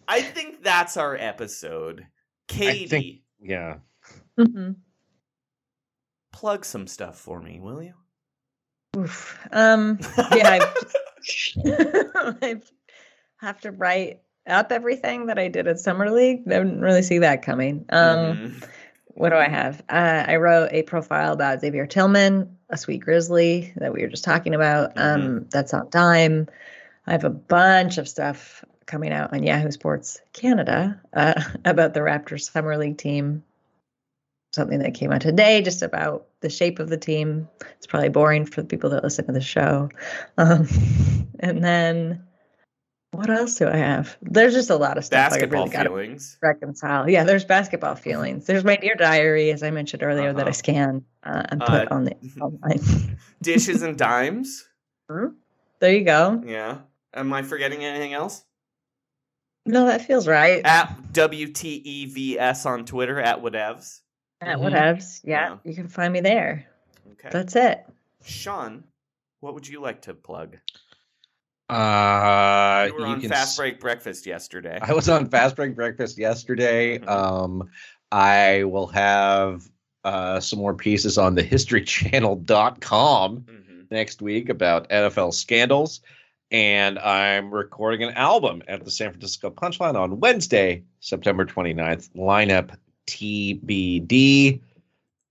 [0.09, 2.07] I think that's our episode.
[2.49, 3.77] Katie, I think yeah.
[4.39, 4.73] hmm
[6.35, 7.95] plug some stuff for me, will you?
[8.97, 9.39] Oof.
[9.53, 9.99] Um.
[10.35, 10.73] Yeah.
[11.67, 12.61] I
[13.39, 16.43] have to write up everything that I did at Summer League.
[16.47, 17.85] I didn't really see that coming.
[17.91, 18.37] Um.
[18.37, 18.69] Mhm.
[19.17, 19.81] What do I have?
[19.89, 24.25] Uh, I wrote a profile about Xavier Tillman, a sweet grizzly that we were just
[24.25, 24.93] talking about.
[24.97, 26.49] Um, that's on Dime.
[27.07, 32.01] I have a bunch of stuff coming out on Yahoo Sports Canada uh, about the
[32.01, 33.45] Raptors Summer League team.
[34.53, 37.49] Something that came out today, just about the shape of the team.
[37.79, 39.89] It's probably boring for the people that listen to the show.
[40.39, 40.69] Um,
[41.41, 42.23] and then
[43.13, 44.17] what else do I have?
[44.23, 45.31] There's just a lot of stuff.
[45.31, 46.37] Basketball I really feelings.
[46.43, 47.09] reconcile.
[47.09, 48.47] Yeah, there's basketball feelings.
[48.47, 51.95] There's my dear diary, as I mentioned earlier, that I scan uh, and put Uh,
[51.95, 53.17] on the online.
[53.43, 54.69] Dishes and dimes.
[55.09, 56.43] there you go.
[56.45, 56.79] Yeah.
[57.15, 58.45] Am I forgetting anything else?
[59.67, 60.61] No, that feels right.
[60.65, 64.01] At WTEVS on Twitter, at whatevs.
[64.41, 65.21] At whatevs.
[65.25, 66.67] Yeah, you can find me there.
[67.13, 67.29] Okay.
[67.31, 67.85] That's it.
[68.25, 68.85] Sean,
[69.41, 70.57] what would you like to plug?
[71.71, 74.79] Uh, You were on can Fast s- Break Breakfast yesterday.
[74.83, 76.99] I was on Fast Break Breakfast yesterday.
[77.01, 77.69] Um,
[78.13, 79.67] I will have
[80.05, 83.47] uh, some more pieces on the historychannel.com
[83.91, 86.01] next week about NFL scandals.
[86.51, 92.11] And I'm recording an album at the San Francisco Punchline on Wednesday, September 29th.
[92.15, 94.61] Lineup TBD.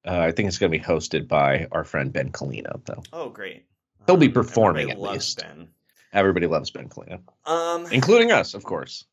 [0.06, 3.04] Uh, I think it's going to be hosted by our friend Ben Colino, though.
[3.14, 3.66] Oh, great.
[4.06, 5.42] He'll be performing Everybody at least.
[5.42, 5.68] Ben.
[6.12, 9.06] Everybody loves Ben Colino, Um, including us, of course.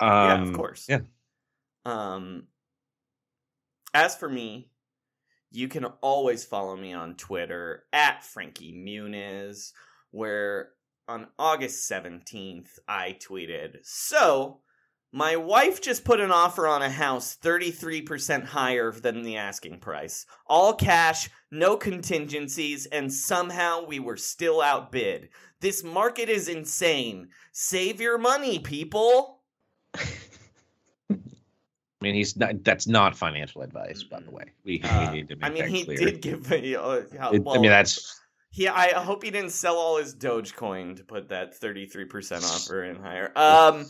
[0.00, 0.86] Um, yeah, of course.
[0.88, 1.00] Yeah.
[1.84, 2.44] Um,
[3.94, 4.70] as for me,
[5.52, 9.72] you can always follow me on Twitter at Frankie Muniz,
[10.10, 10.70] where
[11.06, 14.60] on August 17th I tweeted, So,
[15.12, 20.24] my wife just put an offer on a house 33% higher than the asking price.
[20.46, 25.30] All cash, no contingencies, and somehow we were still outbid.
[25.60, 27.28] This market is insane.
[27.52, 29.40] Save your money, people.
[29.96, 30.06] I
[32.00, 32.64] mean, he's not.
[32.64, 34.44] That's not financial advice, by the way.
[34.64, 35.98] We, we need to make I mean, he clear.
[35.98, 36.74] did give me.
[36.74, 38.18] Uh, well, I mean, that's
[38.50, 42.42] He, I hope he didn't sell all his Dogecoin to put that thirty three percent
[42.44, 43.32] offer in higher.
[43.36, 43.86] Um,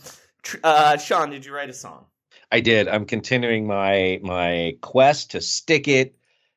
[0.62, 2.06] uh, Sean, did you write a song?
[2.52, 2.88] I did.
[2.88, 6.16] I'm continuing my my quest to stick it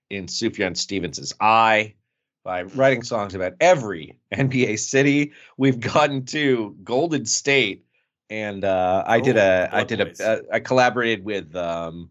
[0.09, 1.95] in Sufjan Stevens's eye
[2.43, 5.33] by writing songs about every NBA city.
[5.57, 7.85] We've gotten to Golden State,
[8.29, 11.55] and uh, I did Oh, a I did a I a uh, I collaborated with
[11.55, 12.09] um,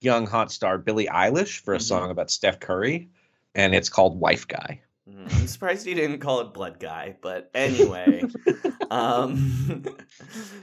[0.00, 1.80] young hot star Billie Eilish for a Mm-hmm.
[1.80, 3.08] song about Steph Curry,
[3.54, 4.82] and it's called Wife Guy.
[5.08, 8.22] Mm, I'm surprised he didn't call it Blood Guy, but anyway,
[8.90, 9.84] um,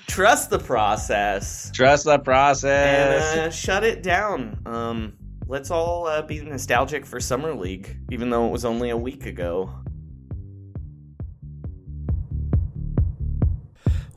[0.08, 1.70] trust the process.
[1.72, 3.32] Trust the process.
[3.34, 4.60] and uh, shut it down.
[4.66, 5.14] Um,
[5.46, 9.28] let's all uh, be nostalgic for Summer League, even though it was only a week
[9.28, 9.72] ago.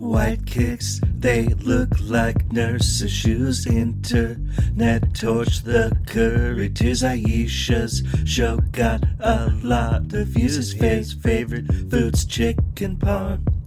[0.04, 3.66] White kicks, they look like nurses' shoes.
[3.66, 7.02] Internet torch the curry tears.
[7.02, 10.74] Ayesha's show got a lot of views.
[10.74, 13.63] His favorite food's chicken parm.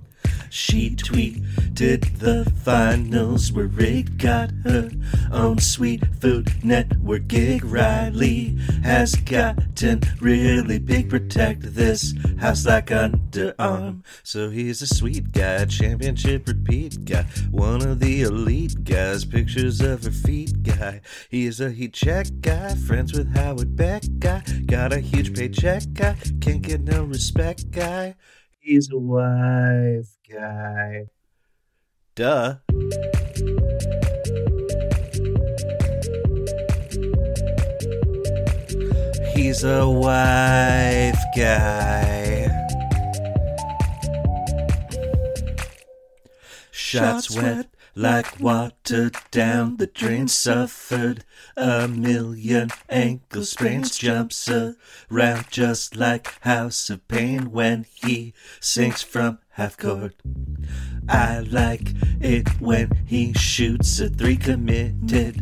[0.50, 4.18] She tweeted the finals were rigged.
[4.18, 4.90] Got her
[5.32, 7.64] own sweet food network gig.
[7.64, 11.10] Riley has gotten really big.
[11.10, 14.02] Protect this house like Under Armour.
[14.24, 17.26] So he's a sweet guy, championship repeat guy.
[17.52, 21.02] One of the elite guys, pictures of her feet guy.
[21.30, 24.44] He's a heat check guy, friends with Howard Beck guy.
[24.66, 28.16] Got a huge paycheck guy, can't get no respect guy.
[28.60, 31.08] He's a wife guy.
[32.16, 32.58] Duh.
[39.34, 42.50] He's a wife guy.
[46.72, 50.28] Shots wet like water down the drain.
[50.28, 51.24] Suffered
[51.56, 53.98] a million ankle sprains.
[53.98, 60.14] Jumps around just like House of Pain when he sinks from half court.
[61.10, 65.42] I like it when he shoots a three committed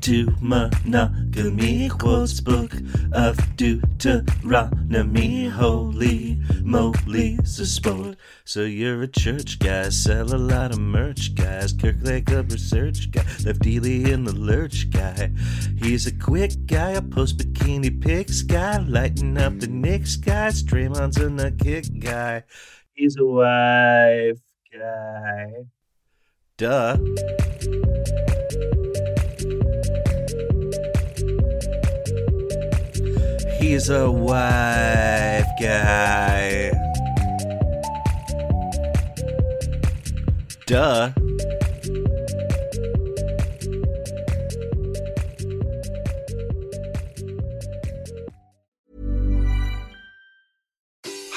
[0.00, 1.88] to monogamy.
[1.88, 2.72] Quotes book
[3.12, 5.48] of Deuteronomy.
[5.48, 8.16] Holy moly's a sport.
[8.44, 11.72] So you're a church guy, sell a lot of merch, guys.
[11.72, 15.30] Kirk like a research guy, left Ely in the lurch guy.
[15.76, 20.64] He's a quick guy, a post bikini pics guy, lighting up the Knicks guys.
[20.64, 22.42] Draymond's a nut kick guy.
[22.98, 24.40] He's a wife
[24.72, 25.52] guy.
[26.56, 26.96] Duh.
[33.60, 36.72] He's a wife guy.
[40.66, 41.12] Duh.